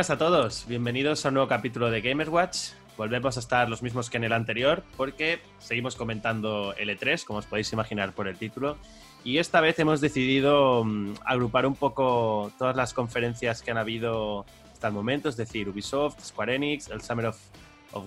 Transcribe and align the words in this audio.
buenas 0.00 0.08
a 0.08 0.16
todos. 0.16 0.64
Bienvenidos 0.66 1.26
a 1.26 1.28
un 1.28 1.34
nuevo 1.34 1.46
capítulo 1.46 1.90
de 1.90 2.00
Gamers 2.00 2.30
Watch. 2.30 2.58
Volvemos 2.96 3.36
a 3.36 3.40
estar 3.40 3.68
los 3.68 3.82
mismos 3.82 4.08
que 4.08 4.16
en 4.16 4.24
el 4.24 4.32
anterior 4.32 4.82
porque 4.96 5.42
seguimos 5.58 5.94
comentando 5.94 6.74
L3, 6.74 7.22
como 7.26 7.40
os 7.40 7.44
podéis 7.44 7.70
imaginar 7.74 8.14
por 8.14 8.26
el 8.26 8.38
título. 8.38 8.78
Y 9.24 9.36
esta 9.36 9.60
vez 9.60 9.78
hemos 9.78 10.00
decidido 10.00 10.84
mm, 10.84 11.16
agrupar 11.26 11.66
un 11.66 11.74
poco 11.76 12.50
todas 12.58 12.74
las 12.76 12.94
conferencias 12.94 13.60
que 13.60 13.72
han 13.72 13.76
habido 13.76 14.46
hasta 14.72 14.88
el 14.88 14.94
momento, 14.94 15.28
es 15.28 15.36
decir, 15.36 15.68
Ubisoft, 15.68 16.18
Square 16.22 16.54
Enix, 16.54 16.88
el 16.88 17.02
Summer 17.02 17.26
of, 17.26 17.38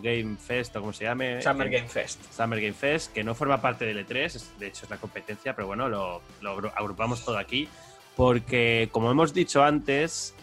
Game 0.01 0.37
Fest 0.37 0.75
o 0.75 0.79
como 0.79 0.93
se 0.93 1.03
llame. 1.03 1.43
Summer 1.43 1.69
Game 1.69 1.87
Fest. 1.87 2.19
Summer 2.33 2.59
Game 2.59 2.73
Fest, 2.73 3.13
que 3.13 3.23
no 3.23 3.35
forma 3.35 3.61
parte 3.61 3.85
del 3.85 4.03
E3, 4.03 4.57
de 4.57 4.65
hecho 4.65 4.85
es 4.85 4.89
la 4.89 4.97
competencia, 4.97 5.55
pero 5.55 5.67
bueno, 5.67 5.87
lo, 5.87 6.23
lo 6.41 6.71
agrupamos 6.75 7.23
todo 7.23 7.37
aquí 7.37 7.69
porque, 8.15 8.89
como 8.91 9.11
hemos 9.11 9.31
dicho 9.31 9.63
antes, 9.63 10.33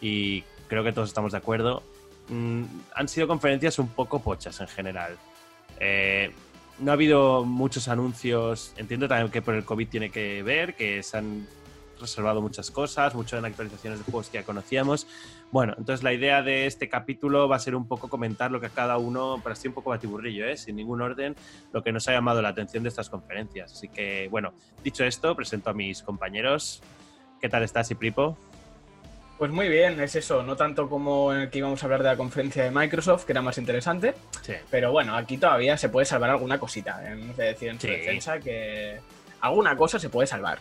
y 0.00 0.44
creo 0.70 0.84
que 0.84 0.92
todos 0.92 1.08
estamos 1.08 1.32
de 1.32 1.38
acuerdo, 1.38 1.82
mm, 2.28 2.62
han 2.94 3.08
sido 3.08 3.26
conferencias 3.26 3.78
un 3.80 3.88
poco 3.88 4.22
pochas 4.22 4.60
en 4.60 4.68
general. 4.68 5.18
Eh, 5.80 6.32
no 6.78 6.92
ha 6.92 6.94
habido 6.94 7.44
muchos 7.44 7.88
anuncios. 7.88 8.72
Entiendo 8.76 9.08
también 9.08 9.30
que 9.30 9.42
por 9.42 9.54
el 9.54 9.64
COVID 9.64 9.88
tiene 9.88 10.10
que 10.10 10.42
ver, 10.42 10.76
que 10.76 11.02
se 11.02 11.18
han 11.18 11.46
reservado 12.00 12.40
muchas 12.40 12.70
cosas, 12.70 13.14
mucho 13.14 13.36
en 13.36 13.44
actualizaciones 13.44 13.98
de 13.98 14.04
juegos 14.04 14.30
que 14.30 14.38
ya 14.38 14.44
conocíamos. 14.44 15.06
Bueno, 15.50 15.74
entonces 15.76 16.02
la 16.02 16.14
idea 16.14 16.40
de 16.40 16.66
este 16.66 16.88
capítulo 16.88 17.48
va 17.48 17.56
a 17.56 17.58
ser 17.58 17.74
un 17.74 17.86
poco 17.86 18.08
comentar 18.08 18.50
lo 18.50 18.60
que 18.60 18.66
a 18.66 18.70
cada 18.70 18.96
uno, 18.96 19.40
para 19.42 19.54
así 19.54 19.68
un 19.68 19.74
poco 19.74 19.90
batiburrillo, 19.90 20.46
¿eh? 20.46 20.56
sin 20.56 20.76
ningún 20.76 21.02
orden, 21.02 21.34
lo 21.72 21.82
que 21.82 21.92
nos 21.92 22.08
ha 22.08 22.12
llamado 22.12 22.40
la 22.40 22.50
atención 22.50 22.84
de 22.84 22.88
estas 22.88 23.10
conferencias. 23.10 23.72
Así 23.72 23.88
que, 23.88 24.28
bueno, 24.30 24.54
dicho 24.82 25.04
esto, 25.04 25.34
presento 25.34 25.68
a 25.68 25.74
mis 25.74 26.02
compañeros. 26.02 26.80
¿Qué 27.40 27.48
tal 27.48 27.64
estás, 27.64 27.90
Ipripo? 27.90 28.38
Pues 29.40 29.50
muy 29.52 29.70
bien, 29.70 29.98
es 30.00 30.16
eso, 30.16 30.42
no 30.42 30.54
tanto 30.54 30.86
como 30.90 31.32
en 31.32 31.40
el 31.40 31.48
que 31.48 31.60
íbamos 31.60 31.82
a 31.82 31.86
hablar 31.86 32.02
de 32.02 32.10
la 32.10 32.16
conferencia 32.18 32.62
de 32.62 32.70
Microsoft, 32.70 33.24
que 33.24 33.32
era 33.32 33.40
más 33.40 33.56
interesante, 33.56 34.12
pero 34.70 34.92
bueno, 34.92 35.16
aquí 35.16 35.38
todavía 35.38 35.78
se 35.78 35.88
puede 35.88 36.04
salvar 36.04 36.28
alguna 36.28 36.58
cosita. 36.58 37.10
Hemos 37.10 37.38
de 37.38 37.44
decir 37.44 37.70
en 37.70 37.80
su 37.80 37.86
defensa 37.86 38.38
que 38.38 39.00
alguna 39.40 39.76
cosa 39.76 39.98
se 39.98 40.10
puede 40.10 40.26
salvar. 40.26 40.58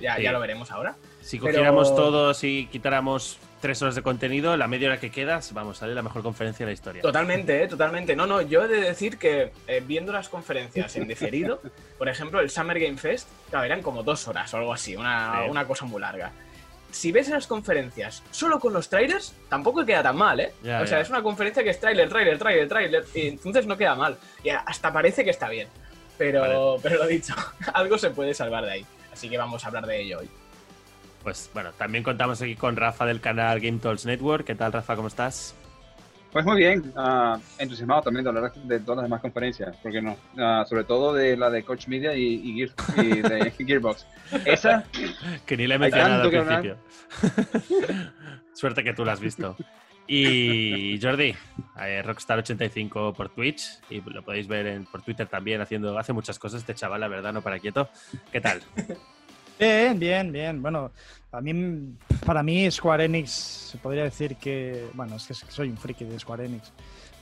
ya, 0.00 0.18
ya, 0.18 0.32
lo 0.32 0.40
veremos 0.40 0.72
ahora. 0.72 0.96
Si 1.20 1.38
cogiéramos 1.38 1.94
todos 1.94 2.42
y 2.42 2.66
quitáramos 2.66 3.38
tres 3.60 3.80
horas 3.80 3.94
de 3.94 4.02
contenido, 4.02 4.56
la 4.56 4.66
media 4.66 4.88
hora 4.88 4.98
que 4.98 5.12
quedas, 5.12 5.52
vamos, 5.54 5.78
sale 5.78 5.94
la 5.94 6.02
mejor 6.02 6.24
conferencia 6.24 6.66
de 6.66 6.70
la 6.70 6.74
historia. 6.74 7.02
Totalmente, 7.02 7.62
¿eh? 7.62 7.68
totalmente. 7.68 8.16
No, 8.16 8.26
no, 8.26 8.40
yo 8.42 8.64
he 8.64 8.68
de 8.68 8.80
decir 8.80 9.18
que 9.18 9.52
eh, 9.68 9.84
viendo 9.86 10.12
las 10.12 10.28
conferencias 10.28 10.96
en 10.96 11.06
diferido, 11.06 11.60
por 11.96 12.08
ejemplo, 12.08 12.40
el 12.40 12.50
Summer 12.50 12.80
Game 12.80 12.96
Fest, 12.96 13.28
claro, 13.50 13.66
eran 13.66 13.82
como 13.82 14.02
dos 14.02 14.26
horas 14.26 14.52
o 14.52 14.56
algo 14.56 14.72
así, 14.72 14.96
una, 14.96 15.44
una 15.48 15.64
cosa 15.64 15.84
muy 15.84 16.00
larga 16.00 16.32
si 16.92 17.12
ves 17.12 17.28
las 17.28 17.46
conferencias 17.46 18.22
solo 18.30 18.58
con 18.58 18.72
los 18.72 18.88
trailers, 18.88 19.34
tampoco 19.48 19.84
queda 19.84 20.02
tan 20.02 20.16
mal, 20.16 20.40
¿eh? 20.40 20.52
o 20.62 20.86
sea, 20.86 21.00
es 21.00 21.10
una 21.10 21.22
conferencia 21.22 21.62
que 21.62 21.70
es 21.70 21.80
trailer, 21.80 22.08
trailer, 22.08 22.38
trailer, 22.38 22.68
trailer, 22.68 23.04
y 23.14 23.28
entonces 23.28 23.66
no 23.66 23.76
queda 23.76 23.94
mal. 23.94 24.16
Y 24.42 24.50
hasta 24.50 24.92
parece 24.92 25.24
que 25.24 25.30
está 25.30 25.48
bien. 25.48 25.68
Pero, 26.18 26.76
pero 26.82 26.98
lo 26.98 27.06
dicho, 27.06 27.34
algo 27.74 27.96
se 27.96 28.10
puede 28.10 28.34
salvar 28.34 28.64
de 28.64 28.72
ahí. 28.72 28.86
Así 29.12 29.28
que 29.28 29.38
vamos 29.38 29.64
a 29.64 29.68
hablar 29.68 29.86
de 29.86 30.00
ello 30.00 30.18
hoy. 30.18 30.28
Pues 31.22 31.50
bueno, 31.52 31.72
también 31.72 32.04
contamos 32.04 32.40
aquí 32.40 32.56
con 32.56 32.76
Rafa 32.76 33.06
del 33.06 33.20
canal 33.20 33.60
Game 33.60 33.78
Talks 33.78 34.06
Network. 34.06 34.44
¿Qué 34.46 34.54
tal, 34.54 34.72
Rafa? 34.72 34.96
¿Cómo 34.96 35.08
estás? 35.08 35.54
Pues 36.32 36.44
muy 36.44 36.58
bien, 36.58 36.92
uh, 36.96 37.40
entusiasmado 37.58 38.02
también 38.02 38.22
de 38.22 38.30
hablar 38.30 38.52
de 38.52 38.78
todas 38.80 38.98
las 38.98 39.04
demás 39.04 39.20
conferencias, 39.20 39.76
porque 39.82 40.00
no, 40.00 40.12
uh, 40.12 40.64
sobre 40.64 40.84
todo 40.84 41.12
de 41.12 41.36
la 41.36 41.50
de 41.50 41.64
Coach 41.64 41.88
Media 41.88 42.14
y, 42.14 42.40
y, 42.44 42.62
de 42.62 43.50
Gearbox. 43.66 44.06
Esa. 44.44 44.84
que 45.44 45.56
ni 45.56 45.66
le 45.66 45.74
he 45.74 45.78
mencionado 45.78 46.22
al 46.22 46.30
principio. 46.30 46.76
Suerte 48.52 48.84
que 48.84 48.94
tú 48.94 49.04
la 49.04 49.12
has 49.12 49.20
visto. 49.20 49.56
Y 50.06 50.98
Jordi, 51.00 51.34
eh, 51.80 52.02
Rockstar85 52.04 53.14
por 53.14 53.28
Twitch, 53.28 53.80
y 53.90 54.00
lo 54.00 54.22
podéis 54.22 54.48
ver 54.48 54.66
en, 54.66 54.84
por 54.84 55.02
Twitter 55.02 55.26
también, 55.28 55.60
haciendo, 55.60 55.96
hace 55.98 56.12
muchas 56.12 56.38
cosas 56.38 56.60
este 56.60 56.74
chaval, 56.74 57.00
la 57.00 57.08
verdad, 57.08 57.32
no 57.32 57.42
para 57.42 57.60
quieto. 57.60 57.88
¿Qué 58.32 58.40
tal? 58.40 58.60
Bien, 59.60 59.98
bien, 59.98 60.32
bien. 60.32 60.62
Bueno, 60.62 60.90
a 61.32 61.40
mí, 61.42 61.94
para 62.24 62.42
mí 62.42 62.70
Square 62.70 63.04
Enix 63.04 63.30
se 63.30 63.76
podría 63.76 64.04
decir 64.04 64.36
que, 64.36 64.86
bueno, 64.94 65.16
es 65.16 65.26
que 65.26 65.34
soy 65.34 65.68
un 65.68 65.76
friki 65.76 66.06
de 66.06 66.18
Square 66.18 66.46
Enix, 66.46 66.72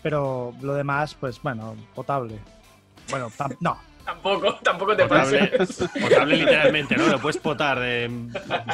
pero 0.04 0.54
lo 0.62 0.74
demás, 0.74 1.16
pues 1.18 1.42
bueno, 1.42 1.74
potable. 1.96 2.38
Bueno, 3.10 3.32
no. 3.58 3.76
tampoco, 4.04 4.54
tampoco 4.62 4.94
te 4.94 5.02
potable, 5.02 5.50
Potable 6.00 6.36
literalmente, 6.36 6.96
¿no? 6.96 7.08
Lo 7.08 7.18
puedes 7.18 7.38
potar. 7.38 7.80
De... 7.80 8.08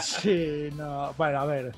Sí, 0.02 0.68
no. 0.76 1.14
Bueno, 1.16 1.40
a 1.40 1.46
ver. 1.46 1.74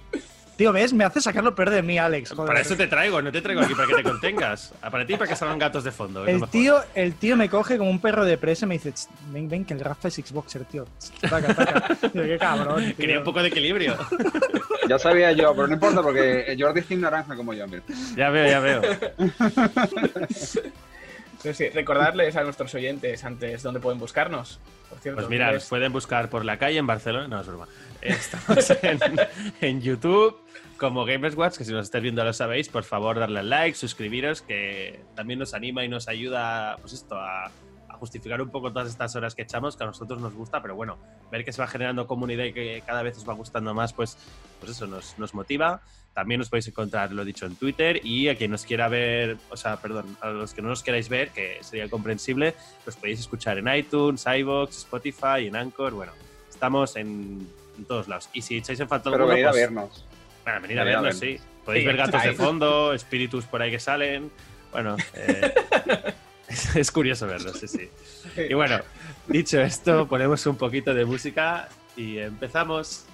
Tío, 0.56 0.72
¿ves? 0.72 0.94
Me 0.94 1.04
hace 1.04 1.20
sacarlo 1.20 1.54
peor 1.54 1.70
de 1.70 1.82
mí, 1.82 1.98
Alex. 1.98 2.32
Para 2.34 2.60
eso 2.60 2.76
te 2.76 2.86
traigo, 2.86 3.20
no 3.20 3.30
te 3.30 3.42
traigo 3.42 3.60
aquí 3.60 3.74
para 3.74 3.88
que 3.88 3.94
te 3.94 4.02
contengas. 4.02 4.72
Para 4.80 5.06
ti 5.06 5.14
para 5.14 5.28
que 5.28 5.36
salgan 5.36 5.58
gatos 5.58 5.84
de 5.84 5.92
fondo. 5.92 6.26
El 6.26 6.48
tío, 6.48 6.82
el 6.94 7.14
tío 7.14 7.36
me 7.36 7.50
coge 7.50 7.76
como 7.76 7.90
un 7.90 8.00
perro 8.00 8.24
de 8.24 8.38
presa 8.38 8.64
y 8.64 8.68
me 8.68 8.78
dice, 8.78 8.94
ven, 9.30 9.48
ven, 9.48 9.64
que 9.64 9.74
el 9.74 9.80
Rafa 9.80 10.08
es 10.08 10.14
Xboxer, 10.14 10.64
tío. 10.64 10.86
Taca, 11.20 11.54
taca. 11.54 11.96
qué 12.12 12.38
cabrón. 12.38 12.94
Quería 12.94 13.18
un 13.18 13.24
poco 13.24 13.42
de 13.42 13.48
equilibrio. 13.48 13.96
Ya 14.88 15.00
sabía 15.00 15.32
yo, 15.32 15.52
pero 15.52 15.66
no 15.66 15.74
importa 15.74 16.00
porque 16.00 16.56
Jordi 16.56 16.78
es 16.78 16.98
naranja 16.98 17.34
como 17.34 17.52
yo. 17.52 17.66
Ya 18.14 18.30
veo, 18.30 18.48
ya 18.48 18.60
veo. 18.60 18.82
sí, 21.54 21.68
recordarles 21.70 22.36
a 22.36 22.42
nuestros 22.42 22.74
oyentes 22.74 23.24
antes 23.24 23.62
dónde 23.62 23.80
pueden 23.80 23.98
buscarnos. 23.98 24.60
Por 24.88 24.98
cierto, 25.00 25.20
pues 25.20 25.28
mira, 25.28 25.52
nos 25.52 25.66
pueden 25.66 25.92
buscar 25.92 26.30
por 26.30 26.44
la 26.44 26.58
calle 26.58 26.78
en 26.78 26.86
Barcelona. 26.86 27.28
No, 27.28 27.40
es 27.40 27.46
broma. 27.46 27.66
Estamos 28.00 28.70
en, 28.82 29.00
en 29.60 29.80
YouTube 29.82 30.38
como 30.76 31.04
Gamers 31.04 31.36
Watch, 31.36 31.56
que 31.56 31.64
si 31.64 31.72
nos 31.72 31.84
estáis 31.84 32.02
viendo 32.02 32.22
lo 32.24 32.32
sabéis, 32.32 32.68
por 32.68 32.84
favor 32.84 33.18
darle 33.18 33.40
al 33.40 33.50
like, 33.50 33.76
suscribiros, 33.76 34.42
que 34.42 35.00
también 35.14 35.38
nos 35.38 35.54
anima 35.54 35.84
y 35.84 35.88
nos 35.88 36.08
ayuda, 36.08 36.76
pues 36.80 36.92
esto, 36.92 37.16
a, 37.16 37.50
justificar 37.98 38.42
un 38.42 38.50
poco 38.50 38.70
todas 38.70 38.88
estas 38.88 39.16
horas 39.16 39.34
que 39.34 39.40
echamos, 39.40 39.74
que 39.74 39.84
a 39.84 39.86
nosotros 39.86 40.20
nos 40.20 40.34
gusta, 40.34 40.60
pero 40.60 40.74
bueno, 40.74 40.98
ver 41.32 41.46
que 41.46 41.52
se 41.52 41.62
va 41.62 41.66
generando 41.66 42.06
comunidad 42.06 42.44
y 42.44 42.52
que 42.52 42.82
cada 42.84 43.02
vez 43.02 43.16
os 43.16 43.26
va 43.26 43.32
gustando 43.32 43.72
más, 43.72 43.94
pues, 43.94 44.18
pues 44.60 44.72
eso 44.72 44.86
nos, 44.86 45.18
nos 45.18 45.34
motiva. 45.34 45.82
También 46.16 46.40
os 46.40 46.48
podéis 46.48 46.68
encontrar, 46.68 47.12
lo 47.12 47.26
dicho, 47.26 47.44
en 47.44 47.56
Twitter 47.56 48.00
y 48.02 48.28
a 48.28 48.36
quien 48.36 48.50
nos 48.50 48.64
quiera 48.64 48.88
ver, 48.88 49.36
o 49.50 49.56
sea, 49.56 49.76
perdón, 49.76 50.16
a 50.22 50.30
los 50.30 50.54
que 50.54 50.62
no 50.62 50.68
nos 50.68 50.82
queráis 50.82 51.10
ver, 51.10 51.28
que 51.28 51.58
sería 51.60 51.90
comprensible, 51.90 52.54
pues 52.84 52.96
podéis 52.96 53.20
escuchar 53.20 53.58
en 53.58 53.68
iTunes, 53.68 54.24
iBox, 54.26 54.78
Spotify, 54.78 55.46
en 55.46 55.56
Anchor, 55.56 55.92
bueno, 55.92 56.12
estamos 56.48 56.96
en, 56.96 57.46
todos 57.86 58.08
lados. 58.08 58.30
Y 58.32 58.40
si 58.40 58.56
echáis 58.56 58.80
en 58.80 58.88
falta 58.88 59.10
Pero 59.10 59.26
venid 59.26 59.44
a 59.44 59.50
pues 59.50 59.60
vernos. 59.60 60.06
Bueno, 60.42 60.60
venid 60.62 60.78
a 60.78 60.84
vernos, 60.84 61.18
sí. 61.18 61.38
Podéis 61.66 61.84
ver 61.84 61.96
gatos 61.98 62.22
de 62.22 62.32
fondo, 62.32 62.94
espíritus 62.94 63.44
por 63.44 63.60
ahí 63.60 63.70
que 63.70 63.78
salen. 63.78 64.30
Bueno, 64.72 64.96
eh, 65.12 65.54
es, 66.74 66.90
curioso 66.90 67.26
verlos, 67.26 67.58
sí, 67.58 67.68
sí. 67.68 67.90
Y 68.48 68.54
bueno, 68.54 68.80
dicho 69.26 69.60
esto, 69.60 70.08
ponemos 70.08 70.46
un 70.46 70.56
poquito 70.56 70.94
de 70.94 71.04
música 71.04 71.68
y 71.94 72.16
empezamos. 72.16 73.04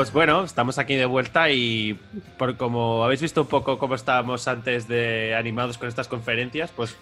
Pues 0.00 0.14
bueno, 0.14 0.44
estamos 0.44 0.78
aquí 0.78 0.96
de 0.96 1.04
vuelta 1.04 1.50
y 1.50 1.92
por 2.38 2.56
como 2.56 3.04
habéis 3.04 3.20
visto 3.20 3.42
un 3.42 3.48
poco 3.48 3.76
cómo 3.76 3.94
estábamos 3.94 4.48
antes 4.48 4.88
de 4.88 5.34
animados 5.34 5.76
con 5.76 5.90
estas 5.90 6.08
conferencias, 6.08 6.70
pues 6.74 6.96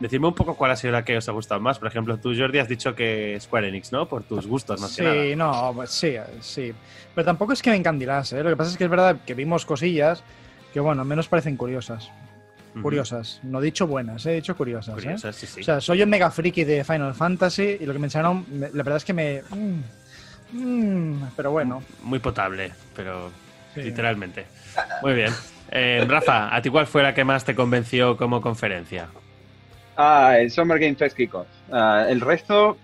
decidme 0.00 0.26
un 0.26 0.34
poco 0.34 0.56
cuál 0.56 0.72
ha 0.72 0.76
sido 0.76 0.92
la 0.92 1.04
que 1.04 1.16
os 1.16 1.28
ha 1.28 1.32
gustado 1.32 1.60
más. 1.60 1.78
Por 1.78 1.86
ejemplo, 1.86 2.16
tú, 2.16 2.34
Jordi, 2.36 2.58
has 2.58 2.66
dicho 2.66 2.92
que 2.96 3.38
Square 3.40 3.68
Enix, 3.68 3.92
¿no? 3.92 4.08
Por 4.08 4.24
tus 4.24 4.48
gustos, 4.48 4.80
más 4.80 4.90
sí, 4.90 5.36
no, 5.36 5.70
pues 5.76 5.90
sí, 5.90 6.16
sí. 6.40 6.72
Pero 7.14 7.24
tampoco 7.24 7.52
es 7.52 7.62
que 7.62 7.70
me 7.70 7.76
encandilase, 7.76 8.40
¿eh? 8.40 8.42
Lo 8.42 8.50
que 8.50 8.56
pasa 8.56 8.72
es 8.72 8.76
que 8.76 8.82
es 8.82 8.90
verdad 8.90 9.18
que 9.24 9.34
vimos 9.34 9.64
cosillas 9.64 10.24
que, 10.72 10.80
bueno, 10.80 11.04
menos 11.04 11.28
parecen 11.28 11.56
curiosas. 11.56 12.10
Curiosas, 12.82 13.38
no 13.44 13.60
he 13.60 13.64
dicho 13.64 13.86
buenas, 13.86 14.26
he 14.26 14.32
dicho 14.32 14.56
curiosas. 14.56 14.98
¿eh? 14.98 15.02
curiosas 15.02 15.36
sí, 15.36 15.46
sí. 15.46 15.60
O 15.60 15.64
sea, 15.64 15.80
soy 15.80 16.02
un 16.02 16.10
mega 16.10 16.32
friki 16.32 16.64
de 16.64 16.82
Final 16.82 17.14
Fantasy 17.14 17.76
y 17.78 17.86
lo 17.86 17.92
que 17.92 18.00
me 18.00 18.06
enseñaron, 18.08 18.44
la 18.50 18.82
verdad 18.82 18.96
es 18.96 19.04
que 19.04 19.12
me. 19.12 19.42
Mm, 19.50 19.82
Mm, 20.52 21.22
pero 21.36 21.52
bueno. 21.52 21.82
Muy 22.02 22.18
potable, 22.18 22.72
pero 22.94 23.30
literalmente. 23.76 24.46
Muy 25.02 25.14
bien. 25.14 25.32
Eh, 25.70 26.04
Rafa, 26.08 26.54
¿a 26.54 26.60
ti 26.60 26.68
cuál 26.70 26.86
fue 26.86 27.02
la 27.02 27.14
que 27.14 27.24
más 27.24 27.44
te 27.44 27.54
convenció 27.54 28.16
como 28.16 28.40
conferencia? 28.40 29.08
Ah, 29.96 30.36
el 30.38 30.50
Summer 30.50 30.78
Game 30.78 30.96
Fest 30.96 31.16
Kickoff. 31.16 31.46
Ah, 31.70 32.06
el 32.08 32.20
resto, 32.20 32.76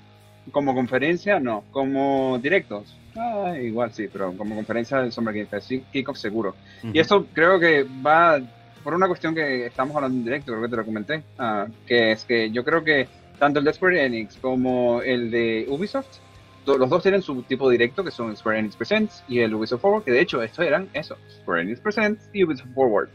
como 0.52 0.74
conferencia, 0.74 1.40
no. 1.40 1.64
Como 1.70 2.38
directos, 2.40 2.96
ah, 3.16 3.54
igual 3.60 3.92
sí, 3.92 4.08
pero 4.12 4.32
como 4.36 4.54
conferencia 4.54 4.98
del 4.98 5.12
Summer 5.12 5.34
Game 5.34 5.46
Fest 5.46 5.72
Kickoff 5.92 6.18
seguro. 6.18 6.54
Y 6.82 6.98
esto 6.98 7.26
creo 7.32 7.58
que 7.58 7.84
va 7.84 8.38
por 8.84 8.94
una 8.94 9.08
cuestión 9.08 9.34
que 9.34 9.66
estamos 9.66 9.96
hablando 9.96 10.18
en 10.18 10.24
directo, 10.24 10.52
creo 10.52 10.62
que 10.62 10.68
te 10.68 10.76
lo 10.76 10.84
comenté, 10.84 11.22
ah, 11.38 11.66
que 11.86 12.12
es 12.12 12.24
que 12.24 12.52
yo 12.52 12.64
creo 12.64 12.84
que 12.84 13.08
tanto 13.36 13.58
el 13.58 13.64
de 13.64 13.72
Square 13.72 14.04
Enix 14.04 14.36
como 14.36 15.02
el 15.02 15.30
de 15.30 15.66
Ubisoft 15.68 16.18
los 16.66 16.90
dos 16.90 17.02
tienen 17.02 17.22
su 17.22 17.42
tipo 17.42 17.70
directo, 17.70 18.02
que 18.02 18.10
son 18.10 18.36
Square 18.36 18.58
Enix 18.58 18.76
Presents 18.76 19.22
y 19.28 19.38
el 19.40 19.54
Ubisoft 19.54 19.80
Forward, 19.80 20.04
que 20.04 20.10
de 20.10 20.20
hecho 20.20 20.42
estos 20.42 20.64
eran 20.64 20.88
eso, 20.92 21.16
Square 21.42 21.62
Enix 21.62 21.80
Presents 21.80 22.28
y 22.32 22.44
Ubisoft 22.44 22.74
Forward. 22.74 23.08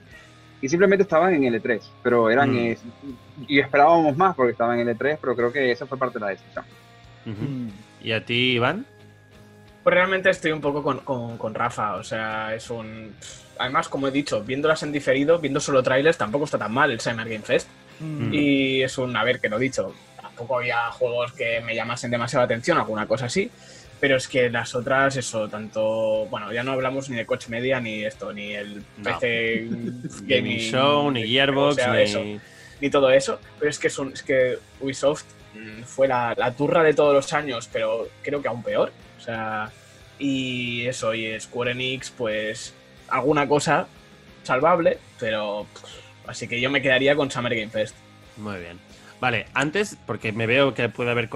Y 0.61 0.69
simplemente 0.69 1.03
estaban 1.03 1.33
en 1.33 1.41
L3, 1.43 1.81
pero 2.03 2.29
eran... 2.29 2.53
Mm. 2.53 2.75
y 3.47 3.59
esperábamos 3.59 4.15
más 4.15 4.35
porque 4.35 4.51
estaban 4.51 4.79
en 4.79 4.87
L3, 4.87 5.17
pero 5.19 5.35
creo 5.35 5.51
que 5.51 5.71
esa 5.71 5.85
fue 5.85 5.97
parte 5.97 6.19
de 6.19 6.25
la 6.25 6.31
decisión. 6.31 6.65
¿Y 8.01 8.11
a 8.11 8.23
ti, 8.23 8.53
Iván? 8.53 8.85
Pues 9.83 9.95
realmente 9.95 10.29
estoy 10.29 10.51
un 10.51 10.61
poco 10.61 10.83
con, 10.83 11.37
con, 11.37 11.53
Rafa, 11.55 11.95
o 11.95 12.03
sea, 12.03 12.53
es 12.53 12.69
un... 12.69 13.15
Además, 13.57 13.89
como 13.89 14.07
he 14.07 14.11
dicho, 14.11 14.43
viéndolas 14.43 14.83
en 14.83 14.91
diferido, 14.91 15.39
viendo 15.39 15.59
solo 15.59 15.81
trailers, 15.81 16.17
tampoco 16.17 16.45
está 16.45 16.57
tan 16.57 16.73
mal 16.73 16.91
el 16.91 16.99
Summer 16.99 17.27
Game 17.27 17.43
Fest. 17.43 17.67
Mm. 17.99 18.33
Y 18.33 18.83
es 18.83 18.97
un, 18.97 19.15
a 19.15 19.23
ver, 19.23 19.39
que 19.39 19.49
lo 19.49 19.57
he 19.57 19.61
dicho, 19.61 19.93
tampoco 20.41 20.59
había 20.59 20.91
juegos 20.91 21.33
que 21.33 21.61
me 21.61 21.75
llamasen 21.75 22.09
demasiado 22.09 22.45
atención, 22.45 22.77
alguna 22.77 23.07
cosa 23.07 23.25
así. 23.25 23.49
Pero 23.99 24.17
es 24.17 24.27
que 24.27 24.49
las 24.49 24.73
otras, 24.73 25.15
eso, 25.15 25.47
tanto. 25.47 26.25
Bueno, 26.25 26.51
ya 26.51 26.63
no 26.63 26.71
hablamos 26.71 27.09
ni 27.09 27.17
de 27.17 27.25
Coach 27.27 27.49
Media 27.49 27.79
ni 27.79 28.03
esto, 28.03 28.33
ni 28.33 28.53
el 28.53 28.83
PC 29.03 29.67
Gaming 30.23 30.57
Show, 30.57 31.11
ni 31.11 31.27
Gearbox, 31.27 31.77
ni... 32.15 32.39
ni 32.79 32.89
todo 32.89 33.11
eso. 33.11 33.39
Pero 33.59 33.69
es 33.69 33.77
que, 33.77 33.91
son, 33.91 34.11
es 34.11 34.23
que 34.23 34.57
Ubisoft 34.79 35.25
mm, 35.53 35.83
fue 35.83 36.07
la, 36.07 36.33
la, 36.35 36.51
turra 36.51 36.81
de 36.81 36.95
todos 36.95 37.13
los 37.13 37.31
años, 37.33 37.69
pero 37.71 38.07
creo 38.23 38.41
que 38.41 38.47
aún 38.47 38.63
peor. 38.63 38.91
O 39.19 39.21
sea, 39.21 39.69
y 40.17 40.87
eso, 40.87 41.13
y 41.13 41.39
Square 41.39 41.71
Enix, 41.71 42.09
pues 42.09 42.73
alguna 43.07 43.47
cosa 43.47 43.87
salvable, 44.41 44.97
pero. 45.19 45.67
así 46.25 46.47
que 46.47 46.59
yo 46.59 46.71
me 46.71 46.81
quedaría 46.81 47.15
con 47.15 47.29
Summer 47.29 47.53
Game 47.53 47.69
Fest. 47.69 47.95
Muy 48.37 48.57
bien. 48.57 48.90
Vale, 49.21 49.45
antes, 49.53 49.97
porque 50.07 50.31
me 50.31 50.47
veo 50.47 50.73
que 50.73 50.89
puede 50.89 51.11
haber 51.11 51.29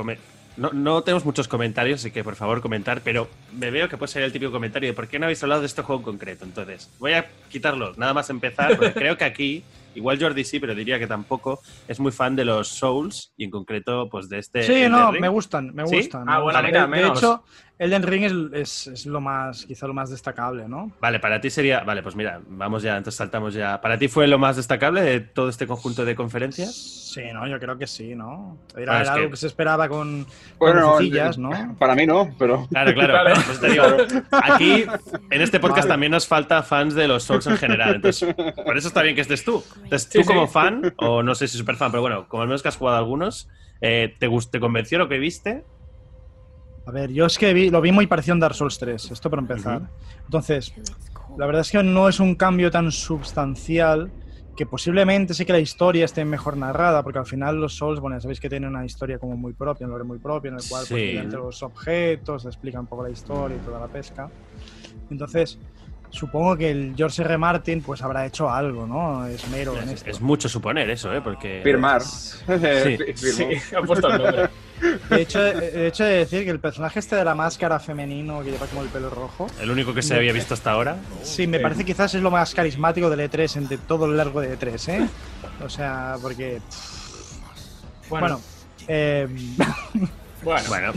no, 0.58 0.72
no, 0.74 1.04
tenemos 1.04 1.24
muchos 1.24 1.48
comentarios, 1.48 2.00
así 2.00 2.10
que 2.10 2.24
por 2.24 2.36
favor 2.36 2.60
comentar, 2.60 3.02
pero 3.02 3.30
me 3.54 3.70
veo 3.70 3.88
que 3.88 3.96
puede 3.96 4.12
ser 4.12 4.24
el 4.24 4.32
típico 4.32 4.52
comentario 4.52 4.90
de 4.90 4.94
por 4.94 5.08
qué 5.08 5.20
no 5.20 5.26
habéis 5.26 5.44
hablado 5.44 5.62
de 5.62 5.68
este 5.68 5.84
juego 5.84 6.02
en 6.02 6.06
concreto. 6.06 6.46
Entonces, 6.46 6.90
voy 6.98 7.14
a 7.14 7.28
quitarlo, 7.50 7.94
nada 7.96 8.14
más 8.14 8.30
empezar, 8.32 8.76
porque 8.76 8.94
creo 9.00 9.18
que 9.18 9.26
aquí, 9.26 9.64
igual 9.96 10.20
Jordi 10.22 10.44
sí, 10.44 10.60
pero 10.60 10.76
diría 10.76 11.00
que 11.00 11.08
tampoco, 11.08 11.60
es 11.88 12.00
muy 12.00 12.12
fan 12.12 12.36
de 12.36 12.46
los 12.46 12.68
Souls 12.68 13.34
y 13.38 13.46
en 13.46 13.52
concreto, 13.52 14.10
pues 14.10 14.30
de 14.30 14.40
este. 14.40 14.64
Sí, 14.64 14.90
no, 14.90 15.12
me 15.12 15.28
gustan, 15.28 15.74
me 15.74 15.84
gustan. 15.84 16.30
Ah, 16.30 16.40
bueno, 16.40 16.62
mira, 16.64 16.88
de, 16.88 17.08
hecho, 17.08 17.44
Elden 17.78 18.04
Ring 18.04 18.54
es, 18.54 18.88
es, 18.88 19.06
lo 19.06 19.20
más, 19.20 19.66
quizá 19.66 19.86
lo 19.86 19.94
más 19.94 20.10
destacable, 20.10 20.68
¿no? 20.68 20.92
Vale, 21.02 21.20
para 21.20 21.42
ti 21.42 21.50
sería. 21.50 21.82
Vale, 21.82 22.02
pues 22.02 22.16
mira, 22.16 22.40
vamos 22.48 22.84
ya, 22.84 22.96
entonces 22.96 23.18
saltamos 23.18 23.54
ya. 23.54 23.82
¿Para 23.82 23.98
ti 23.98 24.08
fue 24.08 24.28
lo 24.28 24.40
más 24.40 24.56
destacable 24.56 25.02
de 25.02 25.20
todo 25.20 25.50
este 25.50 25.68
conjunto 25.68 26.06
de 26.06 26.16
conferencias? 26.16 26.74
Sí, 26.74 27.22
no, 27.34 27.48
yo 27.48 27.60
creo 27.60 27.78
que 27.78 27.88
sí, 27.88 28.16
¿no? 28.16 28.58
Era, 28.78 29.00
ah, 29.00 29.14
algo 29.14 29.32
que... 29.32 29.38
se 29.38 29.48
esperaba 29.48 29.90
con, 29.90 30.26
bueno, 30.58 31.00
¿no? 31.38 31.76
Para 31.78 31.96
mí 31.96 32.06
no, 32.06 32.34
pero. 32.40 32.66
Claro, 32.70 32.94
claro. 32.94 33.34
Pues 33.46 33.60
te 33.60 33.70
digo, 33.70 33.84
aquí, 34.32 34.86
en 35.30 35.42
este 35.42 35.60
podcast 35.60 35.88
también 35.88 36.12
nos 36.12 36.28
falta 36.28 36.64
fans 36.64 36.96
de 36.96 37.08
los 37.08 37.24
Souls 37.24 37.46
en 37.48 37.58
general. 37.58 37.96
Entonces, 37.96 38.34
por 38.66 38.78
eso 38.78 38.88
está 38.88 39.02
bien 39.02 39.16
que 39.16 39.22
estés 39.22 39.44
tú. 39.44 39.64
Entonces, 39.86 40.10
tú 40.10 40.24
como 40.24 40.48
fan, 40.48 40.94
o 40.98 41.24
no 41.24 41.36
sé 41.36 41.48
si 41.48 41.58
super 41.58 41.76
fan, 41.76 41.92
pero 41.92 42.02
bueno, 42.02 42.28
como 42.28 42.42
al 42.44 42.48
menos 42.48 42.62
que 42.62 42.68
has 42.68 42.78
jugado 42.78 42.98
algunos, 42.98 43.48
eh, 43.82 44.16
¿te, 44.20 44.30
¿te 44.52 44.60
convenció 44.60 44.98
lo 44.98 45.08
que 45.08 45.18
viste? 45.18 45.64
A 46.86 46.92
ver, 46.92 47.12
yo 47.12 47.26
es 47.26 47.38
que 47.38 47.72
lo 47.72 47.82
vi 47.82 47.92
muy 47.92 48.06
parecido 48.06 48.34
en 48.34 48.40
Dark 48.40 48.54
Souls 48.54 48.78
3, 48.78 49.12
esto 49.12 49.30
para 49.30 49.42
empezar. 49.42 49.82
Entonces, 50.24 50.74
la 51.38 51.46
verdad 51.48 51.62
es 51.62 51.72
que 51.72 51.82
no 51.82 52.08
es 52.08 52.20
un 52.20 52.36
cambio 52.36 52.70
tan 52.70 52.92
sustancial 52.92 54.12
que 54.56 54.66
posiblemente 54.66 55.34
sí 55.34 55.46
que 55.46 55.52
la 55.52 55.60
historia 55.60 56.06
esté 56.06 56.24
mejor 56.24 56.56
narrada, 56.56 57.04
porque 57.04 57.20
al 57.20 57.26
final 57.26 57.60
los 57.60 57.76
Souls, 57.76 58.00
bueno, 58.00 58.20
sabéis 58.22 58.40
que 58.40 58.50
tienen 58.50 58.70
una 58.70 58.86
historia 58.86 59.20
como 59.20 59.36
muy 59.36 59.54
propia, 59.54 59.86
un 59.86 59.92
lore 59.92 60.06
muy 60.06 60.20
propio, 60.20 60.52
en 60.52 60.58
el 60.58 60.64
cual 60.70 60.86
pues, 60.88 61.16
entre 61.16 61.40
los 61.40 61.62
objetos 61.64 62.44
se 62.44 62.48
explica 62.48 62.80
un 62.80 62.88
poco 62.88 63.04
la 63.04 63.10
historia 63.10 63.58
y 63.58 63.60
toda 63.60 63.80
la 63.80 63.88
pesca. 63.88 64.30
Entonces, 65.10 65.60
supongo 66.16 66.58
que 66.58 66.72
el 66.72 66.94
George 66.96 67.22
R. 67.22 67.38
Martin 67.38 67.82
pues 67.82 68.02
habrá 68.02 68.26
hecho 68.26 68.50
algo, 68.50 68.88
¿no? 68.88 69.26
Es 69.28 69.48
mero 69.50 69.80
en 69.80 69.90
esto. 69.90 70.10
Es 70.10 70.22
mucho 70.22 70.50
suponer 70.50 70.90
eso, 70.90 71.14
¿eh? 71.14 71.22
Porque... 71.22 71.62
Firmar. 71.64 72.02
Sí, 72.56 72.98
sí 73.16 73.48
ha 73.76 73.82
puesto 73.82 74.08
el 74.08 74.22
nombre. 74.22 74.50
De 75.10 75.22
hecho, 75.22 75.42
de 75.42 75.88
hecho, 75.88 76.04
de 76.04 76.18
decir 76.18 76.44
que 76.44 76.50
el 76.50 76.60
personaje 76.60 77.00
este 77.00 77.16
de 77.16 77.24
la 77.24 77.34
máscara 77.34 77.80
femenino 77.80 78.44
que 78.44 78.52
lleva 78.52 78.66
como 78.68 78.82
el 78.82 78.90
pelo 78.90 79.10
rojo. 79.10 79.48
El 79.60 79.72
único 79.72 79.94
que 79.94 80.02
se 80.02 80.16
había 80.16 80.34
visto 80.34 80.54
hasta 80.54 80.72
ahora. 80.72 80.98
Sí, 81.24 81.48
me 81.48 81.60
parece 81.60 81.86
quizás 81.86 82.14
es 82.14 82.22
lo 82.22 82.32
más 82.32 82.54
carismático 82.54 83.10
del 83.10 83.30
E3 83.30 83.58
entre 83.58 83.78
todo 83.78 84.06
el 84.06 84.18
largo 84.18 84.42
de 84.42 84.58
E3, 84.58 84.90
¿eh? 84.90 85.08
O 85.64 85.70
sea, 85.70 86.18
porque. 86.22 86.62
Bueno. 88.10 88.28
Bueno. 88.28 88.42
Eh... 88.88 89.28
bueno. 90.44 90.94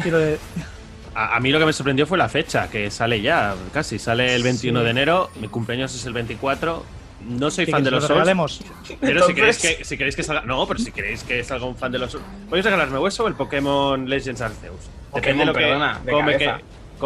A, 1.20 1.41
mí 1.41 1.50
lo 1.50 1.59
que 1.59 1.67
me 1.67 1.73
sorprendió 1.73 2.06
fue 2.06 2.17
la 2.17 2.29
fecha, 2.29 2.70
que 2.70 2.93
sale 2.93 3.20
ya, 3.20 3.56
casi. 3.73 3.99
Sale 3.99 4.37
el 4.37 4.44
21 4.44 4.85
de 4.85 4.91
enero, 4.91 5.31
mi 5.41 5.49
cumpleaños 5.49 5.93
es 5.93 6.06
el 6.06 6.12
24 6.12 6.85
no 7.20 7.50
soy 7.50 7.67
fan 7.67 7.82
de 7.82 7.91
los 7.91 8.06
Souls. 8.06 8.61
Pero 9.00 9.26
si 9.26 9.35
queréis, 9.35 9.59
que, 9.59 9.85
si 9.85 9.99
queréis 9.99 10.15
que 10.15 10.23
salga. 10.23 10.43
No, 10.43 10.65
pero 10.69 10.79
si 10.79 10.93
queréis 10.93 11.25
que 11.25 11.43
salga 11.43 11.67
un 11.67 11.76
fan 11.76 11.91
de 11.91 11.99
los 11.99 12.12
Souls. 12.12 12.25
¿Podéis 12.49 12.65
regalarme 12.65 12.99
hueso 13.00 13.25
o 13.25 13.29
el 13.29 13.35
Pokémon 13.35 14.09
Legends 14.09 14.41
Arceus? 14.41 14.88
Depende 15.12 15.41
de 15.41 15.47
lo 15.47 15.53
que. 15.53 15.61
Perdona, 15.61 16.00
como, 16.05 16.23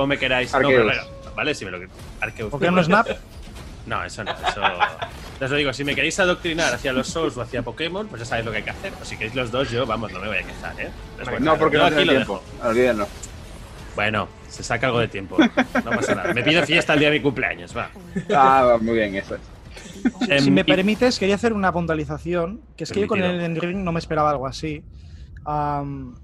me 0.06 0.16
que, 0.16 0.20
queráis. 0.20 0.52
No, 0.52 0.68
pero, 0.68 0.90
vale, 1.34 1.54
si 1.54 1.64
me 1.64 1.70
lo 1.70 1.78
Arceus. 2.20 2.50
¿Pokémon 2.50 2.84
Snap? 2.84 3.08
No, 3.86 4.04
eso 4.04 4.22
no. 4.22 4.32
Eso. 4.32 4.60
Os 5.40 5.50
lo 5.50 5.56
digo, 5.56 5.72
si 5.72 5.82
me 5.82 5.94
queréis 5.94 6.20
adoctrinar 6.20 6.72
hacia 6.74 6.92
los 6.92 7.08
Souls 7.08 7.36
o 7.38 7.40
hacia 7.40 7.62
Pokémon, 7.62 8.06
pues 8.06 8.20
ya 8.20 8.26
sabéis 8.26 8.44
lo 8.44 8.52
que 8.52 8.58
hay 8.58 8.64
que 8.64 8.70
hacer. 8.70 8.92
O 9.00 9.04
si 9.04 9.16
queréis 9.16 9.34
los 9.34 9.50
dos, 9.50 9.70
yo, 9.70 9.86
vamos, 9.86 10.12
no 10.12 10.20
me 10.20 10.28
voy 10.28 10.36
a 10.36 10.42
quejar, 10.42 10.78
¿eh? 10.78 10.90
no, 11.40 11.56
porque 11.56 11.78
no 11.78 11.88
tiene 11.88 12.12
tiempo. 12.12 12.42
Olvídenlo. 12.62 13.08
Bueno, 13.94 14.28
se 14.48 14.62
saca 14.62 14.86
algo 14.86 15.00
de 15.00 15.08
tiempo. 15.08 15.36
No 15.38 15.90
pasa 15.90 16.14
nada. 16.14 16.34
Me 16.34 16.42
pido 16.42 16.62
fiesta 16.64 16.94
el 16.94 17.00
día 17.00 17.10
de 17.10 17.18
mi 17.18 17.22
cumpleaños, 17.22 17.76
va. 17.76 17.90
Ah, 18.34 18.78
muy 18.80 18.94
bien, 18.94 19.14
eso 19.16 19.36
es. 19.36 20.42
Si, 20.42 20.50
me 20.50 20.64
permites, 20.64 21.18
quería 21.18 21.36
hacer 21.36 21.52
una 21.52 21.72
puntualización, 21.72 22.60
que 22.76 22.84
es 22.84 22.92
que 22.92 23.00
yo 23.00 23.06
con 23.06 23.22
el 23.22 23.56
Ring 23.56 23.78
no 23.78 23.92
me 23.92 24.00
esperaba 24.00 24.30
algo 24.30 24.46
así. 24.46 24.82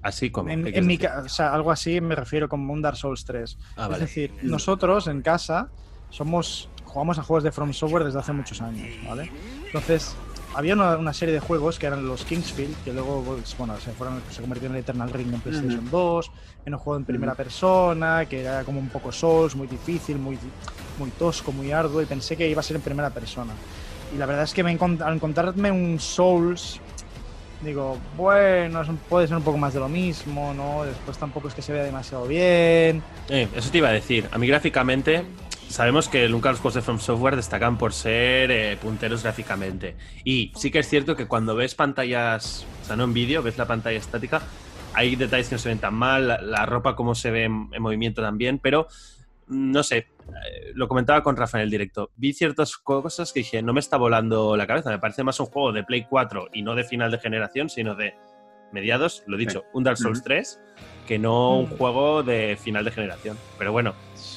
así 0.01 0.29
como. 0.31 0.49
En, 0.49 0.85
mi, 0.85 0.97
o 0.97 1.29
sea, 1.29 1.53
algo 1.53 1.71
así 1.71 2.01
me 2.01 2.15
refiero 2.15 2.49
como 2.49 2.73
un 2.73 2.81
Dark 2.81 2.97
Souls 2.97 3.23
3. 3.25 3.57
Ah, 3.77 3.89
es 3.93 3.99
decir, 3.99 4.33
nosotros 4.41 5.07
en 5.07 5.21
casa 5.21 5.69
somos 6.09 6.69
jugamos 6.89 7.19
a 7.19 7.23
juegos 7.23 7.43
de 7.43 7.51
From 7.51 7.71
Software 7.71 8.03
desde 8.03 8.19
hace 8.19 8.33
muchos 8.33 8.61
años, 8.61 8.89
¿vale? 9.07 9.31
Entonces, 9.65 10.15
había 10.55 10.73
una, 10.73 11.13
serie 11.13 11.33
de 11.33 11.39
juegos 11.39 11.77
que 11.77 11.87
eran 11.87 12.07
los 12.07 12.25
Kingsfield, 12.25 12.75
que 12.83 12.93
luego 12.93 13.23
pues, 13.23 13.55
bueno, 13.57 13.77
se, 13.79 13.91
fueron, 13.91 14.21
se 14.31 14.41
convirtieron 14.41 14.75
en 14.75 14.81
Eternal 14.83 15.09
Ring 15.11 15.33
en 15.33 15.41
PlayStation 15.41 15.89
2, 15.89 16.31
en 16.65 16.73
un 16.73 16.79
juego 16.79 16.97
en 16.97 17.05
primera 17.05 17.35
persona, 17.35 18.25
que 18.25 18.41
era 18.41 18.63
como 18.63 18.79
un 18.79 18.89
poco 18.89 19.11
Souls, 19.11 19.55
muy 19.55 19.67
difícil, 19.67 20.17
muy, 20.17 20.37
muy 20.97 21.11
tosco, 21.11 21.51
muy 21.51 21.71
arduo, 21.71 22.01
y 22.01 22.05
pensé 22.05 22.35
que 22.35 22.49
iba 22.49 22.59
a 22.59 22.63
ser 22.63 22.77
en 22.77 22.81
primera 22.81 23.09
persona. 23.09 23.53
Y 24.13 24.17
la 24.17 24.25
verdad 24.25 24.43
es 24.43 24.53
que 24.53 24.63
me, 24.63 24.71
al 24.71 25.13
encontrarme 25.13 25.71
un 25.71 25.99
Souls, 25.99 26.79
digo, 27.61 27.97
bueno, 28.17 28.81
puede 29.07 29.27
ser 29.27 29.37
un 29.37 29.43
poco 29.43 29.57
más 29.57 29.73
de 29.73 29.79
lo 29.79 29.89
mismo, 29.89 30.53
¿no? 30.53 30.83
Después 30.83 31.17
tampoco 31.17 31.47
es 31.47 31.53
que 31.53 31.61
se 31.61 31.73
vea 31.73 31.83
demasiado 31.83 32.25
bien. 32.25 33.03
Eh, 33.29 33.47
eso 33.55 33.69
te 33.69 33.77
iba 33.77 33.89
a 33.89 33.93
decir. 33.93 34.27
A 34.31 34.37
mí 34.37 34.47
gráficamente 34.47 35.25
sabemos 35.69 36.09
que 36.09 36.27
nunca 36.27 36.49
los 36.49 36.59
juegos 36.59 36.73
de 36.73 36.81
From 36.81 36.99
Software 36.99 37.35
destacan 37.35 37.77
por 37.77 37.93
ser 37.93 38.51
eh, 38.51 38.77
punteros 38.81 39.23
gráficamente. 39.23 39.95
Y 40.23 40.51
sí 40.55 40.71
que 40.71 40.79
es 40.79 40.89
cierto 40.89 41.15
que 41.15 41.27
cuando 41.27 41.55
ves 41.55 41.75
pantallas, 41.75 42.65
o 42.81 42.85
sea, 42.85 42.95
no 42.95 43.05
en 43.05 43.13
vídeo, 43.13 43.43
ves 43.43 43.57
la 43.57 43.67
pantalla 43.67 43.97
estática, 43.97 44.41
hay 44.93 45.15
detalles 45.15 45.47
que 45.47 45.55
no 45.55 45.59
se 45.59 45.69
ven 45.69 45.79
tan 45.79 45.93
mal, 45.93 46.27
la, 46.27 46.65
ropa 46.65 46.95
como 46.95 47.13
se 47.13 47.31
ve 47.31 47.43
en, 47.43 47.69
movimiento 47.79 48.21
también, 48.21 48.59
pero 48.59 48.87
mm, 49.47 49.71
no 49.71 49.83
sé, 49.83 49.97
eh, 49.97 50.71
lo 50.73 50.87
comentaba 50.87 51.21
con 51.21 51.37
Rafa 51.37 51.59
en 51.59 51.65
el 51.65 51.69
directo. 51.69 52.09
Vi 52.15 52.33
ciertas 52.33 52.75
cosas 52.75 53.31
que 53.31 53.41
dije, 53.41 53.61
no 53.61 53.71
me 53.71 53.79
está 53.79 53.97
volando 53.97 54.57
la 54.57 54.65
cabeza, 54.65 54.89
me 54.89 54.99
parece 54.99 55.23
más 55.23 55.39
un 55.39 55.45
juego 55.45 55.71
de 55.71 55.83
Play 55.83 56.05
4 56.09 56.49
y 56.53 56.63
no 56.63 56.73
de 56.73 56.83
final 56.83 57.11
de 57.11 57.19
generación, 57.19 57.69
sino 57.69 57.93
de 57.95 58.15
mediados, 58.71 59.23
lo 59.27 59.37
dicho, 59.37 59.65
un 59.73 59.83
Dark 59.83 59.97
Souls 59.97 60.23
3, 60.23 60.59
que 61.07 61.17
no 61.17 61.59
un 61.59 61.67
juego 61.67 62.21
de 62.21 62.57
final 62.61 62.85
de 62.85 62.91
generación. 62.91 63.37
Pero 63.57 63.71
bueno, 63.71 63.95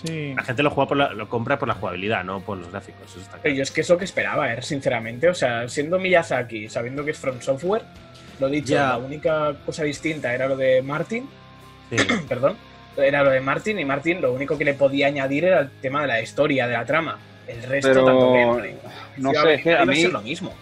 la 0.09 0.43
gente 0.43 0.63
lo, 0.63 0.71
juega 0.71 0.89
por 0.89 1.15
lo 1.15 1.29
compra 1.29 1.59
por 1.59 1.69
la 1.69 1.75
jugabilidad, 1.75 2.25
no 2.25 2.41
por 2.41 2.57
los 2.57 2.71
gráficos. 2.71 3.15
Yo 3.45 3.63
es 3.63 3.71
que 3.71 3.83
es 3.83 3.89
lo 3.91 3.99
que 3.99 4.05
esperaba, 4.05 4.53
¿eh? 4.53 4.63
sinceramente. 4.63 5.29
O 5.29 5.35
sea, 5.35 5.69
siendo 5.69 5.99
Miyazaki, 5.99 6.69
sabiendo 6.69 7.05
que 7.05 7.11
es 7.11 7.19
From 7.19 7.41
Software, 7.41 7.83
lo 8.41 8.49
dicho, 8.49 8.75
la 8.75 8.97
única 8.97 9.55
cosa 9.67 9.85
distinta 9.85 10.35
era 10.35 10.49
lo 10.49 10.57
de 10.57 10.83
Martin. 10.83 11.29
Perdón. 12.29 12.57
Era 12.97 13.23
lo 13.23 13.31
de 13.31 13.41
Martin 13.41 13.79
y 13.79 13.85
Martin 13.85 14.21
lo 14.21 14.33
único 14.33 14.59
que 14.59 14.65
le 14.65 14.75
podía 14.75 15.07
añadir 15.07 15.47
era 15.47 15.61
el 15.61 15.71
tema 15.81 16.03
de 16.03 16.09
la 16.09 16.21
historia, 16.21 16.67
de 16.67 16.75
la 16.75 16.85
trama. 16.85 17.19
El 17.47 17.63
resto, 17.63 18.05
tanto 18.05 18.33
que, 18.33 18.77
No 19.17 19.33
sé, 19.33 19.75
a 19.75 19.85
mí. 19.85 20.05
lo 20.05 20.23
mismo 20.23 20.55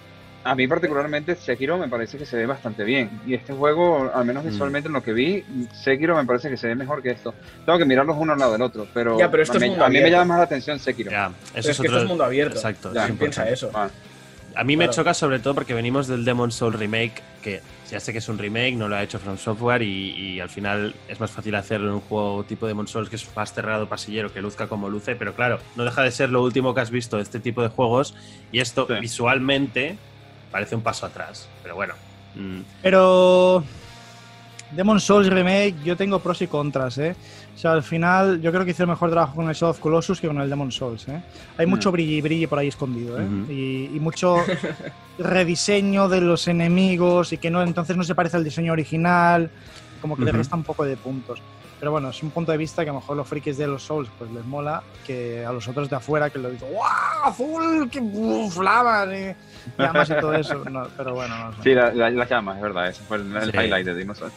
a 0.43 0.55
mí 0.55 0.67
particularmente 0.67 1.37
Sekiro 1.37 1.77
me 1.77 1.89
parece 1.89 2.17
que 2.17 2.25
se 2.25 2.37
ve 2.37 2.47
bastante 2.47 2.85
bien. 2.85 3.21
Y 3.27 3.35
este 3.35 3.53
juego, 3.53 4.11
al 4.15 4.25
menos 4.25 4.45
mm. 4.45 4.49
visualmente 4.49 4.87
en 4.89 4.95
lo 4.95 5.03
que 5.03 5.13
vi, 5.13 5.45
Sekiro 5.73 6.17
me 6.17 6.25
parece 6.25 6.49
que 6.49 6.57
se 6.57 6.69
ve 6.69 6.75
mejor 6.75 7.03
que 7.03 7.11
esto. 7.11 7.35
Tengo 7.65 7.79
que 7.79 7.85
mirarlos 7.85 8.17
uno 8.19 8.33
al 8.33 8.39
lado 8.39 8.53
del 8.53 8.63
otro, 8.63 8.87
pero, 8.95 9.19
a, 9.23 9.89
mí, 9.89 10.01
me 10.01 10.11
llama 10.11 10.25
más 10.25 10.39
la 10.39 10.45
atención 10.45 10.79
Sekiro. 10.79 11.11
es 11.55 11.65
que 11.65 11.71
esto 11.71 11.99
es 11.99 12.05
mundo 12.07 12.25
abierto. 12.25 12.57
Exacto. 12.57 12.93
piensa 13.19 13.49
eso? 13.49 13.71
Ah. 13.75 13.89
A 14.57 14.65
mí 14.65 14.77
me 14.77 14.91
choca 14.91 15.15
sobre 15.15 15.39
todo 15.39 15.55
porque 15.55 15.75
venimos 15.75 16.09
del 16.09 16.25
Demon 16.25 16.51
Soul 16.51 16.73
Remake, 16.73 17.23
que 17.41 17.61
ya 17.89 18.01
sé 18.01 18.13
que 18.13 18.19
es 18.19 18.29
un 18.29 18.37
remake, 18.37 18.75
no 18.75 18.89
lo 18.89 18.97
ha 18.97 19.03
hecho 19.03 19.19
From 19.19 19.39
Software 19.39 19.83
y, 19.83 20.41
al 20.41 20.49
final 20.49 20.95
es 21.09 21.21
más 21.21 21.31
fácil 21.31 21.55
hacerlo 21.55 21.89
en 21.89 21.95
un 21.95 22.01
juego 22.01 22.45
tipo 22.45 22.67
Demon 22.67 22.89
Souls 22.89 23.09
que 23.09 23.17
es 23.17 23.37
más 23.37 23.53
cerrado, 23.53 23.89
pasillero, 23.89 24.33
que 24.33 24.41
luzca 24.41 24.67
como 24.67 24.89
luce, 24.89 25.15
pero 25.15 25.35
claro, 25.35 25.61
no 25.77 25.85
deja 25.85 26.03
de 26.03 26.11
ser 26.11 26.31
lo 26.31 26.43
último 26.43 26.75
que 26.75 26.81
has 26.81 26.91
visto 26.91 27.17
de 27.17 27.23
este 27.23 27.41
tipo 27.41 27.63
de 27.63 27.69
juegos 27.69 28.15
y 28.51 28.61
esto 28.61 28.87
visualmente 29.01 29.99
parece 30.51 30.75
un 30.75 30.83
paso 30.83 31.07
atrás, 31.07 31.49
pero 31.63 31.75
bueno. 31.75 31.95
Mm. 32.35 32.61
Pero 32.83 33.65
Demon 34.73 35.01
Souls 35.01 35.29
Remake, 35.29 35.77
yo 35.85 35.97
tengo 35.97 36.21
pros 36.21 36.43
y 36.43 36.47
contras, 36.47 36.99
¿eh? 36.99 37.17
O 37.55 37.59
sea, 37.59 37.73
al 37.73 37.83
final 37.83 38.41
yo 38.41 38.53
creo 38.53 38.65
que 38.65 38.71
hice 38.71 38.85
el 38.85 38.89
mejor 38.89 39.11
trabajo 39.11 39.35
con 39.35 39.49
el 39.49 39.55
Shadow 39.55 39.71
of 39.71 39.81
Colossus 39.81 40.21
que 40.21 40.29
con 40.29 40.41
el 40.41 40.49
Demon 40.49 40.73
Souls, 40.73 41.09
¿eh? 41.09 41.21
Hay 41.59 41.67
mm. 41.67 41.71
mucho 41.71 41.93
brilli 41.93 42.21
brilli 42.21 42.47
por 42.47 42.59
ahí 42.59 42.69
escondido, 42.69 43.19
¿eh? 43.21 43.27
y, 43.49 43.99
mucho 44.01 44.37
rediseño 45.19 46.09
de 46.09 46.21
los 46.21 46.49
enemigos 46.49 47.33
y 47.33 47.39
que 47.39 47.51
no 47.51 47.63
entonces 47.63 47.97
no 47.97 48.05
se 48.05 48.15
parece 48.15 48.37
al 48.37 48.45
diseño 48.45 48.73
original, 48.73 49.51
como 50.01 50.17
que 50.17 50.25
le 50.25 50.33
resta 50.33 50.57
un 50.57 50.65
poco 50.65 50.85
de 50.85 50.97
puntos. 50.97 51.43
Pero 51.81 51.93
bueno, 51.93 52.11
es 52.11 52.23
un 52.23 52.31
punto 52.31 52.53
de 52.53 52.59
vista 52.59 52.85
que 52.85 52.91
a 52.91 52.93
lo 52.93 53.01
mejor 53.01 53.17
los 53.17 53.27
frikis 53.27 53.57
de 53.57 53.67
los 53.67 53.83
Souls 53.83 54.11
pues 54.19 54.31
les 54.31 54.45
mola 54.45 54.83
que 55.07 55.47
a 55.47 55.51
los 55.51 55.67
otros 55.67 55.89
de 55.89 55.97
afuera 55.97 56.29
que 56.29 56.39
lo 56.39 56.51
dicen 56.51 56.69
¡Wow! 56.75 56.83
¡Azul! 57.25 57.91
¡Qué 57.91 58.03
flamas! 58.53 59.09
Y 59.09 59.83
llamas 59.83 60.11
y 60.11 60.15
todo 60.21 60.35
eso. 60.35 60.63
pero 60.97 61.15
bueno, 61.15 61.39
no 61.39 61.57
sé. 61.57 61.63
Sí, 61.63 61.75
las 61.75 61.95
la, 61.95 62.29
llamas, 62.29 62.57
es 62.57 62.63
verdad. 62.63 62.89
Ese 62.89 63.03
fue 63.03 63.17
el, 63.17 63.55
highlight 63.55 63.87
de 63.87 63.95
Dinosaur. 63.95 64.31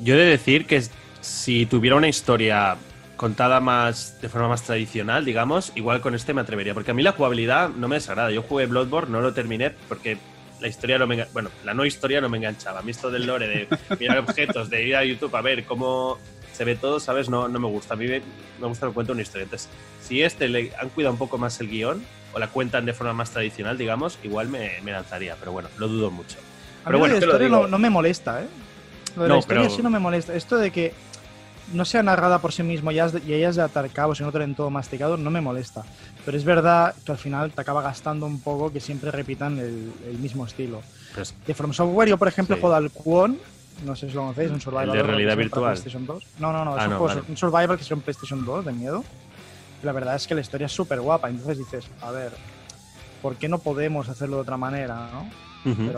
Yo 0.00 0.14
he 0.14 0.18
de 0.18 0.24
decir 0.24 0.66
que 0.66 0.82
si 1.20 1.64
tuviera 1.66 1.94
una 1.94 2.08
historia 2.08 2.76
contada 3.16 3.60
más 3.60 4.20
de 4.20 4.28
forma 4.28 4.48
más 4.48 4.62
tradicional, 4.62 5.24
digamos, 5.24 5.72
igual 5.76 6.00
con 6.00 6.16
este 6.16 6.34
me 6.34 6.40
atrevería. 6.40 6.74
Porque 6.74 6.90
a 6.90 6.94
mí 6.94 7.04
la 7.04 7.12
jugabilidad 7.12 7.68
no 7.68 7.86
me 7.86 7.96
desagrada. 7.96 8.32
Yo 8.32 8.42
jugué 8.42 8.66
Bloodborne, 8.66 9.12
no 9.12 9.20
lo 9.20 9.32
terminé 9.32 9.70
porque 9.88 10.18
la 10.60 10.68
historia 10.68 10.98
no 10.98 11.06
me 11.06 11.24
bueno, 11.32 11.50
la 11.64 11.72
no 11.72 11.84
historia 11.84 12.20
no 12.20 12.28
me 12.28 12.38
enganchaba. 12.38 12.80
A 12.80 12.82
mí 12.82 12.90
esto 12.90 13.12
del 13.12 13.26
lore 13.26 13.46
de 13.46 13.68
mirar 14.00 14.18
objetos, 14.18 14.70
de 14.70 14.86
ir 14.86 14.96
a 14.96 15.04
YouTube 15.04 15.36
a 15.36 15.40
ver 15.40 15.64
cómo 15.64 16.18
se 16.60 16.66
ve 16.66 16.76
todo, 16.76 17.00
¿sabes? 17.00 17.30
No, 17.30 17.48
no 17.48 17.58
me 17.58 17.68
gusta. 17.68 17.94
A 17.94 17.96
mí 17.96 18.06
me, 18.06 18.20
gusta 18.60 18.86
que 18.86 18.92
cuente 18.92 19.12
una 19.12 19.22
historia. 19.22 19.44
Entonces, 19.44 19.70
si 20.02 20.20
este 20.20 20.46
le 20.46 20.70
han 20.78 20.90
cuidado 20.90 21.14
un 21.14 21.18
poco 21.18 21.38
más 21.38 21.58
el 21.62 21.70
guion, 21.70 22.04
o 22.34 22.38
la 22.38 22.48
cuentan 22.48 22.84
de 22.84 22.92
forma 22.92 23.14
más 23.14 23.30
tradicional, 23.30 23.78
digamos, 23.78 24.18
igual 24.22 24.48
me, 24.48 24.78
lanzaría. 24.84 25.36
Pero 25.40 25.52
bueno, 25.52 25.70
lo 25.78 25.88
dudo 25.88 26.10
mucho. 26.10 26.36
Pero 26.84 26.98
bueno, 26.98 27.14
la 27.14 27.20
historia 27.24 27.48
no, 27.48 27.78
me 27.78 27.88
molesta, 27.88 28.42
¿eh? 28.42 28.46
Lo 29.16 29.22
de 29.22 29.28
la 29.30 29.38
historia 29.38 29.70
sí 29.70 29.82
no 29.82 29.88
me 29.88 30.00
molesta. 30.00 30.34
Esto 30.34 30.58
de 30.58 30.70
que 30.70 30.92
no 31.72 31.86
sea 31.86 32.02
narrada 32.02 32.40
por 32.40 32.52
sí 32.52 32.62
mismo 32.62 32.92
y 32.92 33.00
hayas 33.00 33.56
de 33.56 33.62
atar 33.62 33.88
cabos 33.88 34.20
y 34.20 34.22
no 34.22 34.30
tener 34.30 34.54
todo 34.54 34.68
masticado, 34.68 35.16
no 35.16 35.30
me 35.30 35.40
molesta. 35.40 35.82
Pero 36.26 36.36
es 36.36 36.44
verdad 36.44 36.94
que 37.06 37.12
al 37.12 37.16
final 37.16 37.52
te 37.52 37.60
acaba 37.62 37.80
gastando 37.80 38.26
un 38.26 38.38
poco 38.38 38.70
que 38.70 38.80
siempre 38.80 39.10
repitan 39.10 39.58
el, 39.58 40.18
mismo 40.18 40.44
estilo. 40.44 40.82
Pues, 41.14 41.34
de 41.46 41.54
From 41.54 41.72
Software, 41.72 42.10
yo 42.10 42.18
por 42.18 42.28
ejemplo 42.28 42.58
juego 42.60 42.74
al 42.74 42.90
Kwon 42.90 43.38
no 43.84 43.96
sé 43.96 44.08
si 44.08 44.14
lo 44.14 44.22
conocéis, 44.22 44.50
un 44.50 44.60
survival. 44.60 44.92
de 44.92 45.02
realidad 45.02 45.36
virtual? 45.36 45.78
No, 46.38 46.52
no, 46.52 46.64
no, 46.64 46.76
es 46.76 46.82
ah, 46.82 47.22
un, 47.28 47.36
survival 47.36 47.76
que 47.76 47.82
es 47.82 47.90
un 47.90 48.00
PlayStation 48.00 48.44
2 48.44 48.66
de 48.66 48.72
miedo. 48.72 49.04
la 49.82 49.92
verdad 49.92 50.16
es 50.16 50.26
que 50.26 50.34
la 50.34 50.40
historia 50.40 50.66
es 50.66 50.72
súper 50.72 51.00
guapa. 51.00 51.28
Entonces 51.28 51.58
dices, 51.58 51.86
a 52.02 52.10
ver, 52.10 52.32
¿por 53.22 53.36
qué 53.36 53.48
no 53.48 53.58
podemos 53.58 54.08
hacerlo 54.08 54.36
de 54.36 54.42
otra 54.42 54.56
manera, 54.56 55.08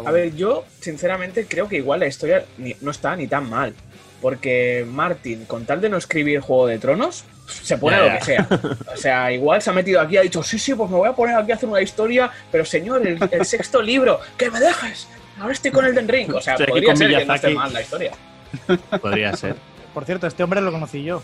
A 0.04 0.10
ver, 0.10 0.34
yo 0.34 0.64
sinceramente 0.80 1.46
creo 1.46 1.68
que 1.68 1.76
igual 1.76 2.00
la 2.00 2.06
historia 2.06 2.44
no 2.80 2.90
está 2.90 3.16
ni 3.16 3.26
tan 3.26 3.48
mal. 3.48 3.74
Porque 4.20 4.86
Martin, 4.88 5.46
con 5.46 5.64
tal 5.64 5.80
de 5.80 5.88
no 5.88 5.96
escribir 5.96 6.38
Juego 6.38 6.68
de 6.68 6.78
Tronos, 6.78 7.24
se 7.48 7.76
pone 7.76 7.98
lo 7.98 8.18
que 8.18 8.24
sea. 8.24 8.48
O 8.94 8.96
sea, 8.96 9.32
igual 9.32 9.60
se 9.60 9.70
ha 9.70 9.72
metido 9.72 10.00
aquí 10.00 10.16
ha 10.16 10.22
dicho, 10.22 10.44
sí, 10.44 10.60
sí, 10.60 10.74
pues 10.74 10.88
me 10.88 10.96
voy 10.96 11.08
a 11.08 11.12
poner 11.12 11.34
aquí 11.34 11.50
a 11.50 11.56
hacer 11.56 11.68
una 11.68 11.82
historia, 11.82 12.30
pero 12.52 12.64
señor, 12.64 13.04
el, 13.04 13.18
el 13.32 13.44
sexto 13.44 13.82
libro, 13.82 14.20
que 14.36 14.48
me 14.48 14.60
dejes, 14.60 15.08
ahora 15.38 15.52
estoy 15.52 15.70
con 15.70 15.84
el 15.84 15.94
Den 15.94 16.08
Ring. 16.08 16.34
O 16.34 16.40
sea, 16.40 16.56
podría 16.56 16.96
ser 16.96 17.10
que 17.10 17.24
no 17.24 17.34
esté 17.34 17.54
mal 17.54 17.72
la 17.72 17.80
historia. 17.80 18.12
Podría 19.00 19.34
ser. 19.34 19.56
Por 19.94 20.04
cierto, 20.04 20.26
este 20.26 20.42
hombre 20.42 20.60
lo 20.60 20.72
conocí 20.72 21.02
yo. 21.02 21.22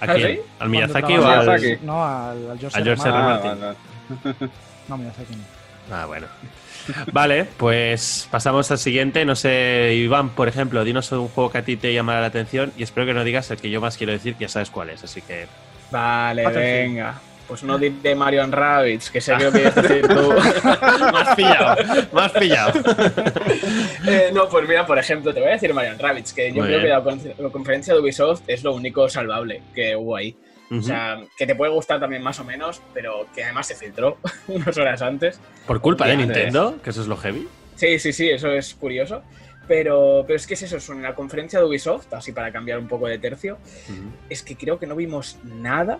¿A 0.00 0.14
quién? 0.14 0.40
¿Al 0.58 0.68
Miyazaki 0.68 1.16
o 1.16 1.26
al.? 1.26 1.78
No, 1.82 2.04
al, 2.04 2.58
George, 2.58 2.78
al 2.78 2.84
George 2.84 3.08
R. 3.08 3.12
Martin. 3.12 3.50
no, 4.88 4.96
Miyazaki 4.96 5.34
no. 5.34 5.94
Ah, 5.94 6.06
bueno. 6.06 6.26
Vale, 7.12 7.46
pues 7.56 8.28
pasamos 8.30 8.70
al 8.70 8.78
siguiente. 8.78 9.24
No 9.24 9.36
sé, 9.36 9.94
Iván, 9.94 10.30
por 10.30 10.48
ejemplo, 10.48 10.84
dinos 10.84 11.10
un 11.12 11.28
juego 11.28 11.50
que 11.50 11.58
a 11.58 11.62
ti 11.62 11.76
te 11.76 11.92
llamará 11.92 12.20
la 12.20 12.28
atención 12.28 12.72
y 12.76 12.82
espero 12.82 13.06
que 13.06 13.14
no 13.14 13.24
digas 13.24 13.50
el 13.50 13.58
que 13.58 13.70
yo 13.70 13.80
más 13.80 13.96
quiero 13.96 14.12
decir, 14.12 14.34
que 14.34 14.42
ya 14.42 14.48
sabes 14.48 14.70
cuál 14.70 14.90
es, 14.90 15.04
así 15.04 15.20
que. 15.22 15.46
Vale, 15.90 16.46
venga. 16.46 17.20
Pues 17.50 17.64
no 17.64 17.78
de 17.78 18.14
Mario 18.14 18.44
and 18.44 18.54
Rabbids, 18.54 19.10
que 19.10 19.20
sé 19.20 19.34
que 19.36 19.50
decir 19.50 20.06
tú. 20.06 20.32
más 21.12 21.34
pillado, 21.34 22.08
más 22.12 22.30
pillado. 22.30 22.72
Eh, 24.06 24.30
no, 24.32 24.48
pues 24.48 24.66
mira, 24.68 24.86
por 24.86 24.98
ejemplo, 24.98 25.34
te 25.34 25.40
voy 25.40 25.50
a 25.50 25.52
decir 25.52 25.74
Mario 25.74 25.90
and 25.90 26.00
Rabbids, 26.00 26.32
que 26.32 26.52
yo 26.52 26.62
creo 26.62 26.80
que 26.80 26.88
la, 27.42 27.50
conferencia 27.50 27.92
de 27.92 28.00
Ubisoft 28.00 28.42
es 28.46 28.62
lo 28.62 28.72
único 28.72 29.08
salvable 29.08 29.62
que 29.74 29.96
hubo 29.96 30.16
ahí. 30.16 30.36
O 30.70 30.80
sea, 30.80 31.20
que 31.36 31.46
te 31.46 31.56
puede 31.56 31.72
gustar 31.72 31.98
también 31.98 32.22
más 32.22 32.38
o 32.38 32.44
menos, 32.44 32.80
pero 32.94 33.26
que 33.34 33.42
además 33.42 33.66
se 33.66 33.74
filtró 33.74 34.18
unas 34.46 34.78
horas 34.78 35.02
antes. 35.02 35.40
¿Por 35.66 35.80
culpa 35.80 36.06
de 36.06 36.18
Nintendo? 36.18 36.80
Que 36.82 36.90
eso 36.90 37.02
es 37.02 37.08
lo 37.08 37.16
heavy. 37.16 37.48
Sí, 37.74 37.98
sí, 37.98 38.12
sí, 38.12 38.30
eso 38.30 38.52
es 38.52 38.74
curioso. 38.74 39.22
Pero, 39.66 40.22
pero 40.24 40.36
es 40.36 40.46
que 40.46 40.54
es 40.54 40.62
eso, 40.62 40.76
es 40.76 40.88
una 40.88 41.16
conferencia 41.16 41.58
de 41.58 41.64
Ubisoft, 41.64 42.12
así 42.14 42.30
para 42.30 42.52
cambiar 42.52 42.78
un 42.78 42.86
poco 42.86 43.08
de 43.08 43.18
tercio. 43.18 43.58
Es 44.28 44.44
que 44.44 44.56
creo 44.56 44.78
que 44.78 44.86
no 44.86 44.94
vimos 44.94 45.38
nada 45.42 45.98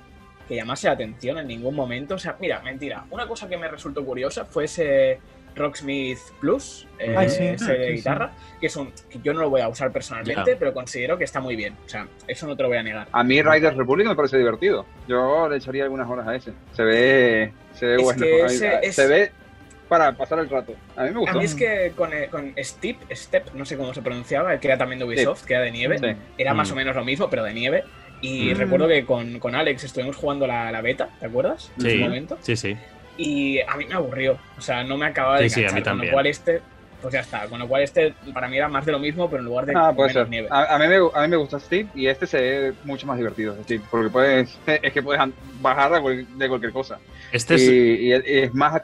que 0.51 0.57
llamase 0.57 0.89
la 0.89 0.95
atención 0.95 1.39
en 1.39 1.47
ningún 1.47 1.77
momento. 1.77 2.17
O 2.17 2.19
sea, 2.19 2.37
mira, 2.41 2.61
mentira. 2.61 3.05
Una 3.11 3.29
cosa 3.29 3.49
que 3.49 3.57
me 3.57 3.69
resultó 3.69 4.05
curiosa 4.05 4.45
fue 4.45 4.65
ese 4.65 5.21
Rocksmith 5.55 6.19
Plus, 6.41 6.89
eh, 6.99 7.15
ese 7.21 7.93
guitarra, 7.93 8.33
que 8.61 8.67
es 8.67 8.75
un 8.75 8.91
que 9.09 9.21
yo 9.23 9.33
no 9.33 9.43
lo 9.43 9.51
voy 9.51 9.61
a 9.61 9.69
usar 9.69 9.93
personalmente, 9.93 10.57
pero 10.57 10.75
considero 10.75 11.17
que 11.17 11.23
está 11.23 11.39
muy 11.39 11.55
bien. 11.55 11.77
O 11.87 11.89
sea, 11.89 12.09
eso 12.27 12.49
no 12.49 12.57
te 12.57 12.65
lo 12.65 12.69
voy 12.69 12.79
a 12.79 12.83
negar. 12.83 13.07
A 13.13 13.23
mí 13.23 13.41
Riders 13.41 13.77
Republic 13.77 14.09
me 14.09 14.17
parece 14.17 14.39
divertido. 14.39 14.85
Yo 15.07 15.49
le 15.49 15.59
echaría 15.59 15.85
algunas 15.85 16.11
horas 16.11 16.27
a 16.27 16.35
ese. 16.35 16.53
Se 16.73 16.83
ve, 16.83 17.53
se 17.75 17.87
ve 17.87 17.97
bueno. 17.99 18.49
Se 18.49 19.07
ve 19.07 19.31
para 19.89 20.17
pasar 20.17 20.41
el 20.41 20.49
rato. 20.49 20.75
A 20.97 21.05
mí 21.05 21.11
me 21.11 21.21
gusta. 21.21 21.31
A 21.31 21.39
mí 21.39 21.45
es 21.45 21.55
que 21.55 21.93
con, 21.95 22.13
eh, 22.13 22.27
con 22.29 22.55
Step, 22.59 22.97
Step, 23.13 23.55
no 23.55 23.65
sé 23.65 23.77
cómo 23.77 23.95
se 23.95 24.03
pronunciaba, 24.03 24.59
que 24.59 24.67
era 24.67 24.77
también 24.77 24.99
de 24.99 25.05
Ubisoft, 25.05 25.45
que 25.45 25.55
era 25.55 25.63
de 25.63 25.71
nieve, 25.71 26.17
era 26.37 26.55
más 26.55 26.71
mm. 26.71 26.73
o 26.73 26.77
menos 26.77 26.97
lo 26.97 27.05
mismo, 27.05 27.31
pero 27.31 27.45
de 27.45 27.55
nieve. 27.55 27.85
Y 28.21 28.55
mm. 28.55 28.59
recuerdo 28.59 28.89
que 28.89 29.05
con, 29.05 29.39
con, 29.39 29.55
Alex 29.55 29.85
estuvimos 29.85 30.17
jugando 30.17 30.47
la, 30.47 30.71
la 30.71 30.81
beta, 30.81 31.09
¿te 31.19 31.27
acuerdas? 31.27 31.71
En 31.79 31.91
sí, 31.91 31.99
momento. 31.99 32.39
Sí, 32.41 32.57
sí. 32.57 32.77
Y 33.17 33.61
a 33.61 33.77
mí 33.77 33.87
me 33.87 33.95
aburrió. 33.95 34.39
O 34.57 34.61
sea, 34.61 34.85
no 34.85 34.97
me 34.97 35.07
acababa 35.07 35.41
de 35.41 35.49
sí, 35.49 35.61
enganchar, 35.61 35.71
sí, 35.71 35.75
a 35.75 35.79
mí 35.79 35.85
también. 35.85 36.11
Con 36.11 36.13
lo 36.13 36.17
cual 36.17 36.27
este, 36.27 36.63
pues 37.01 37.15
ya 37.15 37.21
está. 37.21 37.47
Con 37.49 37.59
lo 37.59 37.69
cual 37.69 37.83
este 37.83 38.15
para 38.33 38.49
mí 38.49 38.57
era 38.57 38.69
más 38.69 38.87
de 38.87 38.93
lo 38.93 38.99
mismo, 38.99 39.29
pero 39.29 39.41
en 39.41 39.47
lugar 39.47 39.67
de 39.67 39.73
ah, 39.77 39.93
puede 39.95 40.13
ser. 40.13 40.29
nieve. 40.29 40.49
A, 40.51 40.79
mí 40.79 40.87
me, 40.87 40.97
a 40.97 41.23
mí 41.23 41.29
me 41.29 41.37
gusta 41.37 41.59
Steve 41.59 41.89
y 41.95 42.07
este 42.07 42.27
se 42.27 42.41
ve 42.41 42.73
mucho 42.85 43.07
más 43.07 43.17
divertido, 43.17 43.57
Steve, 43.65 43.83
porque 43.91 44.11
puedes, 44.11 44.59
es 44.67 44.93
que 44.93 45.03
puedes 45.03 45.23
bajar 45.61 45.93
de 46.03 46.49
cualquier 46.49 46.73
cosa. 46.73 46.99
Este 47.33 47.55
es... 47.55 47.63
Y, 47.63 48.13
es 48.13 48.55
más, 48.55 48.81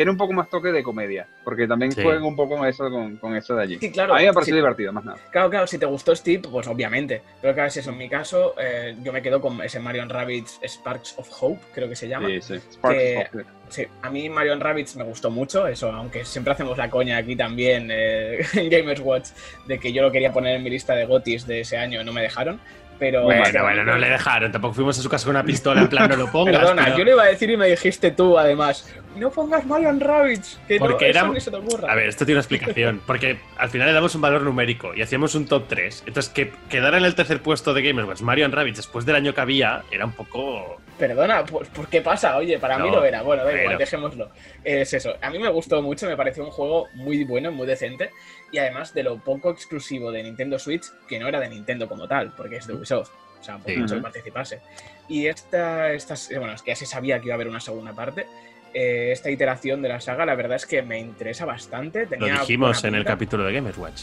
tiene 0.00 0.12
un 0.12 0.16
poco 0.16 0.32
más 0.32 0.48
toque 0.48 0.72
de 0.72 0.82
comedia, 0.82 1.26
porque 1.44 1.68
también 1.68 1.92
juegan 1.92 2.22
un 2.22 2.34
poco 2.34 2.56
con 2.56 2.66
eso, 2.66 2.88
con, 3.20 3.36
eso 3.36 3.54
de 3.54 3.62
allí. 3.62 3.78
Sí, 3.78 3.92
claro. 3.92 4.14
A 4.14 4.18
mí 4.18 4.24
me 4.24 4.32
parecido 4.32 4.56
divertido, 4.56 4.94
más 4.94 5.04
nada. 5.04 5.18
Claro, 5.30 5.50
claro, 5.50 5.66
si 5.66 5.76
te 5.76 5.84
gustó 5.84 6.16
Steve, 6.16 6.48
pues 6.50 6.66
obviamente. 6.68 7.20
Pero 7.42 7.52
claro, 7.52 7.68
si 7.68 7.80
eso 7.80 7.90
en 7.90 7.98
mi 7.98 8.08
caso, 8.08 8.54
eh, 8.58 8.96
yo 9.02 9.12
me 9.12 9.20
quedo 9.20 9.42
con 9.42 9.60
ese 9.62 9.78
Mario 9.78 10.06
Rabbids 10.08 10.58
Sparks 10.62 11.18
of 11.18 11.28
Hope, 11.38 11.60
creo 11.74 11.86
que 11.86 11.96
se 11.96 12.08
llama. 12.08 12.28
Sí, 12.28 12.40
sí. 12.40 12.54
Sparks 12.72 13.02
of 13.34 13.34
Hope. 13.34 13.44
Sí, 13.68 13.86
a 14.00 14.08
mí 14.08 14.30
Mario 14.30 14.58
Rabbids 14.58 14.96
me 14.96 15.04
gustó 15.04 15.30
mucho, 15.30 15.66
eso, 15.66 15.92
aunque 15.92 16.24
siempre 16.24 16.54
hacemos 16.54 16.78
la 16.78 16.88
coña 16.88 17.18
aquí 17.18 17.36
también 17.36 17.88
eh, 17.90 18.40
en 18.54 18.70
Gamers 18.70 19.00
Watch 19.00 19.28
de 19.66 19.78
que 19.78 19.92
yo 19.92 20.00
lo 20.00 20.10
quería 20.10 20.32
poner 20.32 20.56
en 20.56 20.62
mi 20.62 20.70
lista 20.70 20.94
de 20.94 21.04
gotis 21.04 21.46
de 21.46 21.60
ese 21.60 21.76
año 21.76 22.00
y 22.00 22.04
no 22.06 22.12
me 22.14 22.22
dejaron. 22.22 22.58
Pero, 23.00 23.22
bueno, 23.22 23.42
bueno, 23.62 23.82
no 23.82 23.96
le 23.96 24.10
dejaron. 24.10 24.52
Tampoco 24.52 24.74
fuimos 24.74 24.98
a 24.98 25.02
su 25.02 25.08
casa 25.08 25.24
con 25.24 25.34
una 25.34 25.42
pistola, 25.42 25.80
en 25.80 25.88
plan, 25.88 26.10
no 26.10 26.16
lo 26.16 26.30
pongas. 26.30 26.58
Perdona, 26.58 26.94
yo 26.94 27.02
le 27.02 27.12
iba 27.12 27.22
a 27.22 27.28
decir 27.28 27.48
y 27.48 27.56
me 27.56 27.66
dijiste 27.66 28.10
tú, 28.10 28.38
además, 28.38 28.94
no 29.16 29.30
pongas 29.30 29.66
Mario 29.66 29.92
Rabbids, 29.98 30.60
que 30.68 30.78
Porque 30.78 31.12
no, 31.12 31.32
eso 31.32 31.40
se 31.40 31.50
te 31.50 31.56
ocurra. 31.56 31.92
A 31.92 31.94
ver, 31.94 32.08
esto 32.08 32.24
tiene 32.24 32.36
una 32.36 32.42
explicación. 32.42 33.02
Porque 33.06 33.38
al 33.56 33.70
final 33.70 33.88
le 33.88 33.92
damos 33.92 34.14
un 34.14 34.20
valor 34.20 34.42
numérico 34.42 34.94
y 34.94 35.02
hacíamos 35.02 35.34
un 35.34 35.46
top 35.46 35.66
3. 35.68 36.04
Entonces, 36.06 36.32
que 36.32 36.52
quedara 36.68 36.98
en 36.98 37.04
el 37.04 37.14
tercer 37.14 37.42
puesto 37.42 37.74
de 37.74 37.82
Gamers 37.82 38.08
Watch 38.08 38.20
Mario 38.20 38.48
Rabbids 38.48 38.76
después 38.76 39.04
del 39.04 39.16
año 39.16 39.34
que 39.34 39.40
había, 39.40 39.82
era 39.90 40.04
un 40.04 40.12
poco. 40.12 40.80
Perdona, 40.98 41.44
¿por, 41.44 41.66
¿por 41.68 41.88
qué 41.88 42.02
pasa? 42.02 42.36
Oye, 42.36 42.58
para 42.58 42.78
mí 42.78 42.90
lo 42.90 43.04
era. 43.04 43.22
Bueno, 43.22 43.44
da 43.44 43.52
igual, 43.52 43.78
dejémoslo. 43.78 44.30
Es 44.62 44.92
eso. 44.92 45.14
A 45.20 45.30
mí 45.30 45.38
me 45.38 45.48
gustó 45.48 45.82
mucho, 45.82 46.06
me 46.06 46.16
pareció 46.16 46.44
un 46.44 46.50
juego 46.50 46.88
muy 46.94 47.24
bueno, 47.24 47.50
muy 47.50 47.66
decente. 47.66 48.10
Y 48.52 48.58
además 48.58 48.94
de 48.94 49.02
lo 49.02 49.18
poco 49.18 49.50
exclusivo 49.50 50.12
de 50.12 50.22
Nintendo 50.22 50.58
Switch, 50.58 50.84
que 51.08 51.18
no 51.18 51.26
era 51.28 51.40
de 51.40 51.48
Nintendo 51.48 51.88
como 51.88 52.06
tal, 52.06 52.32
porque 52.36 52.56
es 52.56 52.66
de 52.66 52.74
Ubisoft. 52.74 53.10
O 53.40 53.42
sea, 53.42 53.58
por 53.58 53.76
mucho 53.76 53.94
que 53.94 54.02
participase. 54.02 54.60
Y 55.08 55.26
esta, 55.26 55.92
esta, 55.92 56.14
bueno, 56.38 56.52
es 56.52 56.62
que 56.62 56.72
ya 56.72 56.76
se 56.76 56.86
sabía 56.86 57.18
que 57.18 57.26
iba 57.26 57.34
a 57.34 57.36
haber 57.36 57.48
una 57.48 57.60
segunda 57.60 57.94
parte. 57.94 58.26
Eh, 58.72 59.10
esta 59.12 59.30
iteración 59.30 59.82
de 59.82 59.88
la 59.88 60.00
saga, 60.00 60.24
la 60.24 60.34
verdad 60.34 60.56
es 60.56 60.66
que 60.66 60.82
me 60.82 60.98
interesa 60.98 61.44
bastante. 61.44 62.06
Lo 62.18 62.26
dijimos 62.26 62.84
en 62.84 62.94
el 62.94 63.04
capítulo 63.04 63.44
de 63.44 63.52
Gamers 63.52 63.78
Watch. 63.78 64.02